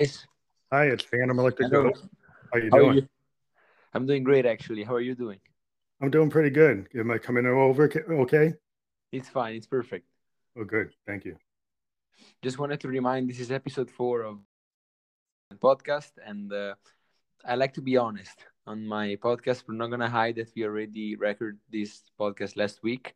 Yes. 0.00 0.26
Hi, 0.72 0.86
it's 0.86 1.04
Phantom 1.04 1.38
Electric 1.38 1.68
Hello. 1.68 1.90
Ghost. 1.90 2.06
How 2.50 2.58
you 2.58 2.70
How 2.72 2.78
are 2.78 2.82
you 2.84 2.92
doing? 2.92 3.08
I'm 3.92 4.06
doing 4.06 4.24
great, 4.24 4.46
actually. 4.46 4.82
How 4.82 4.94
are 4.94 5.02
you 5.02 5.14
doing? 5.14 5.38
I'm 6.00 6.10
doing 6.10 6.30
pretty 6.30 6.48
good. 6.48 6.88
Am 6.96 7.10
I 7.10 7.18
coming 7.18 7.44
over 7.44 7.84
okay- 7.84 8.08
okay? 8.08 8.54
It's 9.12 9.28
fine. 9.28 9.56
It's 9.56 9.66
perfect. 9.66 10.08
Oh, 10.56 10.64
good. 10.64 10.94
Thank 11.06 11.26
you. 11.26 11.36
Just 12.42 12.58
wanted 12.58 12.80
to 12.80 12.88
remind 12.88 13.28
this 13.28 13.40
is 13.40 13.50
episode 13.50 13.90
four 13.90 14.22
of 14.22 14.38
the 15.50 15.56
podcast, 15.56 16.12
and 16.24 16.50
uh, 16.50 16.76
I 17.44 17.56
like 17.56 17.74
to 17.74 17.82
be 17.82 17.98
honest 17.98 18.46
on 18.66 18.86
my 18.86 19.16
podcast. 19.16 19.64
We're 19.68 19.74
not 19.74 19.90
gonna 19.90 20.08
hide 20.08 20.36
that 20.36 20.48
we 20.56 20.64
already 20.64 21.14
recorded 21.16 21.60
this 21.70 22.04
podcast 22.18 22.56
last 22.56 22.82
week, 22.82 23.14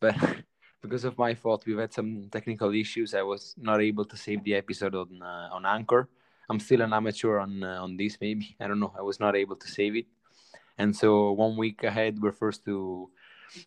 but 0.00 0.14
because 0.84 1.04
of 1.04 1.16
my 1.16 1.34
fault, 1.34 1.64
we've 1.66 1.78
had 1.78 1.92
some 1.92 2.28
technical 2.30 2.74
issues. 2.74 3.14
I 3.14 3.22
was 3.22 3.54
not 3.56 3.80
able 3.80 4.04
to 4.04 4.16
save 4.16 4.44
the 4.44 4.54
episode 4.54 4.94
on 4.94 5.22
uh, 5.22 5.48
on 5.50 5.64
Anchor. 5.64 6.08
I'm 6.50 6.60
still 6.60 6.82
an 6.82 6.92
amateur 6.92 7.38
on 7.40 7.64
uh, 7.64 7.80
on 7.82 7.96
this. 7.96 8.18
Maybe 8.20 8.54
I 8.60 8.68
don't 8.68 8.78
know. 8.78 8.92
I 8.92 9.00
was 9.00 9.18
not 9.18 9.34
able 9.34 9.56
to 9.56 9.68
save 9.68 9.96
it, 9.96 10.06
and 10.76 10.94
so 10.94 11.32
one 11.32 11.56
week 11.56 11.82
ahead, 11.84 12.20
we're 12.20 12.36
forced 12.36 12.64
to 12.68 13.08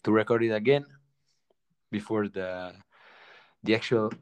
to 0.03 0.11
record 0.11 0.43
it 0.43 0.53
again 0.53 0.85
before 1.89 2.29
the 2.29 2.73
the 3.63 3.73
actual 3.73 4.13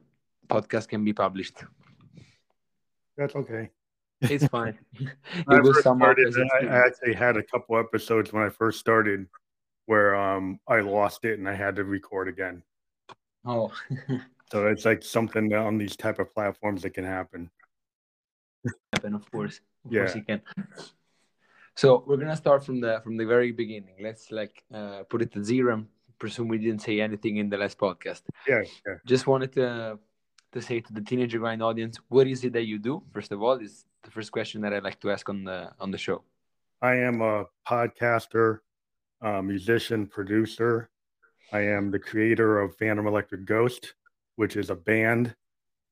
podcast 0.48 0.88
can 0.88 1.04
be 1.04 1.12
published. 1.12 1.60
That's 3.16 3.36
okay. 3.36 3.68
It's 4.22 4.48
fine. 4.56 4.78
When 5.44 5.52
I 5.52 5.60
it 5.60 5.64
was 5.68 5.80
started, 5.80 6.32
I, 6.32 6.64
I 6.64 6.86
actually 6.88 7.12
had 7.12 7.36
a 7.36 7.42
couple 7.42 7.76
episodes 7.76 8.32
when 8.32 8.42
I 8.42 8.48
first 8.48 8.80
started 8.80 9.28
where 9.84 10.16
um 10.16 10.58
I 10.66 10.80
lost 10.80 11.24
it 11.28 11.38
and 11.38 11.46
I 11.46 11.54
had 11.54 11.76
to 11.76 11.84
record 11.84 12.28
again. 12.28 12.62
Oh, 13.46 13.72
So 14.52 14.66
it's 14.68 14.84
like 14.84 15.02
something 15.02 15.52
on 15.54 15.76
these 15.76 15.96
type 15.96 16.18
of 16.20 16.32
platforms 16.32 16.82
that 16.82 16.90
can 16.90 17.04
happen. 17.04 17.50
happen 18.92 19.14
of 19.14 19.28
course. 19.30 19.60
Of 19.84 19.92
Yeah. 19.92 20.00
course 20.02 20.14
you 20.16 20.22
can. 20.22 20.40
So 21.74 22.04
we're 22.06 22.16
gonna 22.16 22.36
start 22.36 22.64
from 22.64 22.80
the 22.80 23.00
from 23.04 23.16
the 23.16 23.26
very 23.26 23.52
beginning. 23.52 23.96
Let's 24.00 24.30
like 24.30 24.62
uh, 24.72 25.02
put 25.10 25.20
it 25.22 25.32
to 25.32 25.42
zero 25.44 25.84
presume 26.18 26.48
we 26.48 26.58
didn't 26.58 26.80
say 26.80 27.00
anything 27.00 27.36
in 27.36 27.50
the 27.50 27.58
last 27.58 27.76
podcast. 27.78 28.22
Yeah, 28.48 28.62
yeah. 28.86 28.94
Just 29.04 29.26
wanted 29.26 29.52
to 29.54 29.98
to 30.52 30.62
say 30.62 30.80
to 30.80 30.92
the 30.92 31.02
teenager 31.02 31.38
grind 31.38 31.62
audience, 31.62 31.98
what 32.08 32.26
is 32.26 32.44
it 32.44 32.52
that 32.54 32.64
you 32.66 32.78
do? 32.78 33.02
First 33.12 33.32
of 33.32 33.42
all, 33.42 33.56
is 33.58 33.84
the 34.04 34.10
first 34.10 34.32
question 34.32 34.62
that 34.62 34.72
I 34.72 34.78
like 34.78 34.98
to 35.00 35.10
ask 35.10 35.28
on 35.28 35.44
the 35.44 35.70
on 35.80 35.90
the 35.90 35.98
show. 35.98 36.22
I 36.80 36.94
am 37.08 37.20
a 37.20 37.46
podcaster, 37.68 38.60
a 39.20 39.42
musician, 39.42 40.06
producer. 40.06 40.88
I 41.52 41.60
am 41.60 41.90
the 41.90 41.98
creator 41.98 42.60
of 42.60 42.76
Phantom 42.76 43.06
Electric 43.06 43.44
Ghost, 43.44 43.94
which 44.36 44.56
is 44.56 44.70
a 44.70 44.74
band, 44.74 45.34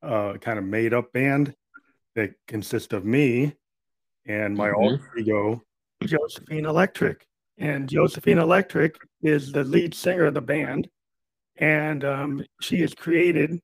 uh, 0.03 0.35
kind 0.41 0.59
of 0.59 0.65
made 0.65 0.93
up 0.93 1.13
band 1.13 1.55
that 2.15 2.35
consists 2.47 2.93
of 2.93 3.05
me 3.05 3.55
and 4.27 4.57
my 4.57 4.69
Mhm. 4.69 4.77
alter 4.77 5.19
ego, 5.19 5.63
Josephine 6.03 6.67
Electric. 6.67 7.27
And 7.59 7.89
Josephine 7.89 8.39
Electric 8.39 8.97
is 9.23 9.53
the 9.53 9.65
lead 9.65 9.95
singer 9.95 10.25
of 10.27 10.35
the 10.35 10.41
band. 10.43 10.89
And 11.57 12.05
um, 12.05 12.45
she 12.61 12.83
is 12.83 12.95
created 12.95 13.61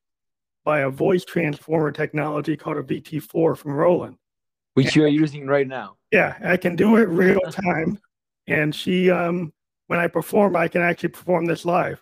by 0.64 0.80
a 0.80 0.91
voice 0.91 1.25
transformer 1.25 1.91
technology 1.91 2.56
called 2.56 2.77
a 2.77 2.82
VT4 2.82 3.56
from 3.56 3.72
Roland. 3.72 4.16
Which 4.75 4.94
you 4.94 5.02
are 5.02 5.08
using 5.08 5.47
right 5.47 5.66
now. 5.66 5.97
Yeah, 6.12 6.38
I 6.42 6.56
can 6.56 6.77
do 6.77 6.97
it 6.97 7.08
real 7.08 7.41
time. 7.50 7.98
And 8.47 8.72
she, 8.75 9.10
um, 9.10 9.52
when 9.91 9.98
I 9.98 10.06
perform, 10.06 10.55
I 10.55 10.69
can 10.69 10.83
actually 10.83 11.08
perform 11.08 11.46
this 11.46 11.64
live. 11.64 12.00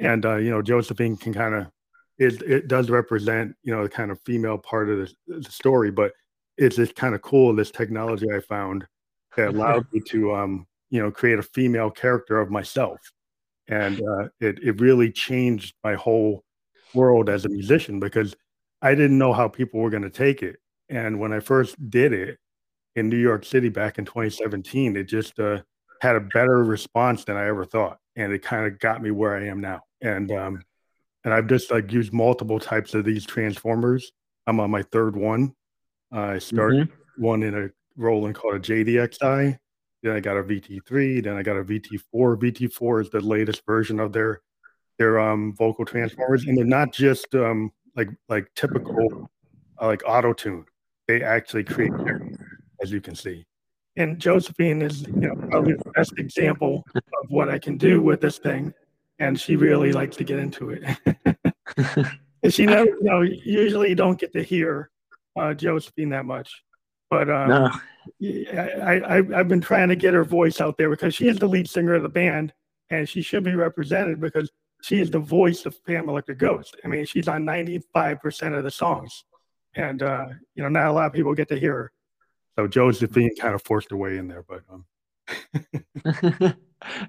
And 0.00 0.26
uh, 0.26 0.38
you 0.38 0.50
know, 0.50 0.62
Josephine 0.62 1.16
can 1.16 1.32
kind 1.32 1.54
of 1.54 1.68
it 2.18 2.42
it 2.42 2.66
does 2.66 2.90
represent 2.90 3.54
you 3.62 3.72
know 3.72 3.84
the 3.84 3.88
kind 3.88 4.10
of 4.10 4.20
female 4.22 4.58
part 4.58 4.90
of 4.90 4.98
the, 4.98 5.38
the 5.38 5.50
story, 5.52 5.92
but 5.92 6.10
it's 6.56 6.74
just 6.74 6.96
kind 6.96 7.14
of 7.14 7.22
cool 7.22 7.54
this 7.54 7.70
technology 7.70 8.26
I 8.34 8.40
found 8.40 8.84
that 9.36 9.50
allowed 9.50 9.86
me 9.92 10.00
to 10.08 10.34
um 10.34 10.66
you 10.90 11.00
know 11.00 11.12
create 11.12 11.38
a 11.38 11.42
female 11.44 11.88
character 11.88 12.40
of 12.40 12.50
myself, 12.50 12.98
and 13.68 14.02
uh, 14.02 14.28
it 14.40 14.58
it 14.64 14.80
really 14.80 15.12
changed 15.12 15.76
my 15.84 15.94
whole 15.94 16.42
world 16.94 17.28
as 17.28 17.44
a 17.44 17.48
musician 17.48 18.00
because 18.00 18.34
I 18.82 18.96
didn't 18.96 19.18
know 19.18 19.32
how 19.32 19.46
people 19.46 19.78
were 19.78 19.90
going 19.90 20.02
to 20.02 20.10
take 20.10 20.42
it. 20.42 20.56
And 20.88 21.20
when 21.20 21.32
I 21.32 21.38
first 21.38 21.76
did 21.90 22.12
it, 22.12 22.38
in 22.96 23.08
New 23.08 23.18
York 23.18 23.44
City 23.44 23.68
back 23.68 23.98
in 23.98 24.04
2017, 24.04 24.96
it 24.96 25.04
just 25.04 25.38
uh, 25.38 25.60
had 26.00 26.16
a 26.16 26.20
better 26.20 26.64
response 26.64 27.24
than 27.24 27.36
I 27.36 27.46
ever 27.46 27.64
thought, 27.64 27.98
and 28.16 28.32
it 28.32 28.42
kind 28.42 28.66
of 28.66 28.78
got 28.78 29.02
me 29.02 29.10
where 29.10 29.36
I 29.36 29.46
am 29.46 29.60
now. 29.60 29.80
And 30.00 30.32
um, 30.32 30.62
and 31.24 31.34
I've 31.34 31.46
just 31.46 31.70
like 31.70 31.92
used 31.92 32.12
multiple 32.12 32.58
types 32.58 32.94
of 32.94 33.04
these 33.04 33.26
transformers. 33.26 34.12
I'm 34.46 34.60
on 34.60 34.70
my 34.70 34.82
third 34.82 35.16
one. 35.16 35.54
Uh, 36.14 36.20
I 36.20 36.38
started 36.38 36.88
one 37.18 37.42
in 37.42 37.54
a 37.54 37.68
Roland 37.96 38.34
called 38.34 38.54
a 38.54 38.60
JD-Xi. 38.60 39.56
Then 40.02 40.16
I 40.16 40.20
got 40.20 40.38
a 40.38 40.42
VT3. 40.42 41.22
Then 41.22 41.36
I 41.36 41.42
got 41.42 41.56
a 41.56 41.64
VT4. 41.64 42.02
VT4 42.14 43.02
is 43.02 43.10
the 43.10 43.20
latest 43.20 43.62
version 43.66 44.00
of 44.00 44.12
their 44.12 44.40
their 44.98 45.18
um, 45.18 45.54
vocal 45.54 45.84
transformers, 45.84 46.44
and 46.44 46.56
they're 46.56 46.64
not 46.64 46.92
just 46.92 47.34
um, 47.34 47.70
like 47.96 48.08
like 48.28 48.48
typical 48.54 49.30
uh, 49.80 49.86
like 49.86 50.02
auto 50.06 50.32
tune. 50.32 50.64
They 51.06 51.22
actually 51.22 51.64
create 51.64 51.92
as 52.82 52.90
you 52.90 53.00
can 53.00 53.14
see. 53.14 53.44
And 53.96 54.18
Josephine 54.18 54.82
is 54.82 55.02
you 55.02 55.28
know 55.28 55.34
probably 55.34 55.74
the 55.74 55.90
best 55.90 56.12
example 56.18 56.84
of 56.94 57.28
what 57.28 57.48
I 57.48 57.58
can 57.58 57.76
do 57.76 58.00
with 58.00 58.20
this 58.20 58.38
thing, 58.38 58.72
and 59.18 59.38
she 59.38 59.56
really 59.56 59.92
likes 59.92 60.16
to 60.16 60.24
get 60.24 60.38
into 60.38 60.70
it. 60.70 62.06
she 62.50 62.66
never, 62.66 62.88
you 62.88 63.02
know, 63.02 63.22
usually 63.22 63.90
you 63.90 63.94
don't 63.94 64.18
get 64.18 64.32
to 64.32 64.42
hear 64.42 64.90
uh, 65.38 65.54
Josephine 65.54 66.10
that 66.10 66.24
much, 66.24 66.62
but 67.10 67.28
um, 67.28 67.48
no. 67.48 67.70
I, 68.22 69.00
I 69.00 69.16
I've 69.38 69.48
been 69.48 69.60
trying 69.60 69.88
to 69.88 69.96
get 69.96 70.14
her 70.14 70.24
voice 70.24 70.60
out 70.60 70.78
there 70.78 70.90
because 70.90 71.14
she 71.14 71.28
is 71.28 71.38
the 71.38 71.48
lead 71.48 71.68
singer 71.68 71.94
of 71.94 72.02
the 72.02 72.08
band, 72.08 72.52
and 72.90 73.08
she 73.08 73.22
should 73.22 73.44
be 73.44 73.54
represented 73.54 74.20
because 74.20 74.50
she 74.82 75.00
is 75.00 75.10
the 75.10 75.18
voice 75.18 75.66
of 75.66 75.84
Pam 75.84 76.08
Electric 76.08 76.38
Ghost. 76.38 76.76
I 76.84 76.88
mean, 76.88 77.04
she's 77.04 77.28
on 77.28 77.44
ninety 77.44 77.82
five 77.92 78.20
percent 78.20 78.54
of 78.54 78.64
the 78.64 78.70
songs, 78.70 79.24
and 79.74 80.02
uh, 80.02 80.26
you 80.54 80.62
know, 80.62 80.68
not 80.68 80.86
a 80.86 80.92
lot 80.92 81.06
of 81.06 81.12
people 81.12 81.34
get 81.34 81.48
to 81.48 81.58
hear 81.58 81.74
her. 81.74 81.92
So 82.56 82.66
Josephine 82.66 83.34
kind 83.36 83.54
of 83.54 83.62
forced 83.62 83.90
her 83.90 83.96
way 83.96 84.18
in 84.18 84.28
there, 84.28 84.44
but 84.46 84.62
um, 84.70 84.84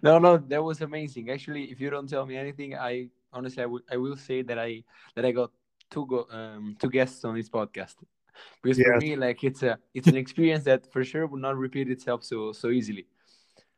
no, 0.03 0.19
no, 0.19 0.37
that 0.37 0.63
was 0.63 0.81
amazing. 0.81 1.29
Actually, 1.29 1.65
if 1.65 1.79
you 1.79 1.89
don't 1.89 2.07
tell 2.07 2.25
me 2.25 2.37
anything, 2.37 2.75
I 2.75 3.09
honestly 3.33 3.63
I 3.63 3.65
will 3.65 3.81
I 3.91 3.97
will 3.97 4.15
say 4.15 4.41
that 4.43 4.59
I 4.59 4.83
that 5.15 5.25
I 5.25 5.31
got 5.31 5.51
two 5.89 6.05
go 6.05 6.27
um 6.31 6.75
two 6.79 6.89
guests 6.89 7.23
on 7.25 7.35
this 7.35 7.49
podcast. 7.49 7.95
Because 8.61 8.79
for 8.81 8.97
me, 8.97 9.15
like 9.15 9.43
it's 9.43 9.63
a 9.63 9.77
it's 9.93 10.07
an 10.07 10.15
experience 10.17 10.63
that 10.65 10.91
for 10.91 11.03
sure 11.03 11.27
will 11.27 11.39
not 11.39 11.57
repeat 11.57 11.89
itself 11.89 12.23
so 12.23 12.51
so 12.51 12.69
easily. 12.69 13.07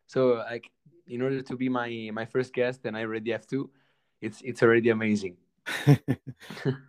So 0.07 0.43
like 0.49 0.69
in 1.07 1.21
order 1.21 1.41
to 1.41 1.55
be 1.57 1.69
my 1.69 2.09
my 2.13 2.25
first 2.25 2.53
guest, 2.53 2.85
and 2.85 2.95
I 2.97 3.01
already 3.01 3.31
have 3.31 3.47
two, 3.47 3.69
it's 4.21 4.41
it's 4.43 4.63
already 4.63 4.89
amazing. 4.89 5.37
yeah, 5.87 5.95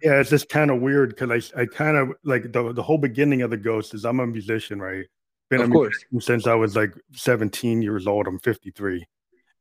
it's 0.02 0.30
just 0.30 0.48
kind 0.48 0.70
of 0.70 0.80
weird 0.80 1.10
because 1.10 1.52
I 1.54 1.62
I 1.62 1.66
kind 1.66 1.96
of 1.96 2.12
like 2.24 2.52
the 2.52 2.72
the 2.72 2.82
whole 2.82 2.98
beginning 2.98 3.42
of 3.42 3.50
the 3.50 3.56
Ghost 3.56 3.94
is 3.94 4.04
I'm 4.04 4.20
a 4.20 4.26
musician, 4.26 4.80
right? 4.80 5.06
Been 5.50 5.62
a 5.62 5.66
Of 5.66 5.70
course. 5.70 6.04
since 6.20 6.46
I 6.46 6.54
was 6.54 6.76
like 6.76 6.94
17 7.12 7.82
years 7.82 8.06
old. 8.06 8.26
I'm 8.26 8.38
53. 8.40 9.06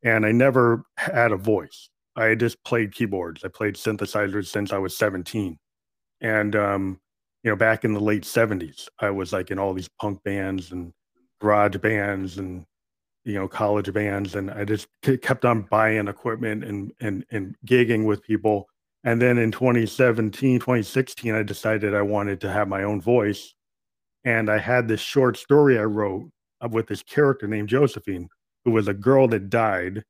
And 0.04 0.26
I 0.26 0.32
never 0.32 0.84
had 0.98 1.32
a 1.32 1.38
voice. 1.38 1.90
I 2.16 2.36
just 2.36 2.64
played 2.64 2.94
keyboards. 2.94 3.44
I 3.44 3.48
played 3.50 3.76
synthesizers 3.76 4.48
since 4.48 4.74
I 4.74 4.78
was 4.78 4.98
17. 4.98 5.58
And, 6.22 6.56
um, 6.56 7.00
you 7.44 7.52
know, 7.52 7.56
back 7.56 7.84
in 7.86 7.94
the 7.94 8.00
late 8.00 8.24
70s, 8.26 8.88
I 9.00 9.10
was 9.12 9.34
like 9.34 9.52
in 9.52 9.60
all 9.60 9.74
these 9.74 9.90
punk 10.00 10.24
bands 10.24 10.72
and 10.72 10.94
garage 11.42 11.78
bands 11.78 12.38
and, 12.38 12.66
you 13.26 13.36
know, 13.36 13.48
college 13.48 13.92
bands. 13.94 14.36
And 14.36 14.52
I 14.52 14.66
just 14.66 14.88
kept 15.22 15.46
on 15.46 15.64
buying 15.64 16.08
equipment 16.08 16.64
and, 16.64 16.92
and, 17.02 17.26
and 17.32 17.56
gigging 17.66 18.06
with 18.06 18.24
people. 18.24 18.68
And 19.04 19.22
then 19.22 19.38
in 19.38 19.52
2017, 19.52 20.60
2016, 20.60 21.36
I 21.36 21.44
decided 21.44 21.94
I 21.94 22.02
wanted 22.02 22.40
to 22.42 22.52
have 22.52 22.68
my 22.68 22.84
own 22.84 23.02
voice 23.02 23.54
and 24.24 24.50
I 24.50 24.58
had 24.58 24.88
this 24.88 25.02
short 25.02 25.38
story 25.38 25.78
I 25.78 25.84
wrote 25.84 26.30
with 26.70 26.88
this 26.88 27.04
character 27.04 27.48
named 27.48 27.70
Josephine, 27.70 28.30
who 28.64 28.72
was 28.72 28.88
a 28.88 28.94
girl 28.94 29.28
that 29.30 29.50
died. 29.50 30.04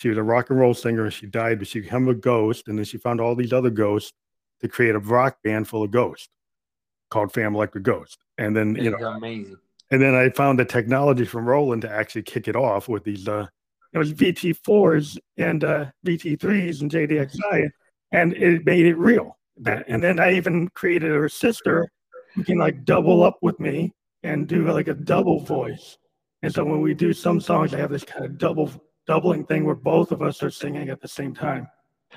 She 0.00 0.08
was 0.08 0.18
a 0.18 0.22
rock 0.22 0.50
and 0.50 0.58
roll 0.58 0.74
singer, 0.74 1.04
and 1.04 1.12
she 1.12 1.26
died, 1.26 1.58
but 1.58 1.68
she 1.68 1.80
became 1.80 2.08
a 2.08 2.14
ghost, 2.14 2.68
and 2.68 2.78
then 2.78 2.84
she 2.84 2.98
found 2.98 3.20
all 3.20 3.34
these 3.34 3.52
other 3.52 3.70
ghosts 3.70 4.12
to 4.60 4.68
create 4.68 4.94
a 4.94 5.00
rock 5.00 5.38
band 5.42 5.68
full 5.68 5.82
of 5.82 5.90
ghosts 5.90 6.28
called 7.10 7.32
Fam 7.32 7.54
Electric 7.54 7.84
Ghost. 7.84 8.18
And 8.38 8.56
then 8.56 8.76
you 8.76 8.90
know, 8.90 8.98
amazing. 8.98 9.56
and 9.90 10.00
then 10.00 10.14
I 10.14 10.30
found 10.30 10.58
the 10.58 10.64
technology 10.64 11.24
from 11.24 11.46
Roland 11.46 11.82
to 11.82 11.90
actually 11.90 12.22
kick 12.22 12.48
it 12.48 12.56
off 12.56 12.88
with 12.88 13.04
these 13.04 13.26
uh 13.28 13.46
it 13.92 13.98
was 13.98 14.12
VT4s 14.12 15.18
and 15.38 15.64
uh 15.64 15.86
VT3s 16.06 16.82
and 16.82 16.90
JD-Xi, 16.90 17.70
and 18.12 18.32
it 18.34 18.64
made 18.64 18.86
it 18.86 18.96
real. 18.96 19.36
And 19.64 20.02
then 20.02 20.20
I 20.20 20.34
even 20.34 20.68
created 20.68 21.10
her 21.10 21.28
sister 21.28 21.88
who 22.34 22.44
can 22.44 22.58
like 22.58 22.84
double 22.84 23.22
up 23.22 23.38
with 23.42 23.58
me 23.58 23.92
and 24.22 24.46
do 24.46 24.70
like 24.70 24.88
a 24.88 24.94
double 24.94 25.40
voice. 25.40 25.96
And 26.42 26.52
so 26.52 26.64
when 26.64 26.82
we 26.82 26.94
do 26.94 27.12
some 27.12 27.40
songs, 27.40 27.72
I 27.72 27.78
have 27.78 27.90
this 27.90 28.04
kind 28.04 28.24
of 28.24 28.38
double 28.38 28.70
doubling 29.06 29.44
thing 29.46 29.64
where 29.64 29.74
both 29.74 30.12
of 30.12 30.20
us 30.20 30.42
are 30.42 30.50
singing 30.50 30.90
at 30.90 31.00
the 31.00 31.08
same 31.08 31.34
time. 31.34 31.68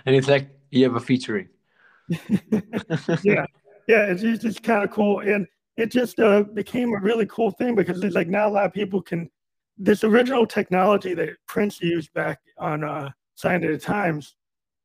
And 0.05 0.15
it's 0.15 0.27
like 0.27 0.49
you 0.71 0.83
have 0.83 0.95
a 0.95 0.99
featuring. 0.99 1.47
yeah, 2.09 3.45
yeah, 3.87 4.05
it's 4.05 4.21
just 4.21 4.43
it's 4.43 4.59
kind 4.59 4.83
of 4.83 4.91
cool. 4.91 5.19
And 5.19 5.47
it 5.77 5.91
just 5.91 6.19
uh, 6.19 6.43
became 6.43 6.93
a 6.93 6.99
really 6.99 7.25
cool 7.27 7.51
thing 7.51 7.75
because 7.75 8.03
it's 8.03 8.15
like 8.15 8.27
now 8.27 8.47
a 8.47 8.51
lot 8.51 8.65
of 8.65 8.73
people 8.73 9.01
can 9.01 9.29
this 9.77 10.03
original 10.03 10.45
technology 10.45 11.13
that 11.13 11.29
Prince 11.47 11.81
used 11.81 12.11
back 12.13 12.39
on 12.57 12.83
uh, 12.83 13.09
Sign 13.35 13.63
of 13.63 13.71
the 13.71 13.77
Times 13.77 14.35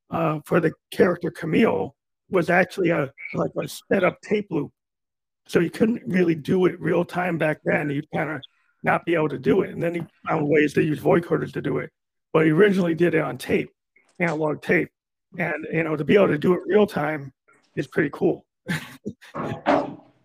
uh, 0.09 0.39
for 0.45 0.59
the 0.59 0.71
character 0.91 1.31
Camille 1.31 1.95
was 2.29 2.49
actually 2.49 2.89
a 2.89 3.11
like 3.33 3.51
a 3.61 3.67
sped 3.67 4.03
up 4.03 4.19
tape 4.21 4.47
loop. 4.49 4.71
So 5.47 5.59
you 5.59 5.69
couldn't 5.69 6.01
really 6.05 6.35
do 6.35 6.65
it 6.65 6.79
real 6.79 7.05
time 7.05 7.37
back 7.37 7.59
then. 7.63 7.89
You'd 7.89 8.09
kind 8.11 8.31
of 8.31 8.41
not 8.83 9.05
be 9.05 9.15
able 9.15 9.29
to 9.29 9.37
do 9.37 9.61
it. 9.61 9.71
And 9.71 9.81
then 9.81 9.95
he 9.95 10.01
found 10.27 10.47
ways 10.47 10.73
to 10.73 10.83
use 10.83 10.99
vocoders 10.99 11.53
to 11.53 11.61
do 11.61 11.77
it. 11.77 11.91
But 12.33 12.45
he 12.45 12.51
originally 12.51 12.95
did 12.95 13.15
it 13.15 13.21
on 13.21 13.37
tape, 13.37 13.69
analog 14.19 14.61
tape. 14.61 14.89
And 15.37 15.67
you 15.71 15.83
know, 15.83 15.95
to 15.95 16.03
be 16.03 16.15
able 16.15 16.27
to 16.29 16.37
do 16.37 16.53
it 16.53 16.61
real 16.65 16.87
time 16.87 17.31
is 17.75 17.87
pretty 17.87 18.09
cool. 18.11 18.45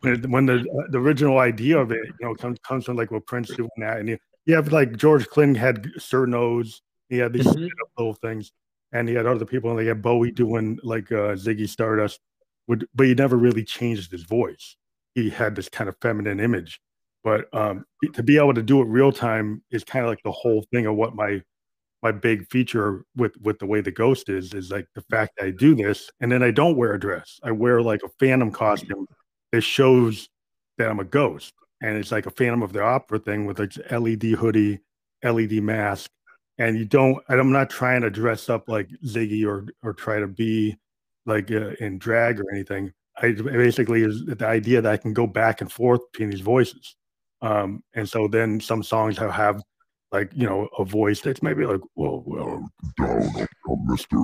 when 0.00 0.46
the, 0.46 0.60
uh, 0.60 0.90
the 0.90 0.98
original 0.98 1.38
idea 1.38 1.78
of 1.78 1.90
it, 1.92 2.06
you 2.20 2.26
know, 2.26 2.34
comes 2.34 2.58
comes 2.66 2.84
from 2.84 2.96
like 2.96 3.10
what 3.10 3.26
Prince 3.26 3.54
doing 3.54 3.70
that, 3.78 3.98
and 3.98 4.08
you, 4.08 4.18
you 4.46 4.54
have 4.54 4.72
like 4.72 4.96
George 4.96 5.26
Clinton 5.26 5.54
had 5.54 5.86
certain 5.98 6.34
O's, 6.34 6.82
he 7.08 7.18
had 7.18 7.32
these 7.32 7.46
mm-hmm. 7.46 7.66
little 7.98 8.14
things, 8.14 8.52
and 8.92 9.08
he 9.08 9.14
had 9.14 9.26
other 9.26 9.44
people, 9.44 9.70
and 9.70 9.78
they 9.78 9.87
had 9.87 10.02
Bowie 10.02 10.31
doing 10.32 10.78
like 10.82 11.10
uh, 11.12 11.34
Ziggy 11.34 11.69
Stardust, 11.69 12.20
would 12.69 12.87
but 12.94 13.06
he 13.06 13.14
never 13.14 13.37
really 13.37 13.64
changed 13.64 14.10
his 14.10 14.25
voice. 14.25 14.76
He 15.14 15.31
had 15.31 15.56
this 15.56 15.69
kind 15.69 15.88
of 15.88 15.96
feminine 16.00 16.40
image, 16.40 16.81
but 17.25 17.52
um, 17.52 17.84
to 18.14 18.22
be 18.22 18.37
able 18.37 18.54
to 18.54 18.62
do 18.62 18.81
it 18.81 18.87
real 18.87 19.12
time 19.12 19.62
is 19.70 19.84
kind 19.84 20.04
of 20.04 20.10
like 20.10 20.22
the 20.25 20.32
whole 20.32 20.64
thing 20.72 20.87
of 20.87 20.96
what 20.96 21.14
my 21.14 21.42
my 22.02 22.12
big 22.12 22.48
feature 22.50 23.04
with 23.16 23.32
with 23.42 23.58
the 23.58 23.66
way 23.66 23.81
the 23.81 23.90
ghost 23.90 24.28
is 24.28 24.54
is 24.54 24.70
like 24.70 24.87
the 24.94 25.02
fact 25.10 25.32
that 25.37 25.46
I 25.46 25.50
do 25.50 25.75
this 25.75 26.10
and 26.20 26.32
then 26.32 26.42
I 26.42 26.50
don't 26.50 26.76
wear 26.76 26.94
a 26.94 27.00
dress. 27.00 27.38
I 27.42 27.52
wear 27.52 27.82
like 27.82 28.02
a 28.02 28.08
phantom 28.19 28.50
costume 28.50 29.06
that 29.52 29.62
shows 29.62 30.28
that 30.78 30.90
I'm 30.90 31.00
a 31.00 31.04
ghost. 31.04 31.52
And 31.82 31.96
it's 31.96 32.12
like 32.12 32.26
a 32.26 32.31
Phantom 32.31 32.62
of 32.62 32.72
the 32.72 32.82
Opera 32.82 33.19
thing 33.19 33.46
with 33.46 33.58
like 33.58 33.72
LED 33.90 34.22
hoodie, 34.38 34.81
LED 35.22 35.62
mask. 35.62 36.10
And 36.60 36.78
you 36.78 36.84
don't, 36.84 37.16
I'm 37.30 37.52
not 37.52 37.70
trying 37.70 38.02
to 38.02 38.10
dress 38.10 38.50
up 38.50 38.68
like 38.68 38.90
Ziggy 39.06 39.46
or 39.46 39.64
or 39.82 39.94
try 39.94 40.20
to 40.20 40.26
be 40.26 40.76
like 41.24 41.50
uh, 41.50 41.70
in 41.80 41.98
drag 41.98 42.38
or 42.38 42.44
anything. 42.52 42.92
I 43.16 43.32
basically 43.32 44.02
is 44.02 44.26
the 44.26 44.46
idea 44.46 44.82
that 44.82 44.92
I 44.92 44.98
can 44.98 45.14
go 45.14 45.26
back 45.26 45.62
and 45.62 45.72
forth 45.72 46.00
between 46.12 46.28
these 46.28 46.42
voices. 46.42 46.96
Um, 47.40 47.82
and 47.94 48.06
so 48.06 48.28
then 48.28 48.60
some 48.60 48.82
songs 48.82 49.16
have, 49.16 49.32
have 49.32 49.62
like 50.12 50.32
you 50.34 50.46
know 50.46 50.68
a 50.78 50.84
voice 50.84 51.22
that's 51.22 51.42
maybe 51.42 51.64
like, 51.64 51.80
well, 51.96 52.22
well, 52.26 52.70
down, 52.98 53.46
Mister 53.86 54.18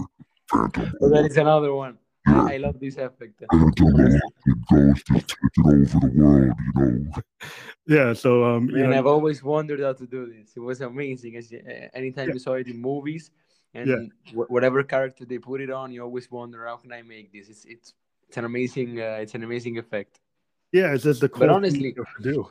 Phantom. 0.51 0.93
So 1.01 1.09
that 1.09 1.25
is 1.25 1.39
another 1.39 1.73
one. 1.73 1.97
I 2.27 2.57
love 2.57 2.81
this 2.81 2.97
effect. 2.97 3.43
And 3.51 3.69
it 3.69 3.77
goes 4.71 5.03
to 5.05 5.13
take 5.15 5.37
it 5.43 5.67
over 5.67 5.85
the 5.85 6.13
world, 6.15 6.53
you 6.77 6.83
know. 6.83 7.13
Yeah, 7.89 8.15
so 8.15 8.45
um, 8.45 8.69
and 8.71 8.91
know, 8.91 8.99
I've 8.99 9.07
always 9.07 9.45
wondered 9.45 9.79
how 9.79 9.93
to 9.93 10.07
do 10.09 10.27
this. 10.27 10.57
It 10.57 10.61
was 10.61 10.81
amazing. 10.81 11.37
As 11.37 11.53
anytime 11.95 12.29
yeah. 12.29 12.35
you 12.35 12.41
saw 12.41 12.55
it 12.55 12.67
in 12.67 12.83
movies, 12.83 13.31
and 13.75 13.87
yeah. 13.89 14.33
whatever 14.49 14.83
character 14.83 15.25
they 15.25 15.39
put 15.39 15.61
it 15.61 15.71
on, 15.71 15.93
you 15.93 16.03
always 16.03 16.29
wonder 16.29 16.67
how 16.67 16.79
can 16.79 16.93
I 16.93 17.03
make 17.03 17.33
this. 17.33 17.49
It's 17.49 17.65
it's 17.65 17.95
it's 18.27 18.37
an 18.37 18.45
amazing 18.45 19.01
uh, 19.01 19.19
it's 19.21 19.35
an 19.35 19.45
amazing 19.45 19.79
effect. 19.79 20.19
Yeah, 20.73 20.95
it's 20.95 21.05
just 21.05 21.21
the 21.21 21.29
cool 21.29 21.47
but 21.47 21.51
honestly 21.51 21.95
do. 22.23 22.49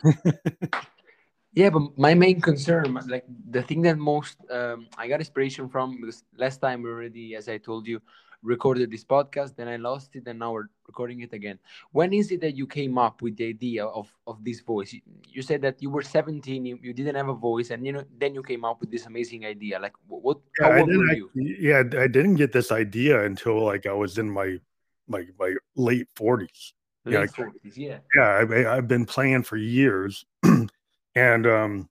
yeah, 1.53 1.69
but 1.69 1.97
my 1.97 2.13
main 2.13 2.39
concern, 2.39 2.93
like 3.07 3.25
the 3.49 3.61
thing 3.61 3.81
that 3.81 3.97
most 3.97 4.37
um, 4.49 4.87
I 4.97 5.09
got 5.09 5.19
inspiration 5.19 5.67
from, 5.67 5.99
because 5.99 6.23
last 6.37 6.61
time 6.61 6.85
already, 6.85 7.35
as 7.35 7.49
I 7.49 7.57
told 7.57 7.87
you, 7.87 8.01
recorded 8.45 8.91
this 8.91 9.03
podcast, 9.03 9.55
then 9.55 9.67
I 9.67 9.75
lost 9.75 10.15
it, 10.15 10.27
and 10.27 10.39
now 10.39 10.53
we're 10.53 10.67
recording 10.87 11.21
it 11.21 11.33
again. 11.33 11.59
When 11.91 12.13
is 12.13 12.31
it 12.31 12.41
that 12.41 12.55
you 12.55 12.67
came 12.67 12.97
up 12.97 13.21
with 13.21 13.35
the 13.37 13.49
idea 13.49 13.85
of, 13.85 14.07
of 14.27 14.43
this 14.43 14.61
voice? 14.61 14.95
You 15.27 15.41
said 15.41 15.61
that 15.63 15.81
you 15.81 15.89
were 15.89 16.03
17, 16.03 16.65
you, 16.65 16.79
you 16.81 16.93
didn't 16.93 17.15
have 17.15 17.29
a 17.29 17.33
voice, 17.33 17.71
and 17.71 17.85
you 17.85 17.91
know 17.91 18.03
then 18.17 18.35
you 18.35 18.43
came 18.43 18.63
up 18.63 18.79
with 18.79 18.91
this 18.91 19.05
amazing 19.05 19.45
idea. 19.45 19.79
Like 19.79 19.93
what? 20.07 20.37
Yeah, 20.59 20.71
how 20.71 20.79
old 20.79 20.87
were 20.87 21.13
you? 21.13 21.29
yeah, 21.35 21.79
I 21.79 22.07
didn't 22.07 22.35
get 22.35 22.53
this 22.53 22.71
idea 22.71 23.25
until 23.25 23.63
like 23.63 23.85
I 23.85 23.93
was 23.93 24.17
in 24.17 24.29
my 24.29 24.59
my 25.07 25.25
my 25.39 25.55
late 25.75 26.07
40s. 26.15 26.73
Late 27.05 27.13
yeah, 27.13 27.45
40s, 27.45 27.77
yeah. 27.77 27.97
Yeah, 28.15 28.23
I, 28.23 28.77
I've 28.77 28.87
been 28.87 29.05
playing 29.05 29.43
for 29.43 29.57
years, 29.57 30.25
and 31.15 31.47
um, 31.47 31.89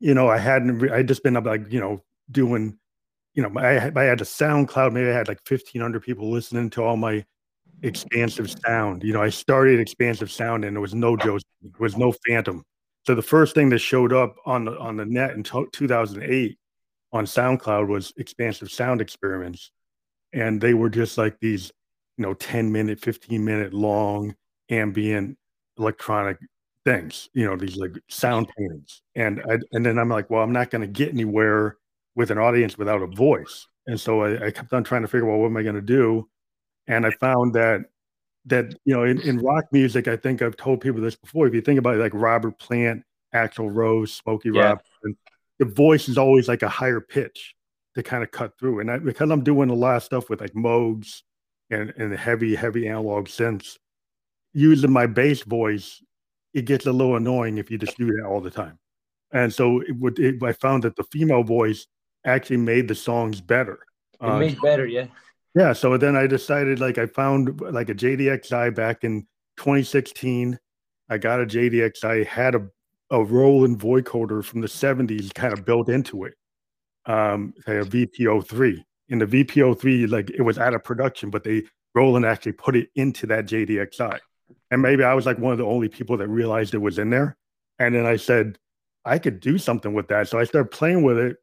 you 0.00 0.14
know, 0.14 0.28
I 0.28 0.38
hadn't. 0.38 0.90
I 0.92 1.02
just 1.02 1.22
been 1.22 1.34
like 1.34 1.72
you 1.72 1.80
know 1.80 2.02
doing 2.30 2.78
you 3.38 3.48
know, 3.48 3.60
I, 3.60 3.92
I 3.94 4.02
had 4.02 4.20
a 4.20 4.24
SoundCloud, 4.24 4.92
maybe 4.92 5.10
I 5.10 5.12
had 5.12 5.28
like 5.28 5.38
1,500 5.48 6.02
people 6.02 6.28
listening 6.28 6.70
to 6.70 6.82
all 6.82 6.96
my 6.96 7.24
expansive 7.82 8.50
sound. 8.50 9.04
You 9.04 9.12
know, 9.12 9.22
I 9.22 9.28
started 9.28 9.78
expansive 9.78 10.28
sound 10.28 10.64
and 10.64 10.74
there 10.74 10.80
was 10.80 10.92
no 10.92 11.16
Joe, 11.16 11.38
there 11.62 11.70
was 11.78 11.96
no 11.96 12.12
Phantom. 12.26 12.64
So 13.06 13.14
the 13.14 13.22
first 13.22 13.54
thing 13.54 13.68
that 13.68 13.78
showed 13.78 14.12
up 14.12 14.34
on 14.44 14.64
the 14.64 14.76
on 14.80 14.96
the 14.96 15.06
net 15.06 15.36
in 15.36 15.44
2008 15.44 16.58
on 17.12 17.26
SoundCloud 17.26 17.86
was 17.86 18.12
expansive 18.16 18.72
sound 18.72 19.00
experiments, 19.00 19.70
and 20.32 20.60
they 20.60 20.74
were 20.74 20.90
just 20.90 21.16
like 21.16 21.38
these, 21.38 21.70
you 22.16 22.22
know, 22.24 22.34
10 22.34 22.72
minute, 22.72 22.98
15 22.98 23.44
minute 23.44 23.72
long 23.72 24.34
ambient 24.68 25.38
electronic 25.78 26.38
things. 26.84 27.28
You 27.34 27.46
know, 27.46 27.56
these 27.56 27.76
like 27.76 27.92
sound 28.08 28.48
paintings, 28.58 29.00
and 29.14 29.40
I 29.48 29.58
and 29.70 29.86
then 29.86 29.96
I'm 29.96 30.08
like, 30.08 30.28
well, 30.28 30.42
I'm 30.42 30.52
not 30.52 30.70
going 30.70 30.82
to 30.82 30.88
get 30.88 31.10
anywhere 31.10 31.76
with 32.18 32.32
an 32.32 32.38
audience 32.38 32.76
without 32.76 33.00
a 33.00 33.06
voice. 33.06 33.68
And 33.86 33.98
so 33.98 34.22
I, 34.22 34.46
I 34.46 34.50
kept 34.50 34.72
on 34.72 34.82
trying 34.82 35.02
to 35.02 35.08
figure 35.08 35.30
out 35.30 35.38
what 35.38 35.46
am 35.46 35.56
I 35.56 35.62
going 35.62 35.76
to 35.76 35.80
do. 35.80 36.28
And 36.88 37.06
I 37.06 37.12
found 37.12 37.54
that 37.54 37.82
that 38.46 38.74
you 38.84 38.94
know 38.94 39.04
in, 39.04 39.20
in 39.20 39.38
rock 39.38 39.66
music, 39.72 40.08
I 40.08 40.16
think 40.16 40.42
I've 40.42 40.56
told 40.56 40.80
people 40.80 41.00
this 41.00 41.14
before. 41.14 41.46
If 41.46 41.54
you 41.54 41.60
think 41.60 41.78
about 41.78 41.94
it, 41.94 42.00
like 42.00 42.12
Robert 42.14 42.58
Plant, 42.58 43.04
Axl 43.34 43.72
Rose, 43.72 44.12
Smokey 44.12 44.50
yeah. 44.52 44.62
Robinson, 44.62 45.16
the 45.60 45.64
voice 45.64 46.08
is 46.08 46.18
always 46.18 46.48
like 46.48 46.62
a 46.62 46.68
higher 46.68 47.00
pitch 47.00 47.54
to 47.94 48.02
kind 48.02 48.24
of 48.24 48.32
cut 48.32 48.58
through. 48.58 48.80
And 48.80 48.90
I, 48.90 48.98
because 48.98 49.30
I'm 49.30 49.44
doing 49.44 49.70
a 49.70 49.74
lot 49.74 49.96
of 49.96 50.02
stuff 50.02 50.28
with 50.28 50.40
like 50.40 50.54
Moogs 50.54 51.22
and, 51.70 51.92
and 51.96 52.12
heavy, 52.12 52.54
heavy 52.54 52.88
analog 52.88 53.26
synths, 53.26 53.76
using 54.54 54.90
my 54.90 55.06
bass 55.06 55.42
voice, 55.42 56.02
it 56.52 56.64
gets 56.64 56.86
a 56.86 56.92
little 56.92 57.16
annoying 57.16 57.58
if 57.58 57.70
you 57.70 57.78
just 57.78 57.96
do 57.96 58.06
that 58.06 58.26
all 58.26 58.40
the 58.40 58.50
time. 58.50 58.78
And 59.32 59.52
so 59.52 59.80
it 59.80 59.96
would, 59.96 60.18
it, 60.18 60.42
I 60.42 60.52
found 60.52 60.84
that 60.84 60.96
the 60.96 61.04
female 61.04 61.42
voice 61.42 61.86
actually 62.24 62.58
made 62.58 62.88
the 62.88 62.94
songs 62.94 63.40
better. 63.40 63.78
It 64.20 64.26
uh, 64.26 64.38
made 64.38 64.60
better, 64.60 64.86
yeah. 64.86 65.06
Yeah. 65.54 65.72
So 65.72 65.96
then 65.96 66.16
I 66.16 66.26
decided, 66.26 66.80
like, 66.80 66.98
I 66.98 67.06
found 67.06 67.60
like 67.60 67.88
a 67.88 67.94
JD-Xi 67.94 68.70
back 68.70 69.04
in 69.04 69.22
2016. 69.56 70.58
I 71.08 71.18
got 71.18 71.40
a 71.40 71.46
JD-Xi, 71.46 72.24
had 72.24 72.54
a, 72.54 72.68
a 73.10 73.22
Roland 73.22 73.78
vocoder 73.78 74.44
from 74.44 74.60
the 74.60 74.66
70s 74.66 75.32
kind 75.34 75.52
of 75.52 75.64
built 75.64 75.88
into 75.88 76.24
it, 76.24 76.34
um, 77.06 77.54
a 77.66 77.84
VPO3. 77.84 78.84
In 79.08 79.18
the 79.18 79.26
VPO3, 79.26 80.10
like, 80.10 80.30
it 80.30 80.42
was 80.42 80.58
out 80.58 80.74
of 80.74 80.84
production, 80.84 81.30
but 81.30 81.44
they, 81.44 81.64
Roland 81.94 82.26
actually 82.26 82.52
put 82.52 82.76
it 82.76 82.88
into 82.94 83.26
that 83.28 83.46
JD-Xi. 83.46 84.18
And 84.70 84.82
maybe 84.82 85.02
I 85.02 85.14
was 85.14 85.24
like 85.24 85.38
one 85.38 85.52
of 85.52 85.58
the 85.58 85.64
only 85.64 85.88
people 85.88 86.18
that 86.18 86.28
realized 86.28 86.74
it 86.74 86.78
was 86.78 86.98
in 86.98 87.10
there. 87.10 87.36
And 87.78 87.94
then 87.94 88.04
I 88.06 88.16
said, 88.16 88.58
I 89.04 89.18
could 89.18 89.40
do 89.40 89.56
something 89.56 89.94
with 89.94 90.08
that. 90.08 90.28
So 90.28 90.38
I 90.38 90.44
started 90.44 90.70
playing 90.70 91.02
with 91.02 91.18
it 91.18 91.36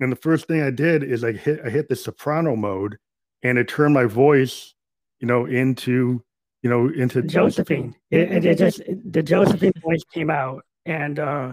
and 0.00 0.10
the 0.10 0.16
first 0.16 0.48
thing 0.48 0.62
I 0.62 0.70
did 0.70 1.02
is 1.02 1.22
I 1.22 1.32
hit 1.32 1.60
I 1.64 1.68
hit 1.68 1.88
the 1.88 1.96
soprano 1.96 2.56
mode, 2.56 2.96
and 3.42 3.58
it 3.58 3.68
turned 3.68 3.94
my 3.94 4.04
voice, 4.04 4.74
you 5.20 5.26
know, 5.26 5.44
into 5.44 6.24
you 6.62 6.70
know 6.70 6.88
into 6.88 7.22
Josephine. 7.22 7.94
It, 8.10 8.44
it 8.44 8.58
just 8.58 8.80
the 9.04 9.22
Josephine 9.22 9.72
voice 9.82 10.02
came 10.12 10.30
out, 10.30 10.64
and 10.86 11.18
uh, 11.18 11.52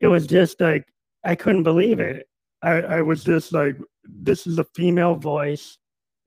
it 0.00 0.08
was 0.08 0.26
just 0.26 0.60
like 0.60 0.86
I 1.22 1.34
couldn't 1.34 1.64
believe 1.64 2.00
it. 2.00 2.26
I, 2.62 2.80
I 2.82 3.02
was 3.02 3.24
just 3.24 3.52
like, 3.52 3.76
this 4.04 4.46
is 4.46 4.58
a 4.58 4.64
female 4.74 5.16
voice, 5.16 5.76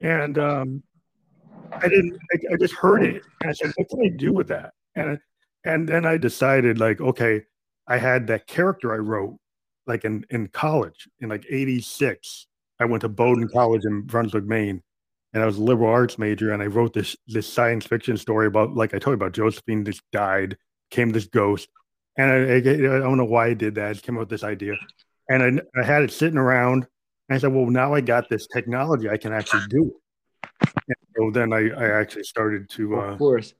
and 0.01 0.37
um, 0.37 0.83
I 1.71 1.87
didn't. 1.87 2.17
I, 2.33 2.53
I 2.53 2.57
just 2.59 2.75
heard 2.75 3.03
it, 3.03 3.23
and 3.41 3.49
I 3.49 3.53
said, 3.53 3.73
what 3.75 3.89
can 3.89 4.01
I 4.01 4.09
do 4.09 4.33
with 4.33 4.47
that? 4.49 4.73
And 4.95 5.19
and 5.63 5.89
then 5.89 6.05
I 6.05 6.17
decided, 6.17 6.79
like, 6.79 7.01
okay, 7.01 7.41
I 7.87 7.97
had 7.97 8.27
that 8.27 8.45
character 8.45 8.93
I 8.93 8.97
wrote 8.97 9.37
like 9.87 10.05
in, 10.05 10.25
in 10.29 10.47
college 10.47 11.07
in 11.19 11.29
like 11.29 11.45
86 11.49 12.47
i 12.79 12.85
went 12.85 13.01
to 13.01 13.09
bowdoin 13.09 13.47
college 13.49 13.83
in 13.85 14.01
brunswick 14.01 14.45
maine 14.45 14.81
and 15.33 15.43
i 15.43 15.45
was 15.45 15.57
a 15.57 15.63
liberal 15.63 15.89
arts 15.89 16.17
major 16.17 16.53
and 16.53 16.61
i 16.61 16.65
wrote 16.65 16.93
this 16.93 17.15
this 17.27 17.51
science 17.51 17.85
fiction 17.85 18.17
story 18.17 18.47
about 18.47 18.75
like 18.75 18.93
i 18.93 18.99
told 18.99 19.13
you 19.13 19.23
about 19.23 19.33
josephine 19.33 19.85
just 19.85 20.01
died 20.11 20.57
came 20.91 21.11
this 21.11 21.27
ghost 21.27 21.69
and 22.17 22.31
I, 22.31 22.35
I, 22.35 22.57
I 22.57 22.99
don't 22.99 23.17
know 23.17 23.25
why 23.25 23.47
i 23.47 23.53
did 23.53 23.75
that 23.75 23.95
i 23.95 23.99
came 23.99 24.15
up 24.15 24.21
with 24.21 24.29
this 24.29 24.43
idea 24.43 24.75
and 25.29 25.43
I, 25.43 25.79
I 25.81 25.83
had 25.83 26.03
it 26.03 26.11
sitting 26.11 26.37
around 26.37 26.87
and 27.29 27.35
i 27.35 27.39
said 27.39 27.53
well 27.53 27.67
now 27.67 27.93
i 27.93 28.01
got 28.01 28.29
this 28.29 28.47
technology 28.47 29.09
i 29.09 29.17
can 29.17 29.33
actually 29.33 29.67
do 29.69 29.85
it. 29.85 30.69
And 30.87 30.97
so 31.17 31.31
then 31.31 31.53
i, 31.53 31.69
I 31.69 31.99
actually 31.99 32.23
started 32.23 32.69
to 32.71 32.97
uh, 32.97 33.03
of 33.11 33.17
course. 33.17 33.53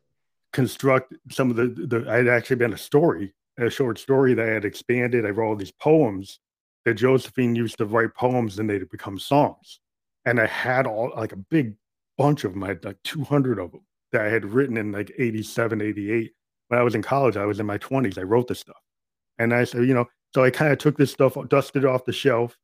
construct 0.53 1.13
some 1.29 1.50
of 1.50 1.55
the, 1.55 1.67
the 1.67 2.10
i 2.10 2.17
had 2.17 2.27
actually 2.27 2.58
been 2.58 2.74
a 2.74 2.77
story 2.77 3.34
a 3.57 3.69
short 3.69 4.00
story 4.00 4.33
that 4.33 4.47
I 4.47 4.51
had 4.51 4.65
expanded. 4.65 5.25
I 5.25 5.29
wrote 5.29 5.50
all 5.50 5.55
these 5.55 5.71
poems 5.71 6.39
that 6.83 6.95
Josephine 6.95 7.55
used 7.55 7.77
to 7.77 7.85
write 7.85 8.13
poems 8.13 8.59
and 8.59 8.69
they'd 8.69 8.89
become 8.89 9.17
songs. 9.17 9.79
And 10.25 10.39
I 10.39 10.45
had 10.45 10.88
all 10.88 11.12
like 11.15 11.31
a 11.31 11.38
big 11.38 11.75
bunch 12.17 12.43
of 12.43 12.53
them. 12.53 12.63
I 12.63 12.69
had 12.69 12.85
like 12.85 12.97
200 13.03 13.59
of 13.59 13.71
them 13.71 13.81
that 14.12 14.21
I 14.21 14.29
had 14.29 14.45
written 14.45 14.77
in 14.77 14.91
like 14.91 15.12
87, 15.17 15.81
88 15.81 16.31
when 16.67 16.79
I 16.79 16.83
was 16.83 16.95
in 16.95 17.01
college. 17.01 17.38
I 17.38 17.45
was 17.45 17.59
in 17.59 17.65
my 17.65 17.77
20s. 17.77 18.17
I 18.17 18.24
wrote 18.24 18.47
this 18.47 18.59
stuff. 18.59 18.81
And 19.38 19.53
I 19.53 19.63
said, 19.63 19.85
you 19.85 19.93
know, 19.93 20.05
so 20.33 20.43
I 20.43 20.50
kind 20.50 20.71
of 20.71 20.77
took 20.77 20.97
this 20.97 21.12
stuff, 21.12 21.38
dusted 21.50 21.83
it 21.83 21.88
off 21.88 22.05
the 22.05 22.13
shelf, 22.13 22.57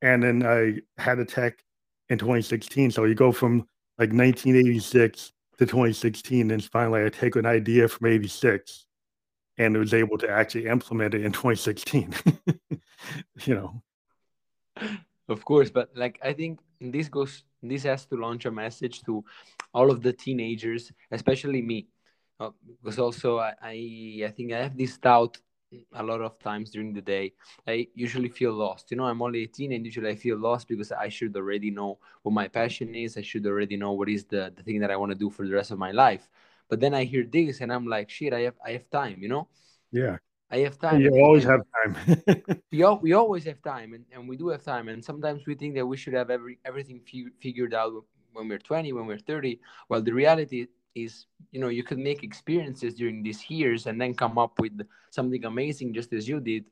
and 0.00 0.22
then 0.22 0.44
I 0.44 0.80
had 1.00 1.18
a 1.18 1.24
tech 1.24 1.62
in 2.08 2.18
2016. 2.18 2.90
So 2.90 3.04
you 3.04 3.14
go 3.14 3.32
from 3.32 3.60
like 3.98 4.12
1986 4.12 5.32
to 5.58 5.66
2016, 5.66 6.50
and 6.50 6.64
finally 6.64 7.04
I 7.04 7.08
take 7.08 7.36
an 7.36 7.46
idea 7.46 7.88
from 7.88 8.08
86 8.08 8.86
and 9.58 9.76
was 9.76 9.94
able 9.94 10.18
to 10.18 10.30
actually 10.30 10.66
implement 10.66 11.14
it 11.14 11.24
in 11.24 11.32
2016. 11.42 12.14
you 13.44 13.54
know. 13.54 13.82
Of 15.28 15.44
course, 15.44 15.70
but 15.70 15.90
like 15.94 16.18
I 16.22 16.32
think 16.32 16.60
this 16.80 17.08
goes 17.08 17.44
this 17.62 17.84
has 17.84 18.06
to 18.06 18.16
launch 18.16 18.44
a 18.44 18.50
message 18.50 19.02
to 19.02 19.24
all 19.72 19.90
of 19.90 20.02
the 20.02 20.12
teenagers, 20.12 20.92
especially 21.10 21.62
me. 21.62 21.88
Uh, 22.40 22.50
because 22.82 22.98
also 22.98 23.38
I, 23.38 23.54
I 23.62 24.22
I 24.26 24.30
think 24.34 24.52
I 24.52 24.62
have 24.62 24.76
this 24.76 24.98
doubt 24.98 25.38
a 25.94 26.02
lot 26.02 26.20
of 26.20 26.38
times 26.38 26.70
during 26.70 26.92
the 26.92 27.00
day. 27.00 27.32
I 27.66 27.86
usually 27.94 28.28
feel 28.28 28.52
lost. 28.52 28.90
You 28.90 28.96
know, 28.96 29.04
I'm 29.04 29.22
only 29.22 29.42
18 29.42 29.72
and 29.72 29.84
usually 29.84 30.10
I 30.10 30.16
feel 30.16 30.38
lost 30.38 30.68
because 30.68 30.92
I 30.92 31.08
should 31.08 31.36
already 31.36 31.70
know 31.70 31.98
what 32.22 32.32
my 32.32 32.48
passion 32.48 32.94
is. 32.94 33.16
I 33.16 33.22
should 33.22 33.46
already 33.46 33.76
know 33.76 33.92
what 33.92 34.08
is 34.08 34.24
the, 34.24 34.52
the 34.54 34.62
thing 34.62 34.80
that 34.80 34.90
I 34.90 34.96
want 34.96 35.12
to 35.12 35.18
do 35.18 35.30
for 35.30 35.46
the 35.46 35.54
rest 35.54 35.70
of 35.70 35.78
my 35.78 35.92
life. 35.92 36.28
But 36.72 36.80
then 36.80 36.94
I 36.94 37.04
hear 37.04 37.22
this 37.22 37.60
and 37.60 37.70
I'm 37.70 37.86
like, 37.86 38.08
shit, 38.08 38.32
I 38.32 38.40
have 38.48 38.54
I 38.64 38.70
have 38.72 38.88
time, 38.88 39.18
you 39.20 39.28
know? 39.28 39.46
Yeah. 39.90 40.16
I 40.50 40.60
have 40.60 40.78
time. 40.78 41.02
You 41.02 41.22
always 41.22 41.44
have 41.44 41.60
time. 41.76 42.62
we, 42.72 42.82
all, 42.82 42.96
we 42.96 43.12
always 43.12 43.44
have 43.44 43.60
time 43.60 43.92
and, 43.92 44.06
and 44.10 44.26
we 44.26 44.38
do 44.38 44.48
have 44.48 44.64
time. 44.64 44.88
And 44.88 45.04
sometimes 45.04 45.44
we 45.46 45.54
think 45.54 45.74
that 45.74 45.84
we 45.84 45.98
should 45.98 46.14
have 46.14 46.30
every 46.30 46.58
everything 46.64 47.02
figured 47.42 47.74
out 47.74 47.92
when 48.32 48.48
we're 48.48 48.56
20, 48.56 48.90
when 48.94 49.04
we're 49.04 49.18
30. 49.18 49.60
Well, 49.90 50.00
the 50.00 50.14
reality 50.14 50.68
is 50.94 51.26
you 51.50 51.60
know 51.60 51.68
you 51.68 51.84
could 51.84 51.98
make 51.98 52.22
experiences 52.22 52.94
during 52.94 53.22
these 53.22 53.50
years 53.50 53.86
and 53.86 54.00
then 54.00 54.14
come 54.14 54.38
up 54.38 54.58
with 54.58 54.80
something 55.10 55.44
amazing 55.44 55.92
just 55.92 56.10
as 56.14 56.26
you 56.26 56.40
did 56.40 56.64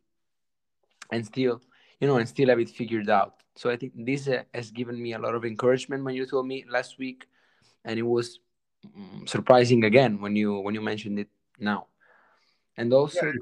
and 1.13 1.27
still 1.27 1.61
you 2.01 2.09
know 2.09 2.17
and 2.17 2.29
still 2.29 2.49
have 2.49 2.61
it 2.61 2.69
figured 2.69 3.09
out 3.09 3.43
so 3.57 3.71
i 3.71 3.77
think 3.77 3.95
this 3.97 4.29
uh, 4.29 4.43
has 4.53 4.71
given 4.71 5.03
me 5.03 5.15
a 5.15 5.19
lot 5.19 5.35
of 5.35 5.47
encouragement 5.47 6.05
when 6.05 6.15
you 6.15 6.27
told 6.27 6.47
me 6.47 6.67
last 6.69 6.99
week 6.99 7.25
and 7.87 7.99
it 7.99 8.03
was 8.03 8.41
surprising 9.27 9.85
again 9.85 10.21
when 10.21 10.35
you 10.35 10.59
when 10.61 10.75
you 10.75 10.81
mentioned 10.81 11.19
it 11.19 11.29
now 11.59 11.87
and 12.77 12.93
also 12.93 13.33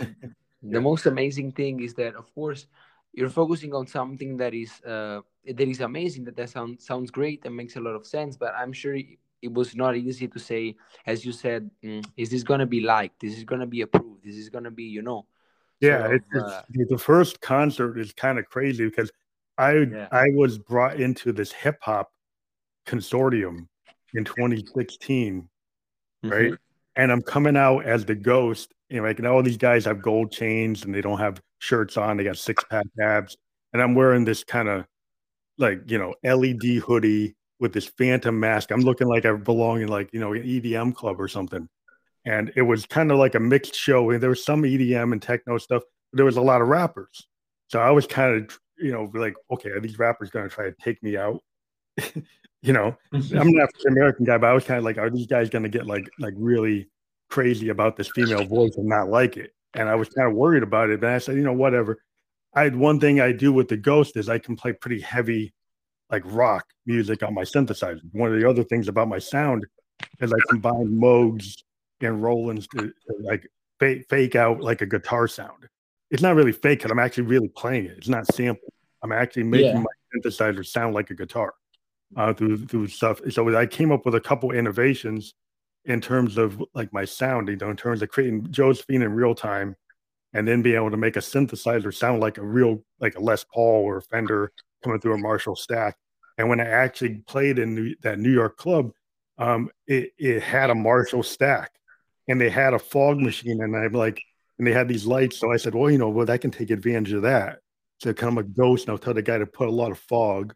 yeah. 0.00 0.06
the 0.62 0.80
most 0.80 1.06
amazing 1.06 1.52
thing 1.52 1.80
is 1.80 1.94
that 1.94 2.14
of 2.16 2.32
course 2.34 2.66
you're 3.12 3.30
focusing 3.30 3.72
on 3.74 3.86
something 3.86 4.36
that 4.36 4.54
is 4.54 4.80
uh, 4.82 5.20
that 5.46 5.68
is 5.68 5.80
amazing 5.80 6.24
that 6.24 6.36
that 6.36 6.50
sounds 6.50 6.84
sounds 6.84 7.10
great 7.10 7.44
and 7.44 7.56
makes 7.56 7.76
a 7.76 7.80
lot 7.80 7.94
of 7.94 8.06
sense 8.06 8.36
but 8.36 8.52
i'm 8.56 8.72
sure 8.72 8.96
it 9.42 9.52
was 9.52 9.74
not 9.74 9.96
easy 9.96 10.28
to 10.28 10.38
say, 10.38 10.76
as 11.06 11.24
you 11.24 11.32
said, 11.32 11.70
mm, 11.82 12.04
is 12.16 12.30
this 12.30 12.42
going 12.42 12.60
to 12.60 12.66
be 12.66 12.80
liked? 12.80 13.20
This 13.20 13.36
is 13.36 13.44
going 13.44 13.60
to 13.60 13.66
be 13.66 13.80
approved? 13.82 14.24
This 14.24 14.36
is 14.36 14.48
going 14.48 14.64
to 14.64 14.70
be, 14.70 14.84
you 14.84 15.02
know? 15.02 15.26
Yeah, 15.80 16.08
it's, 16.08 16.26
uh, 16.36 16.62
the 16.74 16.98
first 16.98 17.40
concert 17.40 17.98
is 17.98 18.12
kind 18.12 18.38
of 18.38 18.44
crazy 18.46 18.84
because 18.84 19.10
I 19.56 19.72
yeah. 19.72 20.08
I 20.12 20.26
was 20.34 20.58
brought 20.58 21.00
into 21.00 21.32
this 21.32 21.52
hip 21.52 21.78
hop 21.80 22.12
consortium 22.86 23.66
in 24.14 24.24
2016, 24.24 25.48
mm-hmm. 26.24 26.28
right? 26.28 26.52
And 26.96 27.12
I'm 27.12 27.22
coming 27.22 27.56
out 27.56 27.84
as 27.84 28.04
the 28.04 28.14
ghost. 28.14 28.72
You 28.88 28.98
know, 28.98 29.04
like 29.04 29.18
and 29.18 29.26
all 29.26 29.42
these 29.42 29.56
guys 29.56 29.84
have 29.84 30.02
gold 30.02 30.32
chains 30.32 30.84
and 30.84 30.94
they 30.94 31.00
don't 31.00 31.18
have 31.18 31.40
shirts 31.58 31.96
on. 31.96 32.16
They 32.16 32.24
got 32.24 32.38
six 32.38 32.64
pack 32.70 32.86
abs, 33.00 33.36
and 33.72 33.80
I'm 33.80 33.94
wearing 33.94 34.24
this 34.24 34.42
kind 34.44 34.68
of 34.68 34.84
like 35.58 35.82
you 35.90 35.98
know 35.98 36.14
LED 36.24 36.82
hoodie 36.84 37.36
with 37.60 37.72
this 37.74 37.86
phantom 37.86 38.40
mask. 38.40 38.72
I'm 38.72 38.80
looking 38.80 39.06
like 39.06 39.26
I 39.26 39.32
belong 39.32 39.82
in 39.82 39.88
like, 39.88 40.08
you 40.12 40.18
know, 40.18 40.32
an 40.32 40.42
EDM 40.42 40.94
club 40.94 41.20
or 41.20 41.28
something. 41.28 41.68
And 42.24 42.50
it 42.56 42.62
was 42.62 42.86
kind 42.86 43.12
of 43.12 43.18
like 43.18 43.34
a 43.34 43.40
mixed 43.40 43.74
show. 43.74 44.10
And 44.10 44.20
there 44.20 44.30
was 44.30 44.44
some 44.44 44.62
EDM 44.62 45.12
and 45.12 45.22
techno 45.22 45.58
stuff, 45.58 45.82
but 46.10 46.16
there 46.16 46.24
was 46.24 46.38
a 46.38 46.42
lot 46.42 46.62
of 46.62 46.68
rappers. 46.68 47.26
So 47.68 47.78
I 47.78 47.90
was 47.90 48.06
kind 48.06 48.34
of, 48.34 48.58
you 48.78 48.92
know, 48.92 49.10
like, 49.14 49.34
okay, 49.52 49.68
are 49.70 49.80
these 49.80 49.98
rappers 49.98 50.30
going 50.30 50.48
to 50.48 50.54
try 50.54 50.64
to 50.64 50.74
take 50.82 51.02
me 51.02 51.16
out? 51.16 51.42
you 52.62 52.72
know, 52.72 52.96
I'm 53.12 53.22
an 53.32 53.60
African 53.60 53.92
American 53.92 54.24
guy, 54.24 54.38
but 54.38 54.50
I 54.50 54.52
was 54.52 54.64
kind 54.64 54.78
of 54.78 54.84
like, 54.84 54.98
are 54.98 55.10
these 55.10 55.26
guys 55.26 55.50
going 55.50 55.62
to 55.62 55.68
get 55.68 55.86
like, 55.86 56.08
like 56.18 56.34
really 56.36 56.88
crazy 57.28 57.68
about 57.68 57.96
this 57.96 58.10
female 58.14 58.44
voice 58.44 58.76
and 58.76 58.86
not 58.86 59.08
like 59.08 59.36
it? 59.36 59.54
And 59.74 59.88
I 59.88 59.94
was 59.94 60.08
kind 60.08 60.28
of 60.28 60.34
worried 60.34 60.62
about 60.62 60.90
it. 60.90 61.00
But 61.00 61.10
I 61.10 61.18
said, 61.18 61.36
you 61.36 61.42
know, 61.42 61.52
whatever. 61.52 62.02
I 62.54 62.64
had 62.64 62.74
one 62.74 62.98
thing 62.98 63.20
I 63.20 63.32
do 63.32 63.52
with 63.52 63.68
the 63.68 63.76
ghost 63.76 64.16
is 64.16 64.28
I 64.28 64.38
can 64.38 64.56
play 64.56 64.72
pretty 64.72 65.00
heavy 65.00 65.54
like 66.10 66.22
rock 66.26 66.66
music 66.86 67.22
on 67.22 67.34
my 67.34 67.42
synthesizer. 67.44 68.00
One 68.12 68.34
of 68.34 68.40
the 68.40 68.48
other 68.48 68.64
things 68.64 68.88
about 68.88 69.08
my 69.08 69.20
sound 69.20 69.64
is 70.18 70.32
I 70.32 70.38
combine 70.48 70.88
Moogs 70.88 71.54
and 72.00 72.20
Rolands 72.20 72.66
to, 72.68 72.88
to 72.88 73.14
like 73.22 73.46
fake, 73.78 74.06
fake 74.10 74.34
out 74.34 74.60
like 74.60 74.80
a 74.80 74.86
guitar 74.86 75.28
sound. 75.28 75.68
It's 76.10 76.22
not 76.22 76.34
really 76.34 76.52
fake 76.52 76.80
because 76.80 76.90
I'm 76.90 76.98
actually 76.98 77.24
really 77.24 77.48
playing 77.48 77.84
it. 77.84 77.98
It's 77.98 78.08
not 78.08 78.26
sample. 78.26 78.72
I'm 79.02 79.12
actually 79.12 79.44
making 79.44 79.76
yeah. 79.76 79.82
my 79.82 79.84
synthesizer 80.12 80.66
sound 80.66 80.94
like 80.94 81.10
a 81.10 81.14
guitar 81.14 81.54
uh, 82.16 82.32
through 82.32 82.66
through 82.66 82.88
stuff. 82.88 83.20
So 83.30 83.56
I 83.56 83.66
came 83.66 83.92
up 83.92 84.04
with 84.04 84.14
a 84.14 84.20
couple 84.20 84.52
innovations 84.52 85.34
in 85.84 86.00
terms 86.00 86.36
of 86.38 86.62
like 86.74 86.92
my 86.92 87.04
sound, 87.04 87.48
you 87.48 87.56
know, 87.56 87.70
in 87.70 87.76
terms 87.76 88.02
of 88.02 88.08
creating 88.08 88.50
Josephine 88.50 89.02
in 89.02 89.12
real 89.12 89.34
time, 89.34 89.76
and 90.32 90.46
then 90.46 90.62
being 90.62 90.76
able 90.76 90.90
to 90.90 90.96
make 90.96 91.16
a 91.16 91.20
synthesizer 91.20 91.94
sound 91.94 92.20
like 92.20 92.38
a 92.38 92.44
real 92.44 92.82
like 93.00 93.16
a 93.16 93.20
Les 93.20 93.44
Paul 93.52 93.82
or 93.84 93.98
a 93.98 94.02
Fender 94.02 94.52
coming 94.82 95.00
through 95.00 95.14
a 95.14 95.18
Marshall 95.18 95.56
stack. 95.56 95.96
And 96.38 96.48
when 96.48 96.60
I 96.60 96.64
actually 96.64 97.22
played 97.26 97.58
in 97.58 97.74
New, 97.74 97.94
that 98.02 98.18
New 98.18 98.32
York 98.32 98.56
club, 98.56 98.92
um, 99.38 99.70
it, 99.86 100.12
it 100.18 100.42
had 100.42 100.70
a 100.70 100.74
Marshall 100.74 101.22
stack 101.22 101.72
and 102.28 102.40
they 102.40 102.48
had 102.48 102.72
a 102.72 102.78
fog 102.78 103.18
machine. 103.18 103.62
And 103.62 103.76
I'm 103.76 103.92
like, 103.92 104.22
and 104.58 104.66
they 104.66 104.72
had 104.72 104.88
these 104.88 105.06
lights. 105.06 105.38
So 105.38 105.52
I 105.52 105.56
said, 105.56 105.74
well, 105.74 105.90
you 105.90 105.98
know, 105.98 106.08
well, 106.08 106.30
I 106.30 106.38
can 106.38 106.50
take 106.50 106.70
advantage 106.70 107.12
of 107.12 107.22
that. 107.22 107.58
So 107.98 108.14
kind 108.14 108.38
of 108.38 108.44
a 108.44 108.48
ghost. 108.48 108.86
And 108.86 108.92
I'll 108.92 108.98
tell 108.98 109.14
the 109.14 109.22
guy 109.22 109.38
to 109.38 109.46
put 109.46 109.68
a 109.68 109.72
lot 109.72 109.90
of 109.90 109.98
fog 109.98 110.54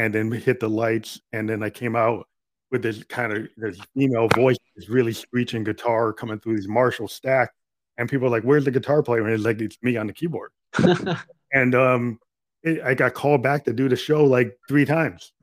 and 0.00 0.14
then 0.14 0.30
we 0.30 0.38
hit 0.38 0.60
the 0.60 0.68
lights. 0.68 1.20
And 1.34 1.46
then 1.46 1.62
I 1.62 1.68
came 1.68 1.94
out 1.94 2.26
with 2.70 2.80
this 2.80 3.04
kind 3.04 3.34
of 3.34 3.48
this 3.58 3.78
female 3.94 4.28
voice, 4.34 4.56
this 4.74 4.88
really 4.88 5.12
screeching 5.12 5.62
guitar 5.62 6.14
coming 6.14 6.40
through 6.40 6.56
these 6.56 6.68
Marshall 6.68 7.06
stack. 7.06 7.52
And 7.98 8.08
people 8.08 8.26
are 8.26 8.30
like, 8.30 8.44
where's 8.44 8.64
the 8.64 8.70
guitar 8.70 9.02
player? 9.02 9.26
And 9.26 9.34
it's 9.34 9.44
like, 9.44 9.60
it's 9.60 9.76
me 9.82 9.98
on 9.98 10.06
the 10.06 10.14
keyboard. 10.14 10.52
and 11.52 11.74
um, 11.74 12.18
it, 12.62 12.80
I 12.82 12.94
got 12.94 13.12
called 13.12 13.42
back 13.42 13.62
to 13.64 13.74
do 13.74 13.90
the 13.90 13.96
show 13.96 14.24
like 14.24 14.56
three 14.68 14.86
times. 14.86 15.34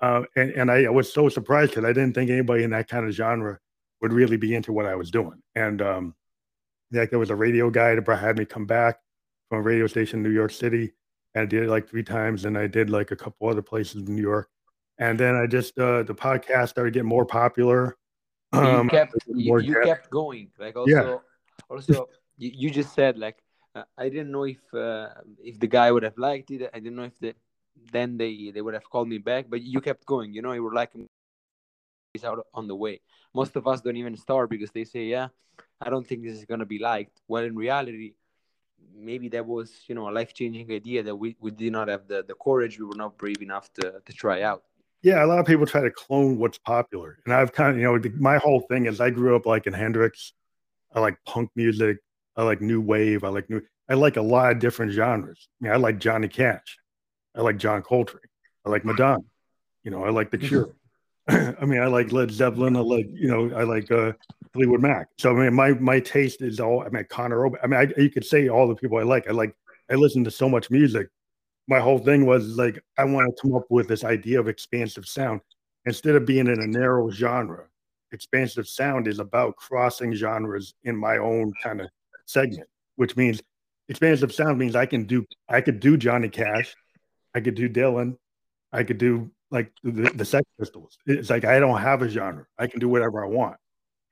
Uh, 0.00 0.22
and, 0.36 0.50
and 0.52 0.70
I, 0.70 0.84
I, 0.84 0.90
was 0.90 1.12
so 1.12 1.28
surprised 1.28 1.72
because 1.72 1.84
I 1.84 1.92
didn't 1.92 2.12
think 2.12 2.30
anybody 2.30 2.62
in 2.62 2.70
that 2.70 2.86
kind 2.86 3.06
of 3.06 3.12
genre 3.12 3.58
would 4.02 4.12
really 4.12 4.36
be 4.36 4.54
into 4.54 4.72
what 4.72 4.86
I 4.86 4.94
was 4.94 5.10
doing. 5.10 5.42
And 5.56 5.82
um, 5.82 6.14
like 6.92 7.10
there 7.10 7.18
was 7.18 7.30
a 7.30 7.34
radio 7.34 7.70
guy 7.70 7.96
that 7.96 8.18
had 8.18 8.38
me 8.38 8.44
come 8.44 8.66
back 8.66 9.00
from 9.48 9.58
a 9.58 9.62
radio 9.62 9.88
station 9.88 10.18
in 10.18 10.22
New 10.22 10.30
York 10.30 10.52
City. 10.52 10.92
And 11.36 11.42
I 11.42 11.44
did 11.44 11.64
it 11.64 11.68
like 11.68 11.86
three 11.86 12.02
times. 12.02 12.46
And 12.46 12.56
I 12.56 12.66
did 12.66 12.88
like 12.88 13.10
a 13.10 13.16
couple 13.16 13.46
other 13.48 13.60
places 13.60 14.08
in 14.08 14.14
New 14.14 14.22
York. 14.22 14.48
And 14.96 15.20
then 15.20 15.36
I 15.36 15.46
just, 15.46 15.78
uh, 15.78 16.02
the 16.02 16.14
podcast 16.14 16.70
started 16.70 16.94
getting 16.94 17.08
more 17.08 17.26
popular. 17.26 17.98
Um, 18.54 18.84
you 18.84 18.90
kept, 18.90 19.14
you, 19.28 19.58
you 19.60 19.82
kept 19.84 20.08
going. 20.08 20.48
Like 20.58 20.76
also, 20.76 20.90
yeah. 20.90 21.16
also 21.68 22.08
you, 22.38 22.50
you 22.54 22.70
just 22.70 22.94
said 22.94 23.18
like, 23.18 23.36
uh, 23.74 23.84
I 23.98 24.08
didn't 24.08 24.32
know 24.32 24.44
if 24.44 24.62
uh, 24.72 25.08
if 25.44 25.60
the 25.60 25.66
guy 25.66 25.92
would 25.92 26.02
have 26.02 26.16
liked 26.16 26.50
it. 26.50 26.70
I 26.72 26.78
didn't 26.78 26.96
know 26.96 27.02
if 27.02 27.18
the 27.18 27.34
then 27.92 28.16
they 28.16 28.50
they 28.54 28.62
would 28.62 28.72
have 28.72 28.88
called 28.88 29.08
me 29.08 29.18
back. 29.18 29.50
But 29.50 29.60
you 29.60 29.82
kept 29.82 30.06
going. 30.06 30.32
You 30.32 30.40
know, 30.40 30.52
you 30.52 30.62
were 30.62 30.72
like, 30.72 30.92
"He's 32.14 32.24
out 32.24 32.46
on 32.54 32.68
the 32.68 32.74
way." 32.74 33.02
Most 33.34 33.54
of 33.54 33.66
us 33.66 33.82
don't 33.82 33.98
even 33.98 34.16
start 34.16 34.48
because 34.48 34.70
they 34.70 34.84
say, 34.84 35.04
"Yeah, 35.04 35.28
I 35.82 35.90
don't 35.90 36.06
think 36.06 36.22
this 36.22 36.38
is 36.38 36.46
gonna 36.46 36.64
be 36.64 36.78
liked." 36.78 37.20
Well, 37.28 37.44
in 37.44 37.54
reality, 37.54 38.14
maybe 38.94 39.28
that 39.28 39.46
was 39.46 39.72
you 39.88 39.94
know 39.94 40.08
a 40.08 40.12
life 40.12 40.34
changing 40.34 40.70
idea 40.72 41.02
that 41.02 41.14
we, 41.14 41.36
we 41.40 41.50
did 41.50 41.72
not 41.72 41.88
have 41.88 42.06
the 42.08 42.24
the 42.26 42.34
courage. 42.34 42.78
We 42.78 42.86
were 42.86 42.96
not 42.96 43.16
brave 43.18 43.42
enough 43.42 43.72
to 43.74 44.00
to 44.04 44.12
try 44.12 44.42
out. 44.42 44.62
Yeah, 45.02 45.24
a 45.24 45.26
lot 45.26 45.38
of 45.38 45.46
people 45.46 45.66
try 45.66 45.82
to 45.82 45.90
clone 45.90 46.38
what's 46.38 46.58
popular, 46.58 47.18
and 47.24 47.34
I've 47.34 47.52
kind 47.52 47.72
of 47.72 47.78
you 47.78 47.84
know 47.84 48.00
my 48.18 48.38
whole 48.38 48.60
thing 48.60 48.86
is 48.86 49.00
I 49.00 49.10
grew 49.10 49.36
up 49.36 49.46
like 49.46 49.66
in 49.66 49.72
Hendrix. 49.72 50.32
I 50.94 51.00
like 51.00 51.16
punk 51.26 51.50
music. 51.54 51.98
I 52.36 52.42
like 52.42 52.60
new 52.60 52.80
wave. 52.80 53.24
I 53.24 53.28
like 53.28 53.48
new. 53.50 53.62
I 53.88 53.94
like 53.94 54.16
a 54.16 54.22
lot 54.22 54.52
of 54.52 54.58
different 54.58 54.92
genres. 54.92 55.48
I, 55.60 55.64
mean, 55.64 55.72
I 55.72 55.76
like 55.76 55.98
Johnny 55.98 56.28
Cash. 56.28 56.78
I 57.34 57.42
like 57.42 57.56
John 57.56 57.82
Coltrane. 57.82 58.22
I 58.64 58.70
like 58.70 58.84
Madonna. 58.84 59.22
You 59.84 59.90
know, 59.90 60.04
I 60.04 60.10
like 60.10 60.30
The 60.30 60.38
mm-hmm. 60.38 60.48
Cure. 60.48 60.74
I 61.28 61.64
mean, 61.64 61.80
I 61.80 61.86
like 61.86 62.12
Led 62.12 62.30
Zeppelin. 62.30 62.76
I 62.76 62.80
like, 62.80 63.06
you 63.12 63.28
know, 63.28 63.56
I 63.56 63.64
like 63.64 63.90
uh, 63.90 64.12
Fleetwood 64.52 64.80
Mac. 64.80 65.08
So 65.18 65.36
I 65.36 65.44
mean, 65.44 65.54
my 65.54 65.72
my 65.72 66.00
taste 66.00 66.40
is 66.40 66.60
all. 66.60 66.82
I 66.82 66.88
mean, 66.88 67.04
Conor 67.10 67.46
I 67.62 67.66
mean, 67.66 67.80
I, 67.80 68.00
you 68.00 68.10
could 68.10 68.24
say 68.24 68.48
all 68.48 68.68
the 68.68 68.76
people 68.76 68.98
I 68.98 69.02
like. 69.02 69.28
I 69.28 69.32
like. 69.32 69.54
I 69.90 69.94
listen 69.94 70.24
to 70.24 70.30
so 70.30 70.48
much 70.48 70.70
music. 70.70 71.08
My 71.68 71.80
whole 71.80 71.98
thing 71.98 72.26
was 72.26 72.56
like, 72.56 72.80
I 72.96 73.04
want 73.04 73.28
to 73.28 73.42
come 73.42 73.54
up 73.54 73.64
with 73.70 73.88
this 73.88 74.04
idea 74.04 74.38
of 74.38 74.48
expansive 74.48 75.06
sound 75.06 75.40
instead 75.84 76.14
of 76.14 76.26
being 76.26 76.46
in 76.46 76.60
a 76.60 76.66
narrow 76.66 77.10
genre. 77.10 77.66
Expansive 78.12 78.68
sound 78.68 79.08
is 79.08 79.18
about 79.18 79.56
crossing 79.56 80.14
genres 80.14 80.74
in 80.84 80.96
my 80.96 81.18
own 81.18 81.52
kind 81.62 81.80
of 81.80 81.88
segment, 82.26 82.68
which 82.94 83.16
means 83.16 83.42
expansive 83.88 84.32
sound 84.32 84.58
means 84.58 84.76
I 84.76 84.86
can 84.86 85.04
do 85.04 85.24
I 85.48 85.60
could 85.60 85.80
do 85.80 85.96
Johnny 85.96 86.28
Cash, 86.28 86.74
I 87.34 87.40
could 87.40 87.56
do 87.56 87.68
Dylan, 87.68 88.16
I 88.72 88.84
could 88.84 88.98
do 88.98 89.30
like 89.50 89.72
the, 89.82 90.10
the 90.14 90.24
Sex 90.24 90.44
Pistols. 90.58 90.98
It's 91.06 91.30
like 91.30 91.44
I 91.44 91.58
don't 91.58 91.80
have 91.80 92.02
a 92.02 92.08
genre. 92.08 92.46
I 92.58 92.66
can 92.66 92.80
do 92.80 92.88
whatever 92.88 93.24
I 93.24 93.28
want. 93.28 93.56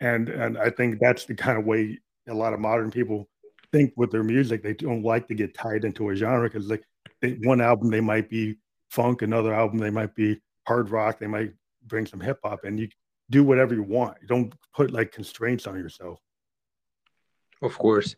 and 0.00 0.28
and 0.28 0.58
I 0.58 0.70
think 0.70 0.98
that's 1.00 1.24
the 1.24 1.34
kind 1.34 1.58
of 1.58 1.64
way 1.64 1.98
a 2.28 2.34
lot 2.34 2.52
of 2.52 2.60
modern 2.60 2.90
people 2.90 3.28
think 3.72 3.92
with 3.96 4.10
their 4.10 4.22
music. 4.24 4.62
They 4.62 4.74
don't 4.74 5.02
like 5.02 5.28
to 5.28 5.34
get 5.34 5.54
tied 5.54 5.84
into 5.84 6.10
a 6.10 6.16
genre 6.16 6.48
because 6.48 6.68
like 6.68 6.84
they, 7.20 7.32
one 7.42 7.60
album 7.60 7.90
they 7.90 8.00
might 8.00 8.28
be 8.28 8.56
funk, 8.90 9.22
another 9.22 9.52
album 9.52 9.78
they 9.78 9.90
might 9.90 10.14
be 10.14 10.40
hard 10.66 10.90
rock, 10.90 11.18
they 11.18 11.26
might 11.26 11.52
bring 11.86 12.06
some 12.06 12.20
hip 12.20 12.38
hop, 12.44 12.64
and 12.64 12.78
you 12.78 12.88
do 13.30 13.42
whatever 13.44 13.74
you 13.74 13.82
want. 13.82 14.16
You 14.22 14.28
don't 14.28 14.54
put 14.74 14.90
like 14.92 15.12
constraints 15.12 15.66
on 15.66 15.76
yourself. 15.76 16.20
Of 17.62 17.76
course. 17.78 18.14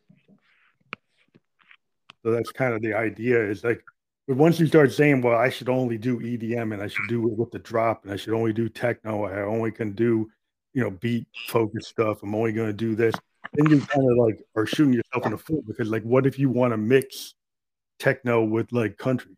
So 2.23 2.33
that's 2.33 2.51
kind 2.51 2.75
of 2.75 2.83
the 2.83 2.95
idea. 2.95 3.43
Is 3.49 3.63
like, 3.63 3.83
but 4.27 4.37
once 4.37 4.59
you 4.59 4.67
start 4.67 4.93
saying, 4.93 5.23
"Well, 5.23 5.37
I 5.37 5.49
should 5.49 5.69
only 5.69 5.99
do 5.99 6.21
EDM 6.21 6.73
and 6.73 6.83
I 6.83 6.89
should 6.89 7.09
do 7.09 7.27
it 7.29 7.37
with 7.37 7.51
the 7.51 7.59
drop 7.59 8.05
and 8.05 8.13
I 8.13 8.17
should 8.17 8.35
only 8.35 8.53
do 8.53 8.69
techno, 8.69 9.25
I 9.25 9.43
only 9.43 9.71
can 9.71 9.93
do, 9.93 10.31
you 10.75 10.83
know, 10.83 10.91
beat 10.91 11.27
focused 11.49 11.89
stuff. 11.89 12.23
I'm 12.23 12.35
only 12.35 12.53
going 12.53 12.69
to 12.69 12.73
do 12.73 12.95
this," 12.95 13.15
then 13.55 13.71
you 13.71 13.81
kind 13.81 14.11
of 14.11 14.19
like 14.19 14.43
are 14.55 14.67
shooting 14.67 14.95
yourself 14.95 15.27
in 15.27 15.33
the 15.33 15.39
foot 15.39 15.67
because, 15.67 15.89
like, 15.89 16.03
what 16.03 16.27
if 16.27 16.39
you 16.39 16.51
want 16.51 16.73
to 16.73 16.77
mix 16.77 17.35
techno 17.99 18.45
with 18.45 18.73
like 18.73 18.99
country? 18.99 19.37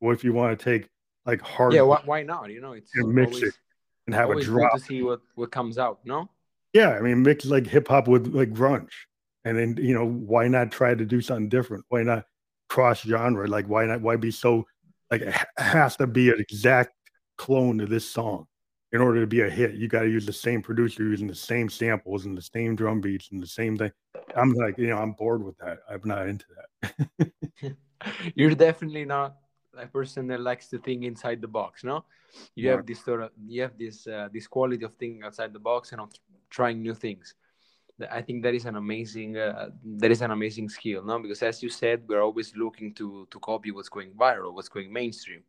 What 0.00 0.12
if 0.12 0.24
you 0.24 0.32
want 0.32 0.58
to 0.58 0.64
take 0.64 0.88
like 1.24 1.40
hard? 1.40 1.72
Yeah, 1.72 1.82
why, 1.82 2.02
why 2.04 2.22
not? 2.22 2.50
You 2.50 2.60
know, 2.60 2.72
it's 2.72 2.90
mix 2.94 3.36
always, 3.36 3.42
it 3.42 3.54
and 4.06 4.14
have 4.14 4.30
a 4.30 4.40
drop 4.40 4.74
to 4.74 4.80
see 4.80 5.02
what 5.02 5.20
what 5.34 5.50
comes 5.50 5.78
out. 5.78 6.00
No. 6.04 6.28
Yeah, 6.72 6.90
I 6.90 7.00
mean, 7.00 7.22
mix 7.22 7.44
like 7.46 7.66
hip 7.66 7.88
hop 7.88 8.08
with 8.08 8.28
like 8.28 8.52
grunge, 8.52 8.92
and 9.44 9.58
then 9.58 9.76
you 9.78 9.94
know 9.94 10.06
why 10.06 10.48
not 10.48 10.70
try 10.70 10.94
to 10.94 11.04
do 11.04 11.20
something 11.20 11.48
different? 11.48 11.84
Why 11.88 12.02
not 12.02 12.26
cross 12.68 13.02
genre? 13.02 13.46
Like 13.46 13.66
why 13.66 13.86
not? 13.86 14.00
Why 14.00 14.16
be 14.16 14.30
so 14.30 14.66
like 15.10 15.22
it 15.22 15.34
has 15.58 15.96
to 15.96 16.06
be 16.06 16.30
an 16.30 16.40
exact 16.40 16.92
clone 17.36 17.80
of 17.80 17.88
this 17.88 18.08
song 18.08 18.46
in 18.92 19.00
order 19.00 19.20
to 19.20 19.26
be 19.26 19.40
a 19.40 19.50
hit? 19.50 19.74
You 19.74 19.88
got 19.88 20.02
to 20.02 20.08
use 20.08 20.26
the 20.26 20.32
same 20.32 20.62
producer 20.62 21.02
using 21.02 21.26
the 21.26 21.34
same 21.34 21.68
samples 21.68 22.26
and 22.26 22.36
the 22.36 22.42
same 22.42 22.76
drum 22.76 23.00
beats 23.00 23.30
and 23.32 23.42
the 23.42 23.46
same 23.46 23.76
thing. 23.76 23.92
I'm 24.36 24.52
like, 24.52 24.78
you 24.78 24.88
know, 24.88 24.98
I'm 24.98 25.12
bored 25.12 25.44
with 25.44 25.56
that. 25.58 25.78
I'm 25.88 26.00
not 26.04 26.28
into 26.28 26.46
that. 26.82 27.32
You're 28.34 28.54
definitely 28.54 29.04
not 29.04 29.36
a 29.78 29.86
person 29.86 30.26
that 30.28 30.40
likes 30.40 30.68
to 30.68 30.78
think 30.78 31.04
inside 31.04 31.40
the 31.40 31.48
box. 31.48 31.84
No, 31.84 32.04
you 32.54 32.68
have 32.70 32.86
this 32.86 33.04
sort 33.04 33.22
of 33.22 33.30
you 33.46 33.62
have 33.62 33.78
this 33.78 34.06
uh, 34.06 34.28
this 34.32 34.46
quality 34.46 34.84
of 34.84 34.94
thinking 34.94 35.22
outside 35.22 35.52
the 35.52 35.58
box 35.58 35.92
and 35.92 36.00
of 36.00 36.10
trying 36.50 36.82
new 36.82 36.94
things. 36.94 37.34
I 38.10 38.20
think 38.20 38.42
that 38.42 38.54
is 38.54 38.66
an 38.66 38.76
amazing 38.76 39.36
uh, 39.38 39.70
that 39.96 40.10
is 40.10 40.20
an 40.20 40.30
amazing 40.30 40.68
skill, 40.68 41.02
no? 41.02 41.18
Because 41.18 41.42
as 41.42 41.62
you 41.62 41.70
said, 41.70 42.02
we're 42.06 42.22
always 42.22 42.54
looking 42.54 42.92
to 42.94 43.26
to 43.30 43.38
copy 43.40 43.70
what's 43.70 43.88
going 43.88 44.12
viral, 44.12 44.52
what's 44.52 44.68
going 44.68 44.92
mainstream. 44.92 45.42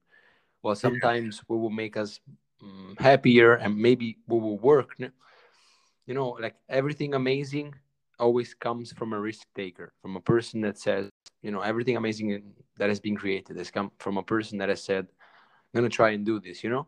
Well, 0.63 0.75
sometimes 0.75 1.37
yeah. 1.37 1.43
we 1.49 1.57
will 1.57 1.69
make 1.69 1.97
us 1.97 2.19
um, 2.63 2.95
happier, 2.99 3.55
and 3.55 3.77
maybe 3.77 4.17
we 4.27 4.39
will 4.39 4.57
work. 4.57 4.95
You 4.97 6.13
know, 6.13 6.37
like 6.39 6.55
everything 6.69 7.13
amazing 7.15 7.75
always 8.17 8.53
comes 8.53 8.93
from 8.93 9.13
a 9.13 9.19
risk 9.19 9.45
taker, 9.53 9.91
from 10.01 10.15
a 10.15 10.21
person 10.21 10.61
that 10.61 10.79
says, 10.79 11.09
you 11.41 11.51
know, 11.51 11.61
everything 11.61 11.97
amazing 11.97 12.53
that 12.77 12.89
has 12.89 12.99
been 12.99 13.15
created 13.15 13.57
has 13.57 13.69
come 13.69 13.91
from 13.99 14.17
a 14.17 14.23
person 14.23 14.57
that 14.59 14.69
has 14.69 14.81
said, 14.81 15.05
"I'm 15.05 15.81
gonna 15.81 15.89
try 15.89 16.11
and 16.11 16.25
do 16.25 16.39
this." 16.39 16.63
You 16.63 16.69
know. 16.69 16.87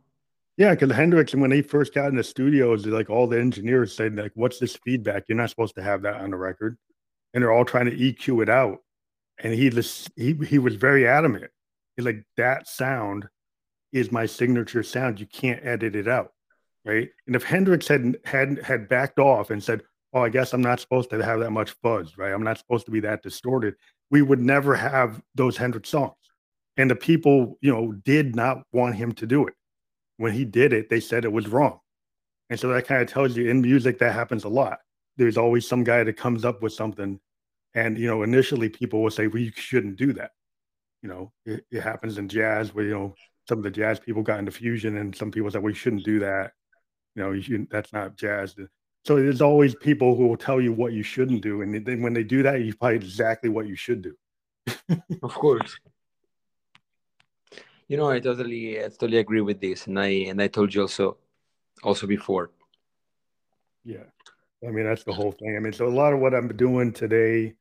Yeah, 0.60 0.76
because 0.76 0.92
Hendrix, 0.92 1.34
when 1.34 1.52
he 1.52 1.62
first 1.62 1.94
got 1.94 2.10
in 2.10 2.18
the 2.18 2.24
studios, 2.24 2.86
like 2.86 3.10
all 3.10 3.28
the 3.28 3.40
engineers 3.40 3.96
said, 3.96 4.18
like, 4.18 4.34
"What's 4.36 4.60
this 4.60 4.76
feedback? 4.76 5.24
You're 5.30 5.38
not 5.38 5.50
supposed 5.50 5.76
to 5.76 5.82
have 5.84 6.02
that 6.04 6.16
on 6.22 6.32
the 6.32 6.38
record," 6.38 6.78
and 7.34 7.42
they're 7.42 7.54
all 7.54 7.66
trying 7.66 7.86
to 7.86 7.96
EQ 7.98 8.44
it 8.44 8.50
out. 8.50 8.80
And 9.40 9.54
he 9.54 9.70
just 9.70 10.12
he 10.18 10.34
he 10.34 10.60
was 10.60 10.76
very 10.76 11.08
adamant. 11.08 11.52
He's 11.98 12.06
like, 12.06 12.26
"That 12.38 12.68
sound 12.68 13.30
is 13.94 14.12
my 14.12 14.26
signature 14.28 14.84
sound. 14.84 15.20
You 15.22 15.28
can't 15.28 15.66
edit 15.66 15.96
it 15.96 16.08
out." 16.10 16.34
Right. 16.86 17.10
And 17.28 17.36
if 17.36 17.44
Hendrix 17.44 17.88
had 17.88 18.18
had 18.26 18.60
had 18.64 18.90
backed 18.90 19.20
off 19.20 19.52
and 19.52 19.64
said, 19.64 19.84
"Oh, 20.14 20.22
I 20.24 20.30
guess 20.30 20.54
I'm 20.54 20.62
not 20.62 20.82
supposed 20.82 21.10
to 21.12 21.24
have 21.24 21.42
that 21.42 21.52
much 21.52 21.72
fuzz, 21.84 22.18
right? 22.18 22.34
I'm 22.34 22.44
not 22.44 22.58
supposed 22.60 22.86
to 22.88 22.92
be 22.92 23.02
that 23.02 23.24
distorted," 23.24 23.76
we 24.12 24.22
would 24.24 24.42
never 24.42 24.76
have 24.76 25.22
those 25.36 25.58
Hendrix 25.58 25.90
songs. 25.90 26.16
And 26.78 26.92
the 26.92 26.96
people, 26.98 27.58
you 27.62 27.72
know, 27.74 27.94
did 27.94 28.36
not 28.36 28.64
want 28.74 28.96
him 28.96 29.14
to 29.14 29.28
do 29.28 29.48
it 29.48 29.54
when 30.20 30.34
he 30.34 30.44
did 30.44 30.74
it, 30.74 30.90
they 30.90 31.00
said 31.00 31.24
it 31.24 31.32
was 31.32 31.48
wrong. 31.48 31.80
And 32.50 32.60
so 32.60 32.68
that 32.70 32.86
kind 32.86 33.02
of 33.02 33.10
tells 33.10 33.38
you 33.38 33.50
in 33.50 33.62
music 33.62 34.00
that 34.00 34.14
happens 34.14 34.44
a 34.44 34.50
lot. 34.50 34.80
There's 35.16 35.38
always 35.38 35.66
some 35.66 35.84
guy 35.84 36.04
that 36.04 36.18
comes 36.18 36.44
up 36.44 36.62
with 36.62 36.74
something. 36.74 37.22
And, 37.74 37.98
you 37.98 38.08
know, 38.08 38.24
initially 38.24 38.68
people 38.68 39.02
will 39.02 39.12
say, 39.12 39.28
well, 39.28 39.42
you 39.42 39.52
shouldn't 39.56 39.96
do 39.96 40.12
that. 40.14 40.32
You 41.02 41.10
know, 41.10 41.32
it, 41.46 41.66
it 41.72 41.82
happens 41.82 42.18
in 42.18 42.28
jazz 42.28 42.74
where, 42.74 42.84
you 42.84 42.94
know, 42.94 43.16
some 43.48 43.60
of 43.60 43.64
the 43.64 43.72
jazz 43.72 43.98
people 43.98 44.22
got 44.22 44.40
into 44.40 44.52
fusion 44.52 44.98
and 44.98 45.16
some 45.16 45.32
people 45.32 45.50
said, 45.50 45.64
we 45.64 45.74
shouldn't 45.74 46.04
do 46.04 46.20
that. 46.20 46.52
You 47.16 47.24
know, 47.24 47.32
you 47.32 47.66
that's 47.72 47.94
not 47.94 48.18
jazz. 48.18 48.56
So 49.06 49.16
there's 49.16 49.42
always 49.42 49.74
people 49.74 50.18
who 50.18 50.28
will 50.28 50.38
tell 50.38 50.60
you 50.60 50.74
what 50.74 50.92
you 50.92 51.02
shouldn't 51.02 51.42
do. 51.42 51.62
And 51.62 51.86
then 51.86 52.02
when 52.02 52.14
they 52.14 52.26
do 52.26 52.44
that, 52.44 52.62
you 52.62 52.74
find 52.74 53.02
exactly 53.02 53.50
what 53.50 53.68
you 53.68 53.78
should 53.78 54.02
do. 54.02 54.16
of 55.24 55.34
course 55.34 55.80
you 57.90 57.98
know 57.98 58.10
i 58.10 58.20
totally 58.20 58.80
i 58.80 58.84
totally 58.84 59.18
agree 59.18 59.42
with 59.42 59.60
this 59.60 59.88
and 59.88 60.00
i 60.00 60.08
and 60.30 60.42
i 60.42 60.48
told 60.48 60.74
you 60.74 60.82
also 60.82 61.18
also 61.84 62.06
before. 62.08 62.52
Yeah. 63.86 64.04
I 64.66 64.72
mean 64.72 64.86
that's 64.86 65.06
the 65.06 65.14
whole 65.14 65.32
thing. 65.32 65.56
I 65.56 65.60
mean 65.60 65.74
so 65.74 65.88
a 65.88 65.98
lot 66.02 66.14
of 66.14 66.20
what 66.20 66.34
i'm 66.34 66.50
doing 66.56 66.94
today 66.94 67.54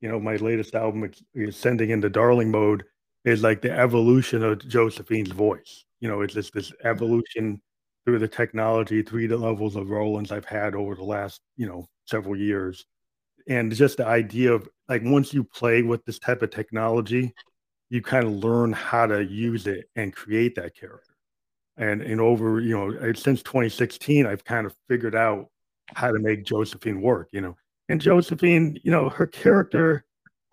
you 0.00 0.08
know 0.08 0.18
my 0.18 0.36
latest 0.36 0.74
album 0.74 1.10
is 1.34 1.56
sending 1.56 1.90
into 1.90 2.08
darling 2.08 2.50
mode 2.50 2.84
is 3.24 3.42
like 3.42 3.60
the 3.60 3.72
evolution 3.72 4.42
of 4.42 4.66
josephine's 4.66 5.30
voice. 5.30 5.84
You 6.00 6.08
know 6.08 6.22
it's 6.22 6.34
just 6.34 6.52
this 6.54 6.72
evolution 6.84 7.60
through 8.04 8.20
the 8.20 8.28
technology 8.28 9.02
through 9.02 9.28
the 9.28 9.36
levels 9.36 9.76
of 9.76 9.90
Rolands 9.90 10.32
i've 10.32 10.44
had 10.44 10.74
over 10.74 10.94
the 10.94 11.04
last 11.04 11.40
you 11.56 11.66
know 11.66 11.86
several 12.06 12.36
years. 12.36 12.86
And 13.48 13.74
just 13.74 13.98
the 13.98 14.06
idea 14.06 14.52
of 14.52 14.68
like 14.88 15.02
once 15.04 15.34
you 15.34 15.44
play 15.44 15.82
with 15.82 16.04
this 16.04 16.18
type 16.18 16.42
of 16.42 16.50
technology 16.50 17.34
you 17.88 18.02
kind 18.02 18.24
of 18.24 18.32
learn 18.32 18.72
how 18.72 19.06
to 19.06 19.24
use 19.24 19.66
it 19.66 19.88
and 19.96 20.12
create 20.12 20.54
that 20.56 20.74
character. 20.74 21.14
And 21.76 22.02
and 22.02 22.20
over, 22.20 22.60
you 22.60 22.76
know, 22.76 22.90
eh, 22.98 23.12
since 23.14 23.42
2016, 23.42 24.26
I've 24.26 24.44
kind 24.44 24.66
of 24.66 24.74
figured 24.88 25.14
out 25.14 25.48
how 25.94 26.10
to 26.10 26.18
make 26.18 26.44
Josephine 26.44 27.02
work, 27.02 27.28
you 27.32 27.40
know. 27.40 27.56
And 27.88 28.00
Josephine, 28.00 28.78
you 28.82 28.90
know, 28.90 29.08
her 29.10 29.26
character 29.26 30.04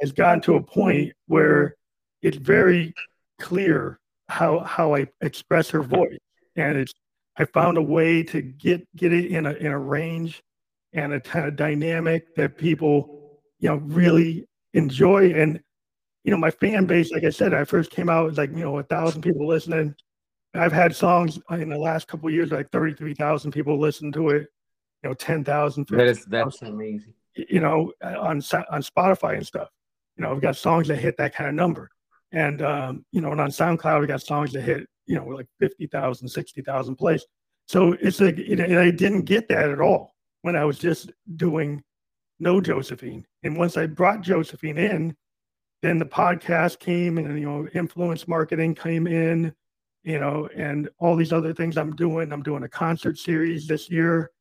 has 0.01 0.11
gotten 0.11 0.41
to 0.41 0.55
a 0.55 0.61
point 0.61 1.13
where 1.27 1.75
it's 2.21 2.37
very 2.37 2.93
clear 3.39 3.99
how 4.27 4.59
how 4.59 4.95
I 4.95 5.07
express 5.21 5.69
her 5.69 5.81
voice. 5.81 6.17
And 6.55 6.77
it's 6.77 6.93
I 7.37 7.45
found 7.45 7.77
a 7.77 7.81
way 7.81 8.23
to 8.23 8.41
get 8.41 8.85
get 8.95 9.13
it 9.13 9.31
in 9.31 9.45
a 9.45 9.53
in 9.53 9.67
a 9.67 9.79
range 9.79 10.43
and 10.93 11.13
a 11.13 11.19
kind 11.19 11.47
of 11.47 11.55
dynamic 11.55 12.35
that 12.35 12.57
people, 12.57 13.39
you 13.59 13.69
know, 13.69 13.77
really 13.77 14.47
enjoy. 14.73 15.31
And 15.33 15.61
you 16.23 16.31
know, 16.31 16.37
my 16.37 16.51
fan 16.51 16.85
base, 16.85 17.11
like 17.11 17.23
I 17.23 17.29
said, 17.29 17.53
I 17.53 17.65
first 17.65 17.91
came 17.91 18.09
out 18.09 18.25
with 18.25 18.37
like, 18.37 18.51
you 18.51 18.63
know, 18.63 18.77
a 18.79 18.83
thousand 18.83 19.21
people 19.21 19.47
listening. 19.47 19.95
I've 20.53 20.71
had 20.71 20.95
songs 20.95 21.39
in 21.49 21.69
the 21.69 21.77
last 21.77 22.07
couple 22.07 22.29
years, 22.29 22.51
like 22.51 22.71
33,000 22.71 23.51
people 23.51 23.79
listen 23.79 24.11
to 24.13 24.29
it, 24.29 24.47
you 25.03 25.09
know, 25.09 25.13
10,000. 25.13 25.87
That 25.89 26.07
is, 26.07 26.25
that's 26.25 26.61
amazing. 26.61 27.13
You 27.35 27.59
know, 27.59 27.91
on, 28.01 28.41
on 28.69 28.81
Spotify 28.81 29.35
and 29.35 29.45
stuff. 29.45 29.69
You 30.15 30.23
know, 30.23 30.31
I've 30.31 30.41
got 30.41 30.55
songs 30.55 30.87
that 30.87 30.97
hit 30.97 31.17
that 31.17 31.33
kind 31.33 31.49
of 31.49 31.55
number. 31.55 31.89
And, 32.31 32.61
um, 32.61 33.05
you 33.11 33.21
know, 33.21 33.31
and 33.31 33.41
on 33.41 33.49
SoundCloud, 33.49 34.01
we 34.01 34.07
got 34.07 34.21
songs 34.21 34.53
that 34.53 34.61
hit, 34.61 34.87
you 35.07 35.15
know, 35.15 35.25
like 35.25 35.47
50,000, 35.59 36.27
60,000 36.27 36.95
plays. 36.95 37.25
So 37.67 37.93
it's 37.93 38.19
like, 38.21 38.37
you 38.37 38.61
and 38.61 38.79
I 38.79 38.91
didn't 38.91 39.23
get 39.23 39.47
that 39.49 39.69
at 39.69 39.81
all 39.81 40.13
when 40.41 40.55
I 40.55 40.65
was 40.65 40.77
just 40.77 41.11
doing 41.35 41.83
no 42.39 42.61
Josephine. 42.61 43.25
And 43.43 43.57
once 43.57 43.77
I 43.77 43.87
brought 43.87 44.21
Josephine 44.21 44.77
in, 44.77 45.15
then 45.83 45.99
the 45.99 46.05
podcast 46.05 46.79
came 46.79 47.17
and 47.17 47.37
you 47.37 47.45
know 47.45 47.67
influence 47.75 48.27
marketing 48.27 48.73
came 48.73 49.05
in 49.05 49.53
you 50.03 50.19
know 50.19 50.49
and 50.55 50.89
all 50.97 51.15
these 51.15 51.33
other 51.33 51.53
things 51.53 51.77
i'm 51.77 51.95
doing. 51.95 52.31
I'm 52.31 52.41
doing 52.41 52.63
a 52.63 52.69
concert 52.69 53.19
series 53.19 53.67
this 53.67 53.91
year 53.91 54.31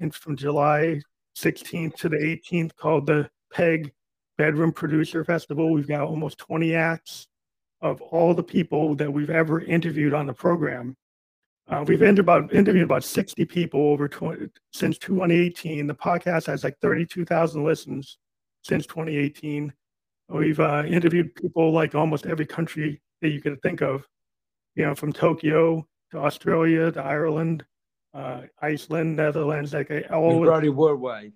and 0.00 0.14
from 0.14 0.36
july 0.36 1.00
16th 1.36 1.94
to 1.94 2.08
the 2.08 2.16
18th 2.16 2.74
called 2.76 3.06
the 3.06 3.30
peg 3.52 3.92
bedroom 4.36 4.72
producer 4.72 5.24
festival. 5.24 5.72
We've 5.72 5.88
got 5.88 6.02
almost 6.02 6.38
20 6.38 6.74
acts 6.74 7.28
of 7.80 8.00
all 8.00 8.34
the 8.34 8.42
people 8.42 8.94
that 8.96 9.12
we've 9.12 9.30
ever 9.30 9.60
interviewed 9.60 10.14
on 10.14 10.26
the 10.26 10.32
program. 10.32 10.96
Uh, 11.68 11.84
we've 11.86 12.02
interviewed 12.02 12.20
about, 12.20 12.54
interviewed 12.54 12.84
about 12.84 13.04
60 13.04 13.44
people 13.44 13.80
over 13.80 14.08
20, 14.08 14.48
since 14.72 14.98
2018 14.98 15.86
the 15.86 15.94
podcast 15.94 16.46
has 16.46 16.64
like 16.64 16.76
32000 16.80 17.62
listens 17.62 18.18
since 18.62 18.86
2018 18.86 19.72
We've 20.28 20.60
uh, 20.60 20.84
interviewed 20.86 21.34
people 21.34 21.72
like 21.72 21.94
almost 21.94 22.26
every 22.26 22.46
country 22.46 23.00
that 23.22 23.30
you 23.30 23.40
could 23.40 23.60
think 23.62 23.80
of, 23.80 24.06
you 24.74 24.84
know, 24.84 24.94
from 24.94 25.12
Tokyo 25.12 25.86
to 26.10 26.18
Australia 26.18 26.92
to 26.92 27.02
Ireland, 27.02 27.64
uh, 28.12 28.42
Iceland, 28.60 29.16
Netherlands, 29.16 29.72
like 29.72 29.90
all 30.10 30.44
probably 30.44 30.68
worldwide. 30.68 31.32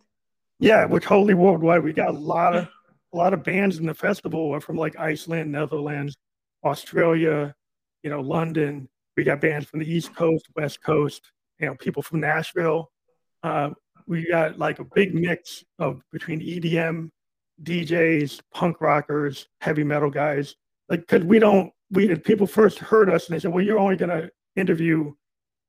Yeah, 0.58 0.84
we're 0.86 1.00
totally 1.00 1.34
worldwide. 1.34 1.82
We 1.82 1.92
got 1.92 2.10
a 2.10 2.18
lot 2.18 2.54
of 2.54 2.68
a 3.12 3.16
lot 3.16 3.34
of 3.34 3.42
bands 3.42 3.78
in 3.78 3.86
the 3.86 3.94
festival 3.94 4.58
from 4.60 4.76
like 4.76 4.98
Iceland, 4.98 5.52
Netherlands, 5.52 6.16
Australia, 6.64 7.54
you 8.02 8.10
know, 8.10 8.20
London. 8.20 8.88
We 9.16 9.24
got 9.24 9.40
bands 9.40 9.66
from 9.66 9.80
the 9.80 9.90
East 9.90 10.14
Coast, 10.14 10.46
West 10.56 10.82
Coast, 10.82 11.32
you 11.58 11.66
know, 11.66 11.74
people 11.74 12.02
from 12.02 12.20
Nashville. 12.20 12.90
Uh, 13.42 13.70
we 14.06 14.28
got 14.28 14.58
like 14.58 14.78
a 14.78 14.84
big 14.84 15.14
mix 15.14 15.64
of 15.78 16.00
between 16.12 16.40
EDM, 16.40 17.10
DJs, 17.62 18.40
punk 18.52 18.80
rockers, 18.80 19.48
heavy 19.60 19.84
metal 19.84 20.10
guys. 20.10 20.56
Like, 20.88 21.00
because 21.00 21.24
we 21.24 21.38
don't, 21.38 21.72
we 21.90 22.14
people 22.16 22.46
first 22.46 22.78
heard 22.78 23.10
us 23.10 23.26
and 23.26 23.34
they 23.34 23.40
said, 23.40 23.52
"Well, 23.52 23.64
you're 23.64 23.78
only 23.78 23.96
going 23.96 24.10
to 24.10 24.30
interview 24.56 25.12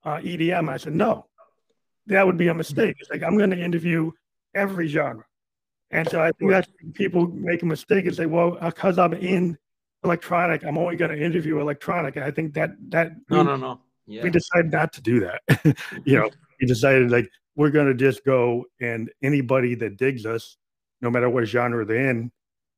uh, 0.03 0.17
EDM." 0.17 0.69
I 0.69 0.77
said, 0.77 0.95
"No, 0.95 1.27
that 2.08 2.25
would 2.25 2.38
be 2.38 2.47
a 2.47 2.53
mistake. 2.53 2.95
It's 2.99 3.10
like 3.10 3.23
I'm 3.23 3.38
going 3.38 3.51
to 3.51 3.60
interview 3.60 4.12
every 4.56 4.88
genre." 4.88 5.25
And 5.91 6.10
so 6.10 6.21
I 6.21 6.32
think 6.32 6.49
that's 6.49 6.67
people 6.93 7.27
make 7.27 7.62
a 7.62 7.65
mistake 7.65 8.06
and 8.06 8.15
say, 8.15 8.25
"Well, 8.25 8.58
because 8.62 8.97
I'm 8.97 9.13
in 9.13 9.58
electronic, 10.03 10.63
I'm 10.65 10.77
only 10.77 10.95
going 10.95 11.12
to 11.12 11.21
interview 11.21 11.60
electronic." 11.60 12.15
And 12.15 12.25
I 12.25 12.32
think 12.32 12.53
that 12.56 12.71
that 12.89 13.12
no, 13.29 13.39
we, 13.39 13.43
no, 13.43 13.56
no. 13.58 13.82
Yeah. 14.08 14.23
We 14.23 14.29
decided 14.29 14.71
not 14.71 14.91
to 14.93 15.01
do 15.01 15.19
that. 15.21 15.77
you 16.06 16.19
know, 16.19 16.29
we 16.60 16.67
decided 16.67 17.12
like 17.12 17.29
we're 17.56 17.69
going 17.69 17.88
to 17.88 17.93
just 17.93 18.25
go 18.25 18.65
and 18.82 19.12
anybody 19.21 19.75
that 19.75 19.97
digs 19.97 20.25
us, 20.25 20.58
no 21.04 21.12
matter 21.12 21.30
what 21.30 21.46
genre 21.46 21.86
they're 21.86 22.10
in, 22.10 22.32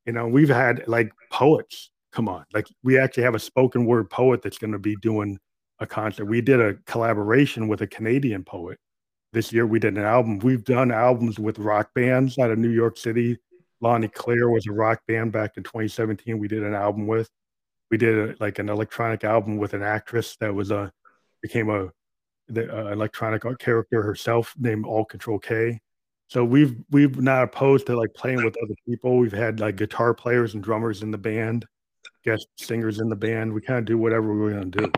you 0.06 0.14
know, 0.14 0.28
we've 0.28 0.50
had 0.50 0.88
like 0.88 1.12
poets. 1.32 1.92
Come 2.12 2.28
on, 2.30 2.46
like 2.54 2.68
we 2.84 2.98
actually 2.98 3.24
have 3.24 3.36
a 3.36 3.40
spoken 3.40 3.86
word 3.86 4.10
poet 4.10 4.42
that's 4.42 4.58
going 4.58 4.72
to 4.72 4.80
be 4.80 4.96
doing 5.02 5.38
a 5.80 5.88
concert. 5.88 6.26
We 6.26 6.42
did 6.42 6.62
a 6.62 6.76
collaboration 6.86 7.68
with 7.68 7.82
a 7.82 7.88
Canadian 7.88 8.44
poet 8.44 8.80
this 9.34 9.52
year. 9.52 9.68
We 9.68 9.80
did 9.80 9.98
an 9.98 10.04
album. 10.04 10.40
We've 10.40 10.64
done 10.64 10.92
albums 10.92 11.40
with 11.40 11.60
rock 11.60 11.90
bands 11.94 12.38
out 12.38 12.52
of 12.52 12.58
New 12.58 12.70
York 12.70 12.98
City. 12.98 13.38
Lonnie 13.82 14.08
Claire 14.08 14.50
was 14.50 14.66
a 14.68 14.72
rock 14.72 15.02
band 15.08 15.34
back 15.34 15.58
in 15.58 15.64
2017. 15.64 16.40
We 16.40 16.48
did 16.48 16.64
an 16.64 16.74
album 16.74 17.06
with. 17.06 17.30
We 17.92 17.98
did 17.98 18.18
a, 18.18 18.36
like 18.40 18.60
an 18.60 18.70
electronic 18.70 19.24
album 19.24 19.58
with 19.58 19.74
an 19.74 19.84
actress 19.84 20.38
that 20.40 20.54
was 20.54 20.72
a 20.72 20.92
became 21.42 21.70
a 21.70 21.90
the 22.48 22.72
uh, 22.72 22.92
electronic 22.92 23.44
character 23.60 24.02
herself 24.02 24.54
named 24.58 24.86
All 24.86 25.06
Control 25.06 25.40
K. 25.40 25.80
So 26.28 26.44
we've 26.44 26.76
we've 26.90 27.22
not 27.22 27.44
opposed 27.44 27.86
to 27.88 27.98
like 27.98 28.14
playing 28.14 28.44
with 28.44 28.56
other 28.64 28.76
people. 28.88 29.18
We've 29.18 29.32
had 29.32 29.60
like 29.60 29.76
guitar 29.76 30.14
players 30.14 30.54
and 30.56 30.64
drummers 30.64 31.04
in 31.04 31.12
the 31.12 31.18
band, 31.18 31.66
guest 32.24 32.48
singers 32.58 33.00
in 33.00 33.10
the 33.10 33.16
band. 33.16 33.54
We 33.54 33.62
kind 33.62 33.80
of 33.80 33.86
do 33.86 33.98
whatever 33.98 34.34
we're 34.34 34.54
gonna 34.54 34.66
do. 34.66 34.92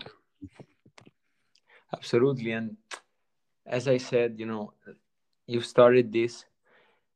Absolutely, 1.94 2.52
and 2.52 2.76
as 3.66 3.88
I 3.88 3.98
said, 3.98 4.36
you 4.38 4.46
know, 4.46 4.72
you've 5.46 5.66
started 5.66 6.12
this, 6.12 6.44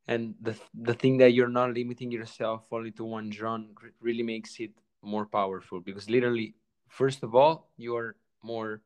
and 0.06 0.34
the 0.42 0.54
the 0.74 0.94
thing 0.94 1.16
that 1.18 1.32
you're 1.32 1.48
not 1.48 1.72
limiting 1.72 2.12
yourself 2.12 2.64
only 2.70 2.90
to 2.92 3.04
one 3.04 3.32
genre 3.32 3.64
really 4.00 4.22
makes 4.22 4.60
it 4.60 4.72
more 5.00 5.26
powerful 5.26 5.80
because 5.80 6.08
literally, 6.10 6.54
first 6.88 7.22
of 7.22 7.34
all, 7.34 7.68
you 7.76 7.96
are 7.96 8.16
more 8.42 8.82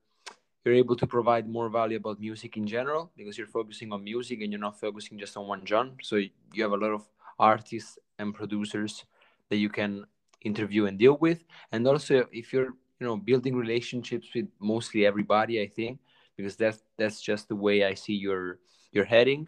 you're 0.66 0.74
able 0.74 0.96
to 0.96 1.06
provide 1.06 1.48
more 1.48 1.68
value 1.68 1.96
about 1.96 2.18
music 2.18 2.56
in 2.56 2.66
general 2.66 3.12
because 3.16 3.38
you're 3.38 3.46
focusing 3.46 3.92
on 3.92 4.02
music 4.02 4.40
and 4.42 4.50
you're 4.50 4.60
not 4.60 4.80
focusing 4.80 5.16
just 5.16 5.36
on 5.36 5.46
one 5.46 5.64
genre. 5.64 5.94
So 6.02 6.16
you 6.16 6.62
have 6.64 6.72
a 6.72 6.76
lot 6.76 6.90
of 6.90 7.08
artists 7.38 7.98
and 8.18 8.34
producers 8.34 9.04
that 9.48 9.58
you 9.58 9.68
can 9.68 10.04
interview 10.42 10.86
and 10.86 10.98
deal 10.98 11.18
with. 11.18 11.44
And 11.70 11.86
also, 11.86 12.26
if 12.32 12.52
you're 12.52 12.74
you 12.98 13.06
know 13.06 13.16
building 13.16 13.54
relationships 13.54 14.26
with 14.34 14.48
mostly 14.58 15.06
everybody, 15.06 15.62
I 15.62 15.68
think 15.68 16.00
because 16.36 16.56
that's 16.56 16.82
that's 16.98 17.20
just 17.20 17.48
the 17.48 17.56
way 17.56 17.84
I 17.84 17.94
see 17.94 18.14
your 18.14 18.58
your 18.90 19.04
heading. 19.04 19.46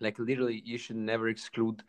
Like 0.00 0.18
literally, 0.18 0.62
you 0.64 0.78
should 0.78 0.96
never 0.96 1.28
exclude 1.28 1.82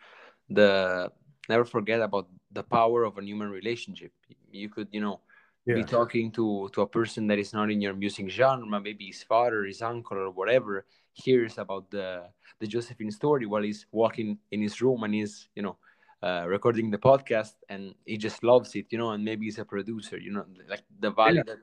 the 0.49 1.11
never 1.47 1.63
forget 1.63 2.01
about 2.01 2.27
the 2.51 2.63
power 2.63 3.05
of 3.05 3.17
a 3.17 3.23
human 3.23 3.49
relationship. 3.49 4.11
You 4.51 4.67
could 4.67 4.89
you 4.91 4.99
know 4.99 5.21
yeah. 5.65 5.75
be 5.75 5.83
talking 5.83 6.31
to 6.31 6.69
to 6.73 6.81
a 6.81 6.87
person 6.87 7.27
that 7.27 7.39
is 7.39 7.53
not 7.53 7.71
in 7.71 7.81
your 7.81 7.93
music 7.93 8.29
genre 8.29 8.79
maybe 8.79 9.07
his 9.07 9.23
father 9.23 9.63
his 9.65 9.81
uncle 9.81 10.17
or 10.17 10.31
whatever 10.31 10.85
hears 11.13 11.57
about 11.57 11.89
the 11.91 12.23
the 12.59 12.67
josephine 12.67 13.11
story 13.11 13.45
while 13.45 13.61
he's 13.61 13.85
walking 13.91 14.37
in 14.51 14.61
his 14.61 14.81
room 14.81 15.03
and 15.03 15.13
he's 15.13 15.49
you 15.55 15.61
know 15.61 15.77
uh, 16.23 16.45
recording 16.47 16.91
the 16.91 16.97
podcast 16.97 17.53
and 17.69 17.95
he 18.05 18.15
just 18.15 18.43
loves 18.43 18.75
it 18.75 18.85
you 18.91 18.97
know 18.97 19.11
and 19.11 19.25
maybe 19.25 19.45
he's 19.45 19.57
a 19.57 19.65
producer 19.65 20.19
you 20.19 20.31
know 20.31 20.45
like 20.69 20.83
the 20.99 21.09
value 21.09 21.37
yeah. 21.37 21.55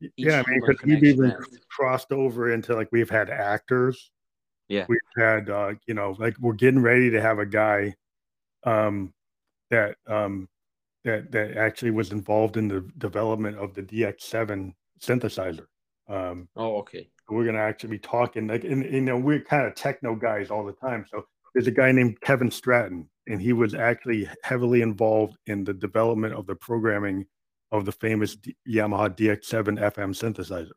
that 0.00 0.10
yeah 0.16 0.42
I 0.46 0.50
mean, 0.50 0.60
because 0.66 0.82
we've 0.82 1.04
even 1.04 1.36
crossed 1.70 2.10
over 2.12 2.52
into 2.52 2.74
like 2.74 2.88
we've 2.90 3.10
had 3.10 3.28
actors 3.28 4.10
yeah 4.68 4.86
we've 4.88 4.98
had 5.16 5.50
uh 5.50 5.74
you 5.86 5.92
know 5.92 6.16
like 6.18 6.36
we're 6.40 6.54
getting 6.54 6.80
ready 6.80 7.10
to 7.10 7.20
have 7.20 7.38
a 7.38 7.46
guy 7.46 7.94
um 8.64 9.12
that 9.70 9.96
um 10.06 10.48
that 11.08 11.32
that 11.32 11.56
actually 11.56 11.90
was 11.90 12.12
involved 12.12 12.56
in 12.56 12.68
the 12.68 12.80
development 12.98 13.58
of 13.58 13.74
the 13.74 13.82
DX7 13.82 14.72
synthesizer. 15.00 15.66
Um, 16.08 16.48
oh, 16.56 16.76
okay. 16.78 17.08
We're 17.28 17.44
gonna 17.44 17.58
actually 17.58 17.90
be 17.90 17.98
talking 17.98 18.46
like, 18.46 18.64
and, 18.64 18.84
and 18.84 18.94
you 18.94 19.00
know, 19.00 19.18
we're 19.18 19.40
kind 19.40 19.66
of 19.66 19.74
techno 19.74 20.14
guys 20.14 20.50
all 20.50 20.64
the 20.64 20.72
time. 20.72 21.04
So 21.10 21.24
there's 21.54 21.66
a 21.66 21.72
guy 21.72 21.92
named 21.92 22.20
Kevin 22.20 22.50
Stratton, 22.50 23.08
and 23.26 23.40
he 23.40 23.52
was 23.52 23.74
actually 23.74 24.28
heavily 24.42 24.82
involved 24.82 25.36
in 25.46 25.64
the 25.64 25.74
development 25.74 26.34
of 26.34 26.46
the 26.46 26.54
programming 26.54 27.26
of 27.72 27.84
the 27.84 27.92
famous 27.92 28.36
D- 28.36 28.56
Yamaha 28.66 29.14
DX7 29.16 29.78
FM 29.78 30.14
synthesizer. 30.14 30.70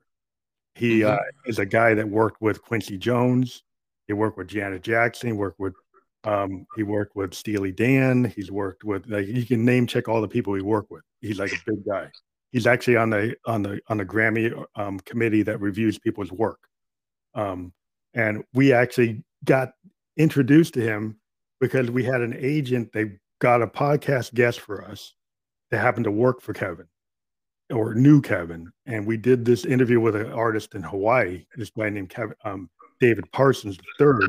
He 0.75 1.01
mm-hmm. 1.01 1.13
uh, 1.13 1.17
is 1.45 1.59
a 1.59 1.65
guy 1.65 1.93
that 1.93 2.07
worked 2.07 2.41
with 2.41 2.61
Quincy 2.61 2.97
Jones. 2.97 3.63
He 4.07 4.13
worked 4.13 4.37
with 4.37 4.47
Janet 4.47 4.83
Jackson. 4.83 5.27
He 5.27 5.33
worked 5.33 5.59
with 5.59 5.73
um, 6.23 6.65
he 6.75 6.83
worked 6.83 7.15
with 7.15 7.33
Steely 7.33 7.71
Dan. 7.71 8.25
He's 8.35 8.51
worked 8.51 8.83
with 8.83 9.07
like 9.07 9.27
you 9.27 9.45
can 9.45 9.65
name 9.65 9.87
check 9.87 10.07
all 10.07 10.21
the 10.21 10.27
people 10.27 10.53
he 10.53 10.61
worked 10.61 10.91
with. 10.91 11.03
He's 11.21 11.39
like 11.39 11.51
a 11.51 11.57
big 11.65 11.85
guy. 11.85 12.09
He's 12.51 12.67
actually 12.67 12.97
on 12.97 13.09
the 13.09 13.35
on 13.45 13.63
the 13.63 13.79
on 13.87 13.97
the 13.97 14.05
Grammy 14.05 14.65
um, 14.75 14.99
committee 14.99 15.43
that 15.43 15.59
reviews 15.59 15.97
people's 15.97 16.31
work. 16.31 16.59
Um, 17.33 17.73
and 18.13 18.43
we 18.53 18.73
actually 18.73 19.23
got 19.45 19.71
introduced 20.17 20.73
to 20.75 20.81
him 20.81 21.17
because 21.59 21.89
we 21.89 22.03
had 22.03 22.21
an 22.21 22.35
agent 22.37 22.91
that 22.93 23.17
got 23.39 23.61
a 23.61 23.67
podcast 23.67 24.33
guest 24.33 24.59
for 24.59 24.83
us 24.83 25.15
that 25.71 25.79
happened 25.79 26.03
to 26.03 26.11
work 26.11 26.41
for 26.41 26.53
Kevin 26.53 26.87
or 27.71 27.95
knew 27.95 28.21
Kevin. 28.21 28.71
And 28.85 29.07
we 29.07 29.17
did 29.17 29.45
this 29.45 29.63
interview 29.63 29.99
with 29.99 30.15
an 30.15 30.31
artist 30.31 30.75
in 30.75 30.83
Hawaii, 30.83 31.45
this 31.55 31.69
guy 31.69 31.89
named 31.89 32.09
Kevin, 32.09 32.35
um, 32.43 32.69
David 32.99 33.31
Parsons 33.31 33.77
III 33.99 34.27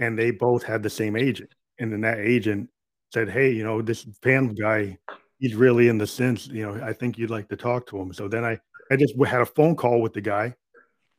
and 0.00 0.18
they 0.18 0.32
both 0.32 0.64
had 0.64 0.82
the 0.82 0.90
same 0.90 1.14
agent. 1.14 1.54
And 1.78 1.92
then 1.92 2.00
that 2.00 2.18
agent 2.18 2.68
said, 3.12 3.30
Hey, 3.30 3.52
you 3.52 3.62
know, 3.62 3.80
this 3.82 4.06
fan 4.22 4.48
guy, 4.54 4.98
he's 5.38 5.54
really 5.54 5.88
in 5.88 5.98
the 5.98 6.06
sense, 6.06 6.48
you 6.48 6.66
know, 6.66 6.82
I 6.82 6.92
think 6.92 7.16
you'd 7.16 7.30
like 7.30 7.48
to 7.50 7.56
talk 7.56 7.86
to 7.88 7.98
him. 7.98 8.12
So 8.12 8.26
then 8.26 8.44
I, 8.44 8.58
I 8.90 8.96
just 8.96 9.14
had 9.24 9.42
a 9.42 9.46
phone 9.46 9.76
call 9.76 10.00
with 10.00 10.14
the 10.14 10.20
guy 10.20 10.54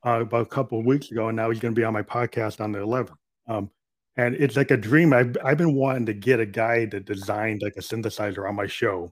uh, 0.05 0.21
about 0.21 0.41
a 0.41 0.49
couple 0.49 0.79
of 0.79 0.85
weeks 0.85 1.11
ago, 1.11 1.29
and 1.29 1.35
now 1.35 1.49
he's 1.49 1.59
going 1.59 1.73
to 1.73 1.79
be 1.79 1.85
on 1.85 1.93
my 1.93 2.01
podcast 2.01 2.59
on 2.59 2.71
the 2.71 2.79
11th. 2.79 3.13
Um, 3.47 3.69
and 4.17 4.35
it's 4.35 4.57
like 4.57 4.71
a 4.71 4.77
dream. 4.77 5.13
I've, 5.13 5.37
I've 5.43 5.57
been 5.57 5.75
wanting 5.75 6.07
to 6.07 6.13
get 6.13 6.39
a 6.39 6.45
guy 6.45 6.85
that 6.85 7.05
designed 7.05 7.61
like 7.63 7.75
a 7.77 7.81
synthesizer 7.81 8.47
on 8.47 8.55
my 8.55 8.67
show 8.67 9.11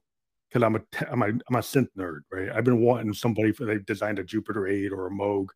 because 0.49 0.63
I'm 0.63 0.75
a, 0.75 0.82
I'm 1.12 1.21
a 1.21 1.27
I'm 1.27 1.55
a 1.55 1.60
synth 1.60 1.89
nerd, 1.97 2.21
right? 2.32 2.49
I've 2.53 2.63
been 2.63 2.82
wanting 2.82 3.13
somebody 3.13 3.51
for 3.51 3.65
they 3.65 3.77
designed 3.79 4.19
a 4.19 4.23
Jupiter 4.23 4.67
8 4.67 4.91
or 4.91 5.08
a 5.08 5.12
Moog 5.12 5.47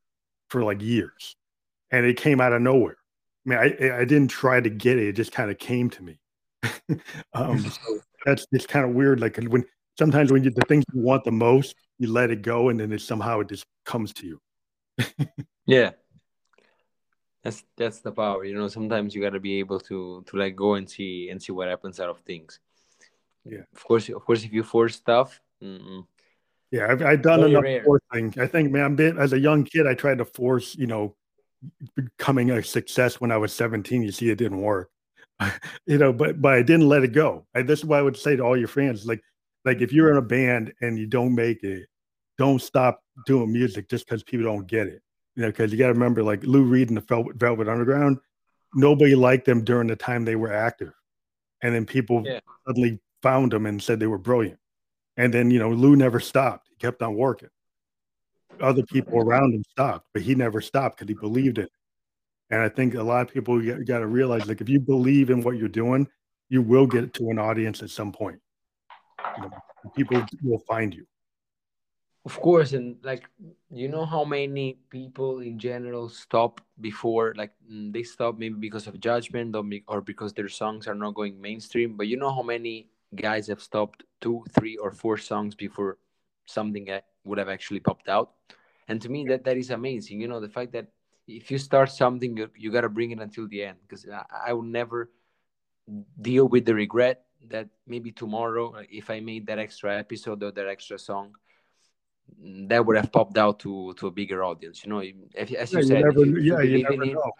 for 0.49 0.63
like 0.63 0.82
years, 0.82 1.36
and 1.91 2.06
it 2.06 2.17
came 2.17 2.39
out 2.39 2.54
of 2.54 2.62
nowhere. 2.62 2.97
I 3.45 3.49
mean, 3.49 3.60
I, 3.60 3.99
I 3.99 4.06
didn't 4.06 4.29
try 4.29 4.60
to 4.62 4.69
get 4.69 4.97
it; 4.97 5.08
it 5.10 5.13
just 5.13 5.32
kind 5.32 5.51
of 5.51 5.58
came 5.58 5.89
to 5.91 6.03
me. 6.03 6.19
um, 7.34 7.60
so 7.60 7.99
that's 8.25 8.45
just 8.53 8.67
kind 8.67 8.86
of 8.86 8.91
weird. 8.91 9.19
Like 9.19 9.38
when 9.38 9.65
sometimes 9.97 10.32
when 10.32 10.43
you 10.43 10.51
the 10.51 10.65
things 10.67 10.86
you 10.93 11.01
want 11.01 11.23
the 11.23 11.32
most, 11.32 11.75
you 11.99 12.12
let 12.12 12.32
it 12.32 12.41
go, 12.41 12.69
and 12.69 12.79
then 12.79 12.91
it 12.91 13.01
somehow 13.01 13.41
it 13.41 13.49
just 13.49 13.65
comes 13.86 14.13
to 14.13 14.27
you. 14.27 14.41
yeah, 15.65 15.91
that's 17.43 17.63
that's 17.75 17.99
the 17.99 18.12
power. 18.12 18.45
You 18.45 18.56
know, 18.56 18.67
sometimes 18.67 19.13
you 19.13 19.21
got 19.21 19.32
to 19.32 19.39
be 19.39 19.60
able 19.60 19.79
to 19.82 20.23
to 20.25 20.38
let 20.38 20.51
go 20.51 20.75
and 20.75 20.89
see 20.89 21.29
and 21.29 21.41
see 21.41 21.51
what 21.51 21.67
happens 21.67 21.99
out 21.99 22.10
of 22.10 22.19
things. 22.19 22.60
Yeah, 23.45 23.63
of 23.75 23.84
course, 23.84 24.08
of 24.10 24.23
course, 24.23 24.43
if 24.43 24.53
you 24.53 24.63
force 24.63 24.95
stuff. 24.95 25.39
Mm-mm. 25.62 26.06
Yeah, 26.71 26.88
I've, 26.89 27.03
I've 27.03 27.21
done 27.21 27.43
enough 27.43 27.84
forcing. 27.86 28.34
I 28.41 28.47
think, 28.47 28.71
man, 28.71 28.99
as 29.19 29.32
a 29.32 29.39
young 29.39 29.63
kid, 29.63 29.86
I 29.86 29.93
tried 29.93 30.17
to 30.17 30.25
force, 30.25 30.75
you 30.75 30.88
know, 30.88 31.15
becoming 31.95 32.52
a 32.52 32.63
success 32.63 33.19
when 33.21 33.32
I 33.32 33.38
was 33.38 33.54
17. 33.54 34.04
You 34.04 34.12
see, 34.12 34.30
it 34.30 34.38
didn't 34.38 34.62
work, 34.62 34.89
you 35.86 35.97
know, 35.97 36.13
but 36.13 36.41
but 36.41 36.54
I 36.54 36.62
didn't 36.62 36.88
let 36.88 37.04
it 37.04 37.13
go. 37.13 37.45
I, 37.56 37.62
this 37.62 37.80
is 37.80 37.86
what 37.86 37.99
I 37.99 38.02
would 38.02 38.17
say 38.17 38.36
to 38.36 38.43
all 38.43 38.58
your 38.58 38.67
fans: 38.67 39.06
like, 39.06 39.21
like 39.65 39.82
if 39.82 39.91
you're 39.91 40.12
in 40.12 40.17
a 40.17 40.21
band 40.21 40.73
and 40.82 40.97
you 40.97 41.06
don't 41.06 41.36
make 41.36 41.63
it, 41.63 41.88
don't 42.38 42.62
stop 42.62 42.99
doing 43.26 43.52
music 43.52 43.89
just 43.89 44.06
because 44.06 44.23
people 44.23 44.45
don't 44.45 44.67
get 44.67 44.88
it. 44.88 45.02
You 45.36 45.43
know, 45.43 45.49
because 45.49 45.71
you 45.71 45.78
got 45.78 45.88
to 45.88 45.93
remember, 45.93 46.23
like 46.23 46.43
Lou 46.43 46.63
Reed 46.63 46.89
and 46.89 46.97
the 46.97 47.34
Velvet 47.36 47.67
Underground, 47.67 48.17
nobody 48.76 49.15
liked 49.15 49.45
them 49.45 49.63
during 49.63 49.88
the 49.88 49.95
time 49.95 50.26
they 50.26 50.36
were 50.36 50.54
active, 50.54 50.93
and 51.62 51.73
then 51.73 51.86
people 51.86 52.23
yeah. 52.26 52.39
suddenly 52.67 52.99
found 53.21 53.52
them 53.52 53.65
and 53.65 53.82
said 53.82 53.99
they 53.99 54.08
were 54.08 54.17
brilliant. 54.17 54.60
And 55.17 55.34
then 55.34 55.52
you 55.52 55.60
know, 55.60 55.71
Lou 55.71 55.95
never 55.95 56.19
stopped; 56.19 56.67
he 56.69 56.76
kept 56.76 57.02
on 57.02 57.15
working 57.15 57.49
other 58.62 58.84
people 58.84 59.20
around 59.20 59.54
him 59.54 59.63
stopped, 59.70 60.08
but 60.13 60.22
he 60.22 60.36
never 60.36 60.62
stopped 60.62 60.98
because 60.98 61.10
he 61.10 61.20
believed 61.20 61.58
it. 61.58 61.70
And 62.50 62.62
I 62.62 62.70
think 62.70 62.94
a 62.94 63.04
lot 63.04 63.28
of 63.28 63.34
people 63.34 63.60
got 63.84 64.00
to 64.00 64.08
realize, 64.08 64.46
like, 64.48 64.62
if 64.62 64.70
you 64.70 64.80
believe 64.80 65.30
in 65.30 65.42
what 65.42 65.58
you're 65.58 65.68
doing, 65.68 66.08
you 66.50 66.62
will 66.62 66.86
get 66.86 67.13
to 67.16 67.30
an 67.30 67.39
audience 67.39 67.82
at 67.82 67.89
some 67.89 68.12
point. 68.12 68.39
You 69.38 69.44
know, 69.44 69.52
people 69.96 70.24
will 70.44 70.60
find 70.60 70.94
you. 70.94 71.06
Of 72.26 72.39
course, 72.39 72.72
and 72.72 72.96
like 73.04 73.28
you 73.70 73.89
know 73.89 74.06
how 74.06 74.24
many 74.24 74.80
people 74.89 75.39
in 75.39 75.60
general 75.60 76.08
stop 76.08 76.62
before 76.80 77.34
like 77.36 77.52
mm, 77.70 77.92
they 77.92 78.04
stop 78.04 78.38
maybe 78.38 78.56
because 78.56 78.88
of 78.88 78.98
judgment 79.02 79.56
or 79.88 80.00
because 80.00 80.32
their 80.32 80.48
songs 80.48 80.88
are 80.88 80.96
not 80.96 81.16
going 81.16 81.42
mainstream. 81.42 81.98
But 81.98 82.08
you 82.08 82.16
know 82.16 82.34
how 82.34 82.44
many 82.44 82.88
guys 83.13 83.48
have 83.48 83.62
stopped 83.62 84.04
two, 84.22 84.46
three, 84.58 84.78
or 84.78 84.92
four 84.92 85.18
songs 85.18 85.54
before 85.54 85.98
something 86.46 86.89
would 87.23 87.38
have 87.38 87.49
actually 87.49 87.79
popped 87.79 88.09
out. 88.09 88.31
And 88.88 89.01
to 89.01 89.09
me, 89.09 89.25
that 89.27 89.43
that 89.45 89.57
is 89.57 89.69
amazing. 89.69 90.19
You 90.19 90.27
know, 90.27 90.39
the 90.39 90.49
fact 90.49 90.73
that 90.73 90.88
if 91.27 91.49
you 91.49 91.57
start 91.57 91.89
something, 91.89 92.36
you, 92.36 92.49
you 92.55 92.71
got 92.71 92.81
to 92.81 92.89
bring 92.89 93.12
it 93.12 93.19
until 93.19 93.47
the 93.47 93.63
end. 93.63 93.77
Because 93.81 94.05
I, 94.09 94.23
I 94.47 94.53
will 94.53 94.63
never 94.63 95.09
deal 96.21 96.47
with 96.47 96.65
the 96.65 96.75
regret 96.75 97.25
that 97.49 97.67
maybe 97.88 98.12
tomorrow, 98.12 98.73
uh, 98.75 98.83
if 98.89 99.09
I 99.09 99.19
made 99.19 99.47
that 99.47 99.59
extra 99.59 99.97
episode 99.97 100.43
or 100.43 100.51
that 100.51 100.67
extra 100.67 100.97
song, 100.97 101.36
that 102.39 102.86
would 102.86 102.95
have 102.95 103.12
popped 103.12 103.38
out 103.38 103.59
to 103.59 103.93
to 103.95 104.07
a 104.07 104.12
bigger 104.12 104.43
audience. 104.43 104.83
You 104.83 104.89
know, 104.89 104.99
if, 104.99 105.51
as 105.53 105.71
you 105.73 105.79
yeah, 105.79 105.86
said, 105.86 105.97
you 105.99 106.05
never, 106.05 106.25
you, 106.25 106.39
yeah, 106.39 106.62
you 106.62 106.83
never 106.83 107.05
know. 107.05 107.31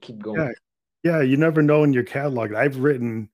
keep 0.00 0.18
going. 0.18 0.40
Yeah. 0.40 1.18
yeah, 1.18 1.22
you 1.22 1.36
never 1.36 1.62
know 1.62 1.84
in 1.84 1.92
your 1.92 2.04
catalog. 2.04 2.54
I've 2.54 2.78
written, 2.78 3.28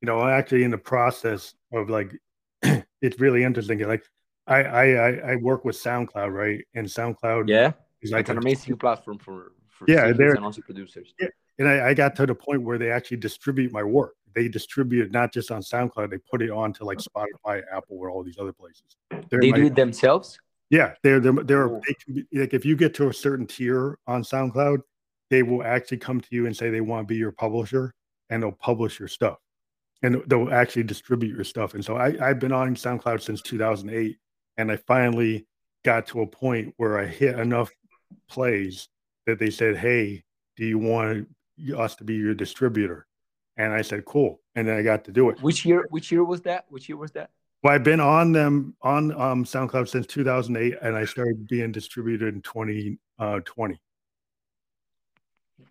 you 0.00 0.06
know, 0.06 0.26
actually 0.26 0.64
in 0.64 0.70
the 0.70 0.78
process 0.78 1.54
of 1.72 1.88
like, 1.88 2.12
it's 3.00 3.20
really 3.20 3.44
interesting. 3.44 3.78
Like, 3.80 4.04
I 4.50 4.62
I 4.62 5.10
I 5.32 5.36
work 5.36 5.64
with 5.64 5.76
SoundCloud, 5.76 6.32
right? 6.32 6.64
And 6.74 6.86
SoundCloud, 6.86 7.48
yeah, 7.48 7.72
is 8.02 8.10
like 8.10 8.28
an 8.28 8.38
amazing 8.38 8.76
platform 8.76 9.18
for 9.18 9.52
for 9.68 9.86
yeah, 9.88 10.12
they're 10.12 10.34
and 10.34 10.44
also 10.44 10.60
producers. 10.60 11.14
Yeah, 11.20 11.28
and 11.58 11.68
I, 11.68 11.88
I 11.90 11.94
got 11.94 12.16
to 12.16 12.26
the 12.26 12.34
point 12.34 12.62
where 12.62 12.76
they 12.76 12.90
actually 12.90 13.18
distribute 13.18 13.72
my 13.72 13.82
work. 13.82 14.14
They 14.34 14.48
distribute 14.48 15.06
it 15.06 15.12
not 15.12 15.32
just 15.32 15.50
on 15.50 15.62
SoundCloud; 15.62 16.10
they 16.10 16.18
put 16.18 16.42
it 16.42 16.50
onto 16.50 16.84
like 16.84 16.98
Spotify, 16.98 17.62
Apple, 17.72 17.96
or 17.98 18.10
all 18.10 18.22
these 18.22 18.38
other 18.38 18.52
places. 18.52 18.82
They're 19.30 19.40
they 19.40 19.50
my, 19.50 19.56
do 19.56 19.66
it 19.66 19.74
themselves. 19.74 20.38
Yeah, 20.68 20.94
they're 21.02 21.20
they're, 21.20 21.32
they're 21.32 21.68
oh. 21.68 21.80
they 21.86 22.12
be, 22.12 22.26
like 22.32 22.54
if 22.54 22.64
you 22.64 22.76
get 22.76 22.92
to 22.94 23.08
a 23.08 23.14
certain 23.14 23.46
tier 23.46 23.98
on 24.06 24.22
SoundCloud, 24.22 24.78
they 25.30 25.42
will 25.42 25.62
actually 25.62 25.98
come 25.98 26.20
to 26.20 26.28
you 26.30 26.46
and 26.46 26.56
say 26.56 26.70
they 26.70 26.80
want 26.80 27.06
to 27.06 27.12
be 27.12 27.18
your 27.18 27.32
publisher, 27.32 27.94
and 28.30 28.42
they'll 28.42 28.52
publish 28.52 28.98
your 28.98 29.08
stuff, 29.08 29.38
and 30.02 30.22
they'll 30.26 30.52
actually 30.52 30.84
distribute 30.84 31.34
your 31.34 31.44
stuff. 31.44 31.74
And 31.74 31.84
so 31.84 31.96
I, 31.96 32.16
I've 32.20 32.40
been 32.40 32.52
on 32.52 32.74
SoundCloud 32.74 33.22
since 33.22 33.42
2008, 33.42 34.16
and 34.56 34.70
I 34.70 34.76
finally 34.76 35.46
got 35.84 36.06
to 36.08 36.22
a 36.22 36.26
point 36.26 36.74
where 36.76 36.98
I 36.98 37.06
hit 37.06 37.38
enough 37.38 37.70
plays 38.28 38.88
that 39.26 39.38
they 39.38 39.50
said, 39.50 39.76
"Hey, 39.76 40.24
do 40.56 40.64
you 40.64 40.78
want 40.78 41.28
us 41.76 41.96
to 41.96 42.04
be 42.04 42.14
your 42.14 42.34
distributor?" 42.34 43.06
And 43.56 43.72
I 43.72 43.82
said, 43.82 44.04
"Cool." 44.04 44.40
And 44.54 44.66
then 44.68 44.76
I 44.76 44.82
got 44.82 45.04
to 45.04 45.12
do 45.12 45.30
it. 45.30 45.40
Which 45.42 45.64
year? 45.64 45.86
Which 45.90 46.10
year 46.10 46.24
was 46.24 46.42
that? 46.42 46.66
Which 46.68 46.88
year 46.88 46.98
was 46.98 47.12
that? 47.12 47.30
Well, 47.62 47.74
I've 47.74 47.84
been 47.84 48.00
on 48.00 48.32
them 48.32 48.74
on 48.82 49.12
um, 49.20 49.44
SoundCloud 49.44 49.88
since 49.88 50.06
2008, 50.06 50.78
and 50.80 50.96
I 50.96 51.04
started 51.04 51.46
being 51.46 51.72
distributed 51.72 52.34
in 52.34 52.40
2020. 52.40 52.98
Uh, 53.18 53.76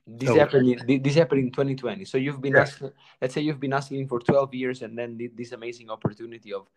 this 0.06 0.30
so, 0.30 0.36
happened. 0.36 0.82
In, 0.88 1.02
this 1.02 1.16
happened 1.16 1.40
in 1.42 1.52
2020. 1.52 2.06
So 2.06 2.18
you've 2.18 2.42
been 2.42 2.54
yeah. 2.54 2.62
asking. 2.62 2.92
Let's 3.22 3.34
say 3.34 3.42
you've 3.42 3.60
been 3.60 3.74
asking 3.74 4.08
for 4.08 4.20
12 4.20 4.54
years, 4.54 4.82
and 4.82 4.98
then 4.98 5.18
this 5.36 5.52
amazing 5.52 5.90
opportunity 5.90 6.54
of 6.54 6.68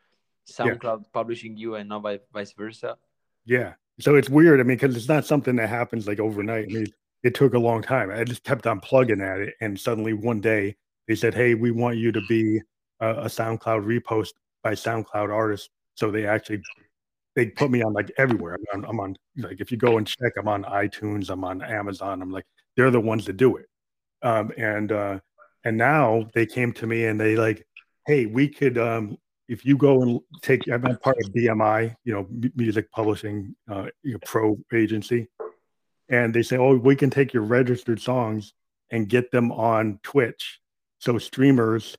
SoundCloud 0.50 0.82
yeah. 1.00 1.08
publishing 1.12 1.56
you, 1.56 1.76
and 1.76 1.88
now 1.88 2.00
vice 2.00 2.52
versa. 2.52 2.96
Yeah. 3.44 3.74
So 4.00 4.14
it's 4.16 4.30
weird. 4.30 4.60
I 4.60 4.62
mean, 4.62 4.76
because 4.76 4.96
it's 4.96 5.08
not 5.08 5.24
something 5.24 5.56
that 5.56 5.68
happens 5.68 6.06
like 6.06 6.18
overnight. 6.18 6.66
I 6.70 6.72
mean, 6.72 6.86
it 7.22 7.34
took 7.34 7.54
a 7.54 7.58
long 7.58 7.82
time. 7.82 8.10
I 8.10 8.24
just 8.24 8.42
kept 8.44 8.66
on 8.66 8.80
plugging 8.80 9.20
at 9.20 9.40
it, 9.40 9.54
and 9.60 9.78
suddenly 9.78 10.12
one 10.12 10.40
day 10.40 10.76
they 11.08 11.14
said, 11.14 11.34
"Hey, 11.34 11.54
we 11.54 11.70
want 11.70 11.96
you 11.98 12.12
to 12.12 12.20
be 12.28 12.60
a, 13.00 13.10
a 13.10 13.26
SoundCloud 13.26 13.84
repost 13.84 14.30
by 14.62 14.72
SoundCloud 14.72 15.32
artists." 15.32 15.68
So 15.94 16.10
they 16.10 16.26
actually 16.26 16.62
they 17.36 17.46
put 17.46 17.70
me 17.70 17.82
on 17.82 17.92
like 17.92 18.10
everywhere. 18.18 18.58
I'm 18.72 18.84
on, 18.84 18.90
I'm 18.90 19.00
on 19.00 19.16
like 19.36 19.60
if 19.60 19.70
you 19.70 19.78
go 19.78 19.98
and 19.98 20.06
check, 20.06 20.32
I'm 20.38 20.48
on 20.48 20.64
iTunes, 20.64 21.30
I'm 21.30 21.44
on 21.44 21.62
Amazon. 21.62 22.22
I'm 22.22 22.30
like 22.30 22.44
they're 22.76 22.90
the 22.90 23.00
ones 23.00 23.26
that 23.26 23.36
do 23.36 23.56
it. 23.56 23.66
Um, 24.22 24.52
and 24.56 24.92
uh, 24.92 25.18
and 25.64 25.76
now 25.76 26.26
they 26.34 26.46
came 26.46 26.72
to 26.74 26.86
me 26.86 27.06
and 27.06 27.20
they 27.20 27.36
like, 27.36 27.66
hey, 28.06 28.26
we 28.26 28.48
could 28.48 28.78
um, 28.78 29.16
if 29.48 29.64
you 29.64 29.76
go 29.76 30.02
and 30.02 30.20
take, 30.40 30.62
I'm 30.70 30.82
part 30.98 31.16
of 31.22 31.32
BMI, 31.32 31.94
you 32.04 32.12
know, 32.12 32.26
music 32.54 32.90
publishing 32.90 33.54
uh, 33.70 33.86
you 34.02 34.14
know, 34.14 34.18
pro 34.24 34.58
agency, 34.72 35.28
and 36.08 36.34
they 36.34 36.42
say, 36.42 36.56
oh, 36.56 36.76
we 36.76 36.96
can 36.96 37.10
take 37.10 37.32
your 37.32 37.42
registered 37.42 38.00
songs 38.00 38.54
and 38.90 39.08
get 39.08 39.30
them 39.30 39.50
on 39.52 39.98
Twitch, 40.02 40.60
so 40.98 41.18
streamers 41.18 41.96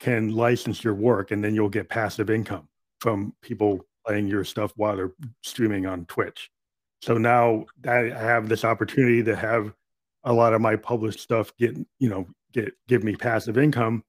can 0.00 0.30
license 0.30 0.82
your 0.82 0.94
work, 0.94 1.30
and 1.30 1.44
then 1.44 1.54
you'll 1.54 1.68
get 1.68 1.88
passive 1.88 2.30
income 2.30 2.68
from 3.00 3.34
people 3.42 3.84
playing 4.06 4.26
your 4.26 4.44
stuff 4.44 4.72
while 4.76 4.96
they're 4.96 5.12
streaming 5.42 5.86
on 5.86 6.06
Twitch. 6.06 6.50
So 7.02 7.16
now 7.18 7.66
I 7.86 8.08
have 8.08 8.48
this 8.48 8.64
opportunity 8.64 9.22
to 9.24 9.36
have 9.36 9.72
a 10.24 10.32
lot 10.32 10.52
of 10.52 10.60
my 10.60 10.76
published 10.76 11.20
stuff 11.20 11.54
get, 11.56 11.76
you 11.98 12.08
know, 12.08 12.26
get 12.52 12.72
give 12.88 13.04
me 13.04 13.14
passive 13.14 13.56
income 13.56 14.04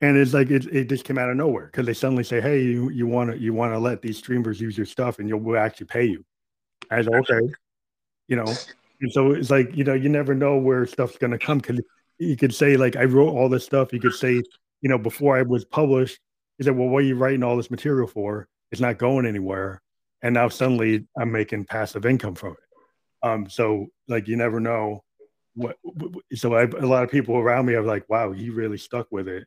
and 0.00 0.16
it's 0.16 0.32
like 0.32 0.50
it, 0.50 0.66
it 0.66 0.88
just 0.88 1.04
came 1.04 1.18
out 1.18 1.30
of 1.30 1.36
nowhere 1.36 1.66
because 1.66 1.86
they 1.86 1.94
suddenly 1.94 2.24
say, 2.24 2.40
"Hey, 2.40 2.62
you 2.62 2.88
you 2.90 3.06
want 3.06 3.32
to 3.32 3.38
you 3.38 3.52
want 3.52 3.72
to 3.72 3.78
let 3.78 4.00
these 4.00 4.18
streamers 4.18 4.60
use 4.60 4.76
your 4.76 4.86
stuff, 4.86 5.18
and 5.18 5.28
you'll 5.28 5.40
we'll 5.40 5.58
actually 5.58 5.86
pay 5.86 6.04
you." 6.04 6.24
I 6.90 7.02
said, 7.02 7.14
"Okay," 7.14 7.52
you 8.28 8.36
know. 8.36 8.52
And 9.00 9.12
so 9.12 9.32
it's 9.32 9.50
like 9.50 9.76
you 9.76 9.84
know 9.84 9.94
you 9.94 10.08
never 10.08 10.34
know 10.34 10.56
where 10.56 10.86
stuff's 10.86 11.18
going 11.18 11.32
to 11.32 11.38
come 11.38 11.58
because 11.58 11.80
you 12.18 12.36
could 12.36 12.54
say 12.54 12.76
like 12.76 12.96
I 12.96 13.04
wrote 13.04 13.30
all 13.30 13.48
this 13.48 13.64
stuff. 13.64 13.92
You 13.92 14.00
could 14.00 14.14
say 14.14 14.34
you 14.34 14.88
know 14.88 14.98
before 14.98 15.36
I 15.36 15.42
was 15.42 15.64
published, 15.64 16.20
he 16.58 16.64
said, 16.64 16.76
"Well, 16.76 16.88
what 16.88 16.98
are 16.98 17.06
you 17.06 17.16
writing 17.16 17.42
all 17.42 17.56
this 17.56 17.70
material 17.70 18.06
for? 18.06 18.48
It's 18.70 18.80
not 18.80 18.98
going 18.98 19.26
anywhere." 19.26 19.82
And 20.22 20.34
now 20.34 20.48
suddenly 20.48 21.06
I'm 21.18 21.30
making 21.32 21.64
passive 21.66 22.04
income 22.06 22.34
from 22.34 22.52
it. 22.52 23.26
Um, 23.28 23.48
so 23.48 23.86
like 24.06 24.28
you 24.28 24.36
never 24.36 24.60
know 24.60 25.02
what. 25.54 25.76
So 26.34 26.54
I, 26.54 26.62
a 26.62 26.86
lot 26.86 27.02
of 27.02 27.10
people 27.10 27.36
around 27.36 27.66
me 27.66 27.74
are 27.74 27.82
like, 27.82 28.08
"Wow, 28.08 28.30
he 28.32 28.50
really 28.50 28.78
stuck 28.78 29.08
with 29.10 29.26
it." 29.26 29.46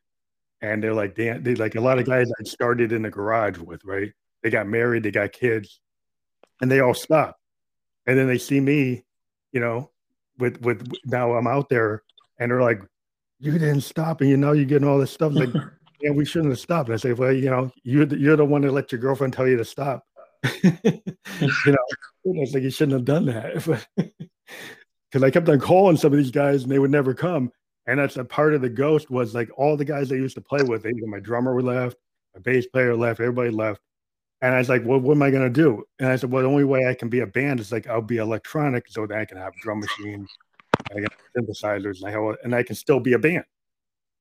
And 0.62 0.84
they're 0.84 0.94
like 0.94 1.16
damn 1.16 1.44
they 1.44 1.56
like 1.56 1.76
a 1.76 1.82
lot 1.82 2.00
of 2.00 2.06
guys 2.06 2.32
I 2.40 2.44
started 2.44 2.92
in 2.92 3.02
the 3.02 3.10
garage 3.10 3.58
with, 3.58 3.84
right? 3.84 4.12
They 4.44 4.50
got 4.50 4.68
married, 4.68 5.04
they 5.04 5.12
got 5.12 5.32
kids, 5.32 5.80
and 6.62 6.72
they 6.72 6.80
all 6.80 6.94
stop. 6.94 7.38
And 8.08 8.18
then 8.18 8.28
they 8.28 8.38
see 8.38 8.60
me, 8.60 9.04
you 9.52 9.60
know, 9.60 9.92
with 10.38 10.62
with 10.62 10.92
now 11.06 11.34
I'm 11.34 11.48
out 11.48 11.70
there 11.70 12.04
and 12.40 12.52
they're 12.52 12.62
like, 12.62 12.82
You 13.40 13.52
didn't 13.54 13.82
stop 13.82 14.22
and 14.22 14.30
you 14.30 14.38
know 14.38 14.52
you're 14.54 14.66
getting 14.66 14.88
all 14.88 14.98
this 14.98 15.12
stuff. 15.12 15.34
Like, 15.34 15.50
yeah, 16.02 16.12
we 16.12 16.26
shouldn't 16.26 16.52
have 16.52 16.60
stopped. 16.60 16.90
And 16.90 16.96
I 16.96 16.98
say, 16.98 17.14
Well, 17.14 17.32
you 17.32 17.50
know, 17.50 17.72
you're 17.84 18.06
the, 18.06 18.18
you're 18.18 18.36
the 18.36 18.46
one 18.46 18.62
that 18.62 18.72
let 18.72 18.92
your 18.92 19.02
girlfriend 19.02 19.34
tell 19.34 19.48
you 19.48 19.58
to 19.58 19.66
stop. 19.66 20.04
you 20.64 20.72
know, 21.44 21.78
it's 22.26 22.54
like 22.54 22.64
you 22.64 22.72
shouldn't 22.72 22.94
have 22.94 23.06
done 23.06 23.26
that. 23.26 23.88
Because 25.12 25.24
I 25.24 25.30
kept 25.30 25.50
on 25.50 25.60
calling 25.60 25.98
some 25.98 26.14
of 26.14 26.18
these 26.18 26.32
guys 26.32 26.64
and 26.64 26.72
they 26.72 26.80
would 26.80 26.90
never 26.90 27.14
come. 27.14 27.52
And 27.88 28.00
that's 28.00 28.18
a 28.18 28.24
part 28.24 28.54
of 28.54 28.62
the 28.62 28.70
ghost 28.70 29.10
was 29.10 29.34
like 29.34 29.50
all 29.58 29.76
the 29.76 29.86
guys 29.86 30.12
I 30.12 30.16
used 30.16 30.36
to 30.36 30.42
play 30.42 30.64
with, 30.64 30.86
even 30.86 31.10
my 31.10 31.20
drummer 31.20 31.62
left, 31.62 31.98
my 32.36 32.42
bass 32.42 32.68
player 32.68 32.96
left, 32.96 33.20
everybody 33.20 33.50
left. 33.50 33.82
And 34.42 34.56
I 34.56 34.58
was 34.58 34.70
like, 34.70 34.84
well, 34.86 35.00
what 35.00 35.14
am 35.14 35.24
I 35.24 35.30
going 35.30 35.44
to 35.44 35.50
do? 35.50 35.84
And 36.00 36.10
I 36.10 36.16
said, 36.16 36.32
well, 36.32 36.42
the 36.42 36.50
only 36.50 36.64
way 36.64 36.88
I 36.88 36.94
can 36.94 37.10
be 37.10 37.20
a 37.20 37.28
band 37.28 37.60
is 37.60 37.72
like 37.72 37.88
I'll 37.88 38.02
be 38.02 38.18
electronic 38.18 38.86
so 38.88 39.06
that 39.06 39.18
I 39.18 39.26
can 39.26 39.38
have 39.38 39.54
drum 39.56 39.80
machines, 39.80 40.30
I 40.92 40.96
can 40.96 41.08
synthesizers, 41.38 42.00
and 42.00 42.08
I, 42.08 42.12
have, 42.12 42.38
and 42.44 42.56
I 42.56 42.64
can 42.64 42.76
still 42.76 43.00
be 43.00 43.14
a 43.14 43.20
band. 43.20 43.46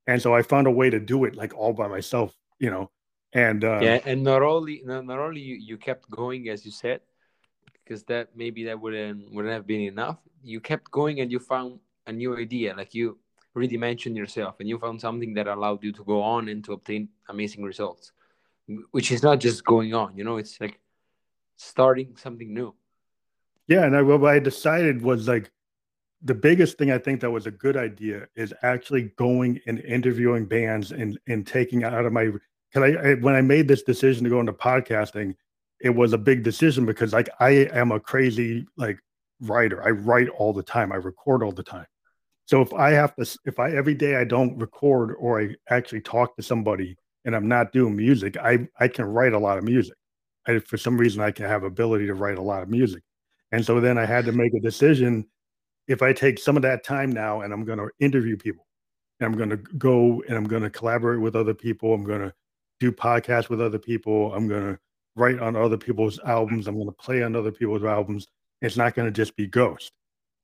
And 0.06 0.20
so 0.20 0.34
I 0.34 0.42
found 0.42 0.66
a 0.66 0.70
way 0.70 0.90
to 0.90 1.00
do 1.00 1.24
it 1.24 1.36
like 1.36 1.56
all 1.56 1.72
by 1.72 1.88
myself, 1.88 2.34
you 2.58 2.70
know. 2.70 2.90
And 3.32 3.64
uh, 3.64 3.78
yeah, 3.80 4.00
and 4.04 4.24
not 4.24 4.42
only 4.42 4.82
not, 4.84 5.06
not 5.06 5.20
only 5.20 5.40
you, 5.40 5.54
you 5.54 5.76
kept 5.76 6.10
going 6.10 6.48
as 6.48 6.64
you 6.64 6.72
said, 6.72 7.00
because 7.84 8.02
that 8.04 8.30
maybe 8.34 8.64
that 8.64 8.80
wouldn't 8.80 9.32
wouldn't 9.32 9.54
have 9.54 9.66
been 9.66 9.82
enough. 9.82 10.18
You 10.42 10.60
kept 10.60 10.90
going 10.90 11.20
and 11.20 11.30
you 11.30 11.38
found 11.38 11.78
a 12.06 12.12
new 12.12 12.36
idea. 12.36 12.74
Like 12.74 12.92
you 12.92 13.18
redimension 13.56 14.16
yourself 14.16 14.56
and 14.60 14.68
you 14.68 14.78
found 14.78 15.00
something 15.00 15.34
that 15.34 15.46
allowed 15.46 15.82
you 15.82 15.92
to 15.92 16.04
go 16.04 16.22
on 16.22 16.48
and 16.48 16.64
to 16.64 16.72
obtain 16.72 17.08
amazing 17.28 17.62
results 17.62 18.12
which 18.92 19.10
is 19.10 19.22
not 19.22 19.40
just 19.40 19.64
going 19.64 19.94
on 19.94 20.16
you 20.16 20.24
know 20.24 20.36
it's 20.36 20.60
like 20.60 20.78
starting 21.56 22.16
something 22.16 22.54
new. 22.54 22.74
Yeah 23.66 23.84
and 23.84 23.96
I, 23.96 24.02
what 24.02 24.24
i 24.24 24.38
decided 24.38 25.02
was 25.02 25.28
like 25.28 25.50
the 26.22 26.34
biggest 26.34 26.78
thing 26.78 26.90
i 26.90 26.98
think 26.98 27.20
that 27.20 27.30
was 27.30 27.46
a 27.46 27.50
good 27.50 27.76
idea 27.76 28.28
is 28.34 28.54
actually 28.62 29.12
going 29.16 29.60
and 29.66 29.80
interviewing 29.80 30.46
bands 30.46 30.92
and 30.92 31.18
and 31.26 31.46
taking 31.46 31.84
out 31.84 32.06
of 32.06 32.12
my 32.12 32.30
because 32.72 32.96
I, 32.96 33.10
I 33.10 33.14
when 33.14 33.34
i 33.34 33.40
made 33.40 33.68
this 33.68 33.82
decision 33.82 34.24
to 34.24 34.30
go 34.30 34.40
into 34.40 34.52
podcasting 34.52 35.34
it 35.80 35.90
was 35.90 36.12
a 36.12 36.18
big 36.18 36.42
decision 36.42 36.86
because 36.86 37.12
like 37.12 37.28
i 37.40 37.50
am 37.50 37.90
a 37.90 38.00
crazy 38.00 38.66
like 38.76 38.98
writer. 39.40 39.82
I 39.82 39.90
write 39.90 40.28
all 40.28 40.52
the 40.52 40.62
time. 40.62 40.92
I 40.92 40.96
record 40.96 41.42
all 41.42 41.52
the 41.52 41.62
time 41.62 41.86
so 42.50 42.60
if 42.60 42.74
I 42.74 42.90
have 42.90 43.14
to, 43.14 43.38
if 43.44 43.60
I 43.60 43.70
every 43.70 43.94
day 43.94 44.16
I 44.16 44.24
don't 44.24 44.58
record 44.58 45.14
or 45.20 45.40
I 45.40 45.54
actually 45.68 46.00
talk 46.00 46.34
to 46.34 46.42
somebody 46.42 46.96
and 47.24 47.36
I'm 47.36 47.46
not 47.46 47.70
doing 47.70 47.94
music, 47.94 48.36
I 48.38 48.66
I 48.80 48.88
can 48.88 49.04
write 49.04 49.34
a 49.34 49.38
lot 49.38 49.56
of 49.56 49.62
music. 49.62 49.94
I, 50.48 50.58
for 50.58 50.76
some 50.76 50.98
reason, 50.98 51.22
I 51.22 51.30
can 51.30 51.46
have 51.46 51.62
ability 51.62 52.08
to 52.08 52.14
write 52.14 52.38
a 52.38 52.42
lot 52.42 52.64
of 52.64 52.68
music, 52.68 53.04
and 53.52 53.64
so 53.64 53.80
then 53.80 53.98
I 53.98 54.04
had 54.04 54.24
to 54.24 54.32
make 54.32 54.52
a 54.54 54.58
decision. 54.58 55.28
If 55.86 56.02
I 56.02 56.12
take 56.12 56.40
some 56.40 56.56
of 56.56 56.62
that 56.62 56.82
time 56.82 57.12
now 57.12 57.42
and 57.42 57.52
I'm 57.52 57.64
going 57.64 57.78
to 57.78 57.88
interview 58.00 58.36
people, 58.36 58.66
and 59.20 59.26
I'm 59.28 59.38
going 59.38 59.50
to 59.50 59.56
go 59.78 60.20
and 60.26 60.36
I'm 60.36 60.48
going 60.48 60.64
to 60.64 60.70
collaborate 60.70 61.20
with 61.20 61.36
other 61.36 61.54
people, 61.54 61.94
I'm 61.94 62.04
going 62.04 62.22
to 62.22 62.34
do 62.80 62.90
podcasts 62.90 63.48
with 63.48 63.60
other 63.60 63.78
people, 63.78 64.34
I'm 64.34 64.48
going 64.48 64.74
to 64.74 64.78
write 65.14 65.38
on 65.38 65.54
other 65.54 65.78
people's 65.78 66.18
albums. 66.26 66.66
I'm 66.66 66.74
going 66.74 66.88
to 66.88 66.92
play 66.92 67.22
on 67.22 67.36
other 67.36 67.52
people's 67.52 67.84
albums. 67.84 68.26
It's 68.60 68.76
not 68.76 68.96
going 68.96 69.06
to 69.06 69.12
just 69.12 69.36
be 69.36 69.46
Ghost. 69.46 69.92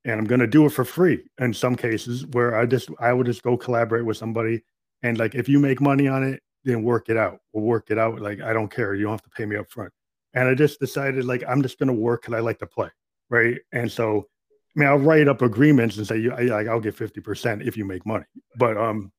And 0.06 0.20
I'm 0.20 0.24
going 0.24 0.40
to 0.40 0.46
do 0.46 0.64
it 0.66 0.70
for 0.70 0.84
free 0.84 1.24
in 1.40 1.52
some 1.52 1.74
cases 1.74 2.24
where 2.26 2.56
I 2.56 2.64
just, 2.64 2.90
I 3.00 3.12
would 3.12 3.26
just 3.26 3.42
go 3.42 3.56
collaborate 3.56 4.06
with 4.06 4.16
somebody. 4.16 4.62
And 5.02 5.18
like, 5.18 5.34
if 5.34 5.48
you 5.48 5.58
make 5.58 5.80
money 5.80 6.06
on 6.06 6.22
it, 6.22 6.40
then 6.64 6.84
work 6.84 7.08
it 7.08 7.16
out. 7.16 7.40
We'll 7.52 7.64
work 7.64 7.90
it 7.90 7.98
out. 7.98 8.20
Like, 8.20 8.40
I 8.40 8.52
don't 8.52 8.70
care. 8.70 8.94
You 8.94 9.02
don't 9.04 9.14
have 9.14 9.22
to 9.22 9.30
pay 9.30 9.46
me 9.46 9.56
up 9.56 9.68
front. 9.68 9.92
And 10.34 10.48
I 10.48 10.54
just 10.54 10.78
decided, 10.78 11.24
like, 11.24 11.42
I'm 11.48 11.60
just 11.60 11.78
going 11.78 11.88
to 11.88 11.92
work 11.92 12.22
because 12.22 12.34
I 12.34 12.40
like 12.40 12.60
to 12.60 12.66
play. 12.66 12.88
Right. 13.30 13.58
And 13.72 13.90
so, 13.90 14.28
I 14.76 14.80
mean, 14.80 14.88
I'll 14.88 14.98
write 14.98 15.26
up 15.26 15.42
agreements 15.42 15.96
and 15.96 16.06
say, 16.06 16.18
you, 16.18 16.30
like, 16.30 16.68
I'll 16.68 16.80
get 16.80 16.96
50% 16.96 17.66
if 17.66 17.76
you 17.76 17.84
make 17.84 18.06
money. 18.06 18.26
But, 18.56 18.76
um, 18.76 19.10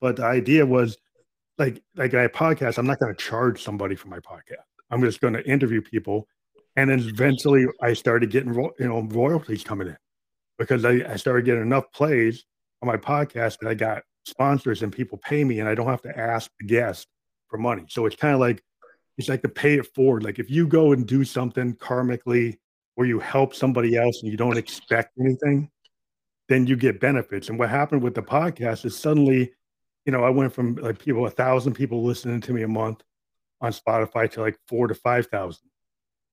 but 0.00 0.16
the 0.16 0.24
idea 0.24 0.66
was 0.66 0.98
like, 1.56 1.82
like 1.94 2.14
I 2.14 2.26
podcast, 2.26 2.78
I'm 2.78 2.86
not 2.86 2.98
going 2.98 3.14
to 3.14 3.22
charge 3.22 3.62
somebody 3.62 3.94
for 3.94 4.08
my 4.08 4.18
podcast. 4.18 4.64
I'm 4.90 5.02
just 5.02 5.20
going 5.20 5.34
to 5.34 5.48
interview 5.48 5.80
people. 5.80 6.26
And 6.76 6.90
then 6.90 7.00
eventually 7.00 7.66
I 7.82 7.94
started 7.94 8.30
getting, 8.30 8.54
you 8.54 8.88
know, 8.88 9.02
royalties 9.02 9.64
coming 9.64 9.88
in 9.88 9.96
because 10.58 10.84
I, 10.84 11.02
I 11.08 11.16
started 11.16 11.44
getting 11.44 11.62
enough 11.62 11.92
plays 11.92 12.44
on 12.82 12.86
my 12.86 12.96
podcast 12.96 13.58
that 13.58 13.68
I 13.68 13.74
got 13.74 14.02
sponsors 14.24 14.82
and 14.82 14.92
people 14.92 15.18
pay 15.18 15.44
me 15.44 15.60
and 15.60 15.68
I 15.68 15.74
don't 15.74 15.86
have 15.86 16.02
to 16.02 16.18
ask 16.18 16.50
the 16.60 16.66
guest 16.66 17.08
for 17.48 17.58
money. 17.58 17.84
So 17.88 18.06
it's 18.06 18.16
kind 18.16 18.34
of 18.34 18.40
like, 18.40 18.62
it's 19.18 19.28
like 19.28 19.42
to 19.42 19.48
pay 19.48 19.74
it 19.74 19.86
forward. 19.94 20.22
Like 20.22 20.38
if 20.38 20.50
you 20.50 20.66
go 20.66 20.92
and 20.92 21.06
do 21.06 21.24
something 21.24 21.74
karmically 21.74 22.58
where 22.94 23.06
you 23.06 23.18
help 23.18 23.54
somebody 23.54 23.96
else 23.96 24.22
and 24.22 24.30
you 24.30 24.36
don't 24.36 24.56
expect 24.56 25.12
anything, 25.18 25.70
then 26.48 26.66
you 26.66 26.76
get 26.76 27.00
benefits. 27.00 27.48
And 27.48 27.58
what 27.58 27.68
happened 27.70 28.02
with 28.02 28.14
the 28.14 28.22
podcast 28.22 28.84
is 28.84 28.96
suddenly, 28.96 29.52
you 30.04 30.12
know, 30.12 30.24
I 30.24 30.30
went 30.30 30.52
from 30.52 30.74
like 30.76 30.98
people, 30.98 31.26
a 31.26 31.30
thousand 31.30 31.74
people 31.74 32.02
listening 32.02 32.40
to 32.42 32.52
me 32.52 32.62
a 32.62 32.68
month 32.68 33.02
on 33.60 33.72
Spotify 33.72 34.30
to 34.32 34.40
like 34.40 34.58
four 34.66 34.88
to 34.88 34.94
5,000. 34.94 35.69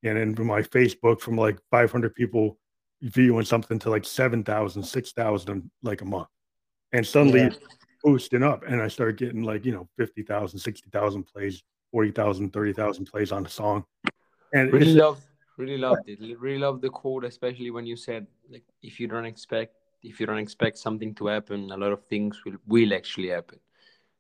And 0.04 0.18
then 0.18 0.36
from 0.36 0.48
my 0.48 0.62
Facebook, 0.62 1.22
from 1.22 1.36
like 1.36 1.58
500 1.72 2.14
people 2.16 2.58
viewing 3.02 3.46
something 3.46 3.80
to 3.80 3.90
like 3.90 4.06
7,000, 4.06 4.84
6,000 4.84 5.72
like 5.84 6.02
a 6.02 6.06
month. 6.06 6.28
And 6.94 7.06
suddenly 7.06 7.42
yeah. 7.42 7.50
boosting 8.04 8.44
up. 8.44 8.64
And 8.68 8.82
I 8.82 8.88
started 8.88 9.18
getting 9.18 9.44
like, 9.44 9.66
you 9.66 9.72
know, 9.72 9.88
50,000, 9.98 10.60
60,000 10.60 11.24
plays, 11.24 11.64
40,000, 11.92 12.52
30,000 12.52 13.06
plays 13.06 13.32
on 13.32 13.46
a 13.46 13.50
song. 13.50 13.84
And 14.54 14.72
really 14.72 14.94
love, 14.94 15.22
really 15.58 15.78
loved 15.78 16.08
it. 16.08 16.20
Really 16.40 16.60
loved 16.60 16.82
the 16.82 16.90
quote, 16.90 17.26
especially 17.26 17.72
when 17.72 17.86
you 17.86 17.96
said, 17.96 18.28
like, 18.50 18.64
if 18.82 19.00
you 19.00 19.08
don't 19.08 19.26
expect, 19.26 19.76
if 20.04 20.20
you 20.20 20.26
don't 20.26 20.38
expect 20.38 20.78
something 20.78 21.14
to 21.16 21.28
happen, 21.28 21.72
a 21.72 21.78
lot 21.78 21.92
of 21.92 22.06
things 22.06 22.46
will, 22.46 22.56
will 22.68 22.94
actually 22.94 23.30
happen 23.30 23.60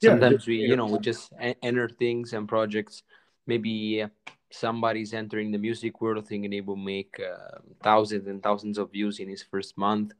sometimes 0.01 0.47
yeah, 0.47 0.51
we 0.51 0.57
you 0.57 0.75
know 0.75 0.85
we 0.85 0.99
just 0.99 1.31
enter 1.61 1.89
things 1.89 2.33
and 2.33 2.47
projects 2.47 3.03
maybe 3.45 4.05
somebody's 4.49 5.13
entering 5.13 5.51
the 5.51 5.57
music 5.57 6.01
world 6.01 6.27
thinking 6.27 6.51
he 6.51 6.61
will 6.61 6.75
make 6.75 7.19
uh, 7.19 7.59
thousands 7.83 8.27
and 8.27 8.41
thousands 8.41 8.77
of 8.77 8.91
views 8.91 9.19
in 9.19 9.27
his 9.27 9.43
first 9.43 9.77
month 9.77 10.13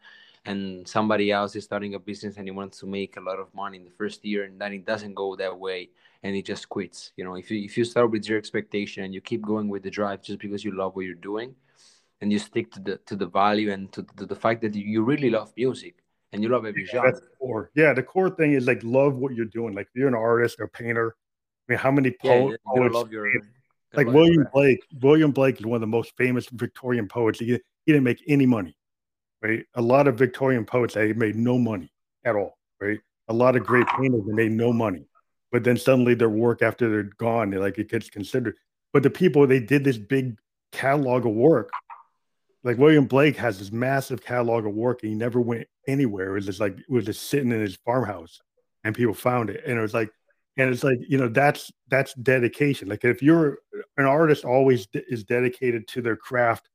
and 0.45 0.87
somebody 0.87 1.31
else 1.31 1.55
is 1.55 1.63
starting 1.63 1.95
a 1.95 1.99
business 1.99 2.37
and 2.37 2.47
he 2.47 2.51
wants 2.51 2.79
to 2.79 2.85
make 2.85 3.17
a 3.17 3.21
lot 3.21 3.39
of 3.39 3.53
money 3.53 3.77
in 3.77 3.85
the 3.85 3.91
first 3.91 4.23
year 4.25 4.43
and 4.43 4.59
then 4.59 4.73
it 4.73 4.85
doesn't 4.85 5.13
go 5.13 5.35
that 5.35 5.57
way 5.57 5.89
and 6.23 6.35
he 6.35 6.41
just 6.41 6.67
quits 6.67 7.11
you 7.15 7.23
know 7.23 7.35
if 7.35 7.49
you 7.51 7.63
if 7.63 7.77
you 7.77 7.83
start 7.83 8.11
with 8.11 8.27
your 8.27 8.37
expectation 8.37 9.03
and 9.03 9.13
you 9.13 9.21
keep 9.21 9.41
going 9.41 9.69
with 9.69 9.83
the 9.83 9.89
drive 9.89 10.21
just 10.21 10.39
because 10.39 10.63
you 10.63 10.71
love 10.71 10.95
what 10.95 11.05
you're 11.05 11.15
doing 11.15 11.55
and 12.21 12.31
you 12.31 12.39
stick 12.39 12.71
to 12.71 12.79
the 12.79 12.97
to 13.05 13.15
the 13.15 13.27
value 13.27 13.71
and 13.71 13.91
to, 13.91 14.05
to 14.17 14.25
the 14.25 14.35
fact 14.35 14.61
that 14.61 14.75
you 14.75 15.03
really 15.03 15.29
love 15.29 15.53
music 15.55 15.95
and 16.33 16.43
you 16.43 16.49
love 16.49 16.65
every 16.65 16.83
yeah, 16.83 16.91
genre. 16.91 17.21
Core. 17.39 17.71
Yeah, 17.75 17.93
the 17.93 18.03
core 18.03 18.29
thing 18.29 18.53
is 18.53 18.67
like 18.67 18.81
love 18.83 19.15
what 19.15 19.33
you're 19.33 19.45
doing. 19.45 19.73
Like 19.73 19.87
if 19.87 19.95
you're 19.95 20.07
an 20.07 20.15
artist 20.15 20.59
or 20.59 20.65
a 20.65 20.69
painter, 20.69 21.15
I 21.67 21.73
mean, 21.73 21.79
how 21.79 21.91
many 21.91 22.11
po- 22.11 22.51
yeah, 22.51 22.57
poets? 22.65 22.95
Love 22.95 23.11
your, 23.11 23.31
like 23.93 24.07
William 24.07 24.35
your 24.35 24.49
Blake. 24.53 24.79
William 25.01 25.31
Blake 25.31 25.59
is 25.59 25.65
one 25.65 25.75
of 25.75 25.81
the 25.81 25.87
most 25.87 26.13
famous 26.17 26.47
Victorian 26.51 27.07
poets. 27.07 27.39
He, 27.39 27.45
he 27.47 27.59
didn't 27.85 28.03
make 28.03 28.23
any 28.27 28.45
money, 28.45 28.77
right? 29.41 29.65
A 29.75 29.81
lot 29.81 30.07
of 30.07 30.17
Victorian 30.17 30.65
poets 30.65 30.93
they 30.93 31.13
made 31.13 31.35
no 31.35 31.57
money 31.57 31.91
at 32.25 32.35
all, 32.35 32.57
right? 32.81 32.99
A 33.29 33.33
lot 33.33 33.55
of 33.55 33.65
great 33.65 33.87
painters 33.87 34.23
they 34.25 34.33
made 34.33 34.51
no 34.51 34.71
money, 34.73 35.07
but 35.51 35.63
then 35.63 35.77
suddenly 35.77 36.13
their 36.13 36.29
work 36.29 36.61
after 36.61 36.89
they're 36.89 37.03
gone, 37.03 37.49
they 37.49 37.57
like 37.57 37.77
it 37.77 37.89
gets 37.89 38.09
considered. 38.09 38.55
But 38.93 39.03
the 39.03 39.09
people 39.09 39.45
they 39.47 39.59
did 39.59 39.83
this 39.83 39.97
big 39.97 40.37
catalog 40.71 41.25
of 41.25 41.33
work 41.33 41.71
like 42.67 42.77
William 42.77 43.05
Blake 43.05 43.37
has 43.37 43.59
this 43.59 43.71
massive 43.71 44.21
catalog 44.21 44.65
of 44.65 44.73
work 44.73 45.01
and 45.01 45.09
he 45.09 45.15
never 45.15 45.39
went 45.39 45.67
anywhere. 45.87 46.31
It 46.31 46.33
was 46.33 46.45
just 46.45 46.59
like 46.59 46.77
it 46.77 46.89
was 46.89 47.05
just 47.05 47.29
sitting 47.29 47.51
in 47.51 47.61
his 47.61 47.77
farmhouse 47.85 48.41
and 48.83 48.93
people 48.93 49.13
found 49.13 49.49
it. 49.49 49.63
And 49.65 49.77
it 49.77 49.81
was 49.81 49.93
like, 49.93 50.09
and 50.57 50.73
it's 50.73 50.83
like, 50.83 50.99
you 51.07 51.17
know, 51.17 51.27
that's 51.27 51.71
that's 51.87 52.13
dedication. 52.15 52.87
Like 52.87 53.03
if 53.05 53.21
you're 53.21 53.59
an 53.97 54.05
artist 54.05 54.45
always 54.45 54.87
is 54.93 55.23
dedicated 55.23 55.87
to 55.89 56.01
their 56.01 56.15
craft 56.15 56.69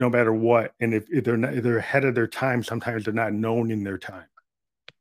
no 0.00 0.08
matter 0.08 0.32
what. 0.32 0.74
And 0.80 0.94
if, 0.94 1.04
if 1.10 1.24
they're 1.24 1.36
not 1.36 1.54
if 1.54 1.62
they're 1.62 1.78
ahead 1.78 2.04
of 2.04 2.14
their 2.14 2.28
time, 2.28 2.62
sometimes 2.62 3.04
they're 3.04 3.14
not 3.14 3.32
known 3.32 3.70
in 3.70 3.84
their 3.84 3.98
time. 3.98 4.26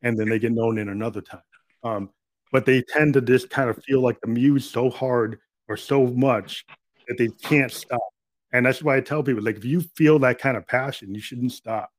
And 0.01 0.17
then 0.17 0.29
they 0.29 0.39
get 0.39 0.51
known 0.51 0.77
in 0.77 0.89
another 0.89 1.21
time. 1.21 1.41
Um, 1.83 2.09
but 2.51 2.65
they 2.65 2.81
tend 2.81 3.13
to 3.15 3.21
just 3.21 3.49
kind 3.49 3.69
of 3.69 3.83
feel 3.83 4.01
like 4.01 4.19
the 4.21 4.27
muse 4.27 4.69
so 4.69 4.89
hard 4.89 5.39
or 5.67 5.77
so 5.77 6.07
much 6.07 6.65
that 7.07 7.17
they 7.17 7.27
can't 7.41 7.71
stop 7.71 8.01
and 8.53 8.65
that's 8.65 8.81
why 8.81 8.97
I 8.97 9.01
tell 9.01 9.23
people 9.23 9.43
like 9.43 9.57
if 9.57 9.65
you 9.65 9.81
feel 9.95 10.19
that 10.19 10.39
kind 10.39 10.57
of 10.57 10.65
passion, 10.67 11.13
you 11.13 11.21
shouldn't 11.21 11.51
stop. 11.51 11.91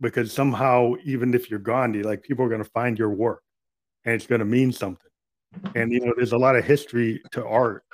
Because 0.00 0.32
somehow, 0.32 0.94
even 1.04 1.32
if 1.32 1.48
you're 1.50 1.60
Gandhi, 1.60 2.02
like 2.02 2.22
people 2.22 2.44
are 2.44 2.48
going 2.48 2.64
to 2.64 2.70
find 2.70 2.98
your 2.98 3.10
work 3.10 3.42
and 4.04 4.14
it's 4.14 4.26
going 4.26 4.40
to 4.40 4.44
mean 4.44 4.72
something. 4.72 5.10
And 5.74 5.92
you 5.92 6.00
know, 6.00 6.12
there's 6.16 6.32
a 6.32 6.38
lot 6.38 6.56
of 6.56 6.64
history 6.64 7.22
to 7.32 7.44
art 7.44 7.84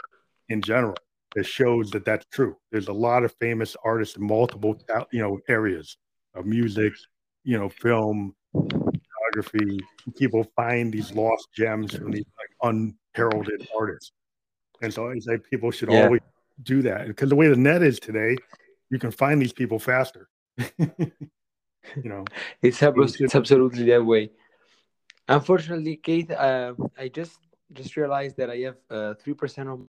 in 0.48 0.62
general 0.62 0.96
that 1.34 1.44
shows 1.44 1.90
that 1.90 2.04
that's 2.04 2.26
true. 2.32 2.56
There's 2.72 2.88
a 2.88 2.92
lot 2.92 3.24
of 3.24 3.34
famous 3.40 3.76
artists 3.84 4.16
in 4.16 4.26
multiple 4.26 4.80
you 5.12 5.20
know 5.20 5.38
areas 5.48 5.96
of 6.34 6.46
music, 6.46 6.92
you 7.44 7.58
know, 7.58 7.68
film, 7.68 8.34
photography. 8.52 9.80
People 10.16 10.46
find 10.56 10.92
these 10.92 11.12
lost 11.12 11.48
gems 11.54 11.94
from 11.94 12.12
these 12.12 12.24
like 12.38 12.74
unheralded 13.14 13.68
artists. 13.78 14.12
And 14.80 14.92
so 14.92 15.10
I 15.10 15.18
say 15.18 15.38
people 15.50 15.70
should 15.70 15.90
yeah. 15.90 16.04
always 16.04 16.20
do 16.62 16.82
that 16.82 17.08
because 17.08 17.28
the 17.28 17.36
way 17.36 17.48
the 17.48 17.56
net 17.56 17.82
is 17.82 17.98
today, 17.98 18.36
you 18.90 18.98
can 18.98 19.10
find 19.10 19.40
these 19.40 19.52
people 19.52 19.78
faster. 19.78 20.28
you 20.78 20.88
know, 21.96 22.24
it's, 22.62 22.82
it's 22.82 23.34
absolutely 23.34 23.84
that 23.84 24.04
way. 24.04 24.30
Unfortunately, 25.28 25.96
Keith, 25.96 26.30
uh, 26.30 26.72
I 26.96 27.08
just 27.08 27.38
just 27.72 27.96
realized 27.96 28.36
that 28.36 28.50
I 28.50 28.56
have 28.58 28.76
uh, 28.90 29.14
three 29.14 29.32
uh, 29.32 29.36
percent 29.36 29.68
of 29.68 29.86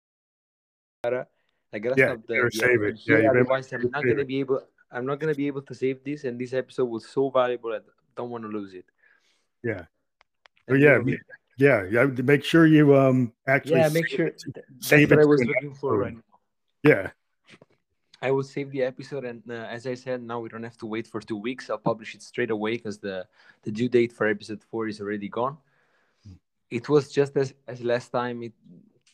data. 1.03 1.27
I 1.71 1.79
gotta 1.79 1.95
yeah, 1.97 2.07
stop 2.13 2.27
the, 2.27 2.49
save 2.51 2.81
it. 2.83 2.99
Yeah, 3.05 3.29
otherwise 3.29 3.71
I'm 3.71 3.89
not 3.91 4.03
gonna 4.03 4.25
be 4.25 4.39
able. 4.39 4.61
I'm 4.91 5.05
not 5.05 5.19
gonna 5.19 5.35
be 5.35 5.47
able 5.47 5.61
to 5.61 5.75
save 5.75 6.03
this, 6.03 6.23
and 6.23 6.39
this 6.39 6.53
episode 6.53 6.85
was 6.85 7.07
so 7.07 7.29
valuable. 7.29 7.73
I 7.73 7.79
don't 8.15 8.29
want 8.29 8.43
to 8.43 8.49
lose 8.49 8.73
it. 8.73 8.85
Yeah. 9.63 9.85
Oh 10.69 10.73
yeah, 10.73 10.99
yeah, 11.57 11.85
yeah. 11.89 12.05
Make 12.05 12.43
sure 12.43 12.65
you 12.65 12.95
um 12.95 13.33
actually. 13.47 13.79
Yeah, 13.79 13.89
make 13.89 14.07
sure. 14.07 14.27
It, 14.27 14.43
save 14.79 15.11
what 15.11 15.19
I 15.19 15.25
was 15.25 15.43
looking 15.43 15.73
for 15.73 15.97
right 15.97 16.13
now. 16.13 16.21
Yeah. 16.83 17.11
I 18.21 18.31
will 18.31 18.43
save 18.43 18.71
the 18.71 18.83
episode, 18.83 19.23
and 19.23 19.41
uh, 19.49 19.67
as 19.69 19.87
I 19.87 19.93
said, 19.93 20.21
now 20.21 20.41
we 20.41 20.49
don't 20.49 20.63
have 20.63 20.77
to 20.79 20.85
wait 20.85 21.07
for 21.07 21.21
two 21.21 21.37
weeks. 21.37 21.69
I'll 21.69 21.77
publish 21.77 22.15
it 22.15 22.21
straight 22.21 22.51
away 22.51 22.75
because 22.75 22.99
the 22.99 23.25
the 23.63 23.71
due 23.71 23.87
date 23.87 24.11
for 24.11 24.27
episode 24.27 24.61
four 24.69 24.87
is 24.87 24.99
already 24.99 25.29
gone. 25.29 25.57
It 26.69 26.87
was 26.89 27.11
just 27.11 27.35
as 27.37 27.53
as 27.67 27.81
last 27.81 28.09
time. 28.09 28.43
It, 28.43 28.53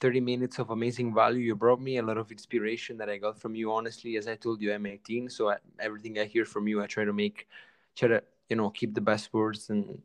30 0.02 0.20
minutes 0.20 0.60
of 0.60 0.70
amazing 0.72 1.14
value 1.14 1.40
you 1.40 1.56
brought 1.56 1.82
me 1.82 1.98
a 1.98 2.04
lot 2.04 2.18
of 2.18 2.32
inspiration 2.32 2.98
that 2.98 3.10
i 3.10 3.18
got 3.18 3.40
from 3.40 3.56
you 3.56 3.72
honestly 3.72 4.18
as 4.18 4.28
i 4.28 4.36
told 4.36 4.62
you 4.62 4.74
i'm 4.74 4.86
18 4.86 5.30
so 5.30 5.50
I, 5.50 5.58
everything 5.80 6.20
i 6.20 6.26
hear 6.26 6.46
from 6.46 6.68
you 6.68 6.82
i 6.82 6.86
try 6.86 7.06
to 7.06 7.14
make 7.14 7.48
try 7.96 8.10
to 8.10 8.22
you 8.50 8.58
know 8.58 8.70
keep 8.70 8.94
the 8.94 9.02
best 9.02 9.34
words 9.34 9.70
and 9.70 10.02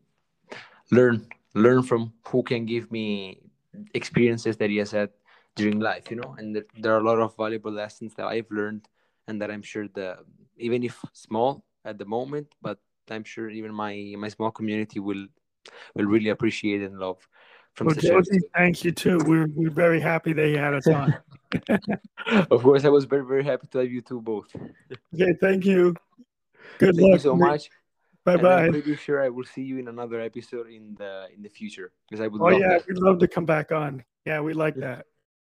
learn 0.91 1.27
learn 1.55 1.83
from 1.83 2.13
who 2.29 2.43
can 2.43 2.65
give 2.67 2.91
me 2.91 3.41
experiences 3.95 4.57
that 4.59 4.71
he 4.71 4.77
has 4.77 4.91
had 4.93 5.11
during 5.57 5.81
life 5.81 6.11
you 6.11 6.17
know 6.17 6.35
and 6.39 6.63
there 6.79 6.95
are 6.95 7.01
a 7.01 7.05
lot 7.05 7.19
of 7.19 7.37
valuable 7.37 7.73
lessons 7.73 8.15
that 8.15 8.27
i've 8.27 8.51
learned 8.51 8.89
and 9.27 9.41
that 9.41 9.51
i'm 9.51 9.63
sure 9.63 9.89
the 9.95 10.17
even 10.57 10.83
if 10.83 11.05
small 11.13 11.65
at 11.85 11.99
the 11.99 12.05
moment 12.05 12.47
but 12.63 12.79
i'm 13.11 13.25
sure 13.25 13.51
even 13.51 13.75
my 13.75 14.15
my 14.17 14.29
small 14.29 14.51
community 14.51 15.01
will 15.01 15.27
will 15.95 16.07
really 16.07 16.31
appreciate 16.31 16.83
and 16.83 16.99
love 16.99 17.29
from 17.75 17.89
well, 17.89 17.97
Josie, 17.97 18.41
thank 18.55 18.85
you 18.85 18.93
too. 18.93 19.19
We're 19.25 19.47
we're 19.55 19.71
very 19.71 20.01
happy 20.01 20.33
that 20.33 20.49
you 20.49 20.59
had 20.59 20.75
us 20.75 20.87
on. 20.87 21.17
of 22.51 22.63
course, 22.63 22.85
I 22.85 22.89
was 22.89 23.05
very 23.05 23.25
very 23.25 23.45
happy 23.45 23.67
to 23.73 23.79
have 23.79 23.91
you 23.91 24.03
two 24.03 24.21
both. 24.21 24.55
okay, 25.15 25.35
thank 25.41 25.65
you. 25.65 25.95
Good 26.79 26.97
thank 26.97 27.01
luck. 27.01 27.13
you 27.13 27.19
so 27.19 27.37
much. 27.37 27.71
Bye 28.25 28.37
bye. 28.37 28.65
I'm 28.65 28.73
pretty 28.73 28.97
sure 28.97 29.23
I 29.23 29.29
will 29.29 29.45
see 29.45 29.63
you 29.63 29.79
in 29.79 29.89
another 29.89 30.21
episode 30.21 30.69
in 30.69 30.95
the 30.99 31.29
in 31.35 31.43
the 31.43 31.49
future 31.49 31.93
because 32.09 32.21
I 32.21 32.29
would. 32.29 32.41
Oh 32.41 32.51
yeah, 32.51 32.79
that. 32.79 32.87
we'd 32.87 32.99
love 32.99 33.19
to 33.21 33.29
come 33.29 33.47
back 33.47 33.73
on. 33.73 34.05
Yeah, 34.25 34.41
we 34.41 34.53
like 34.53 34.77
that. 34.77 35.07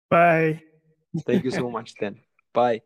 Bye. 0.09 0.61
Thank 1.25 1.43
you 1.43 1.51
so 1.51 1.69
much, 1.77 1.93
then. 1.99 2.19
Bye. 2.53 2.81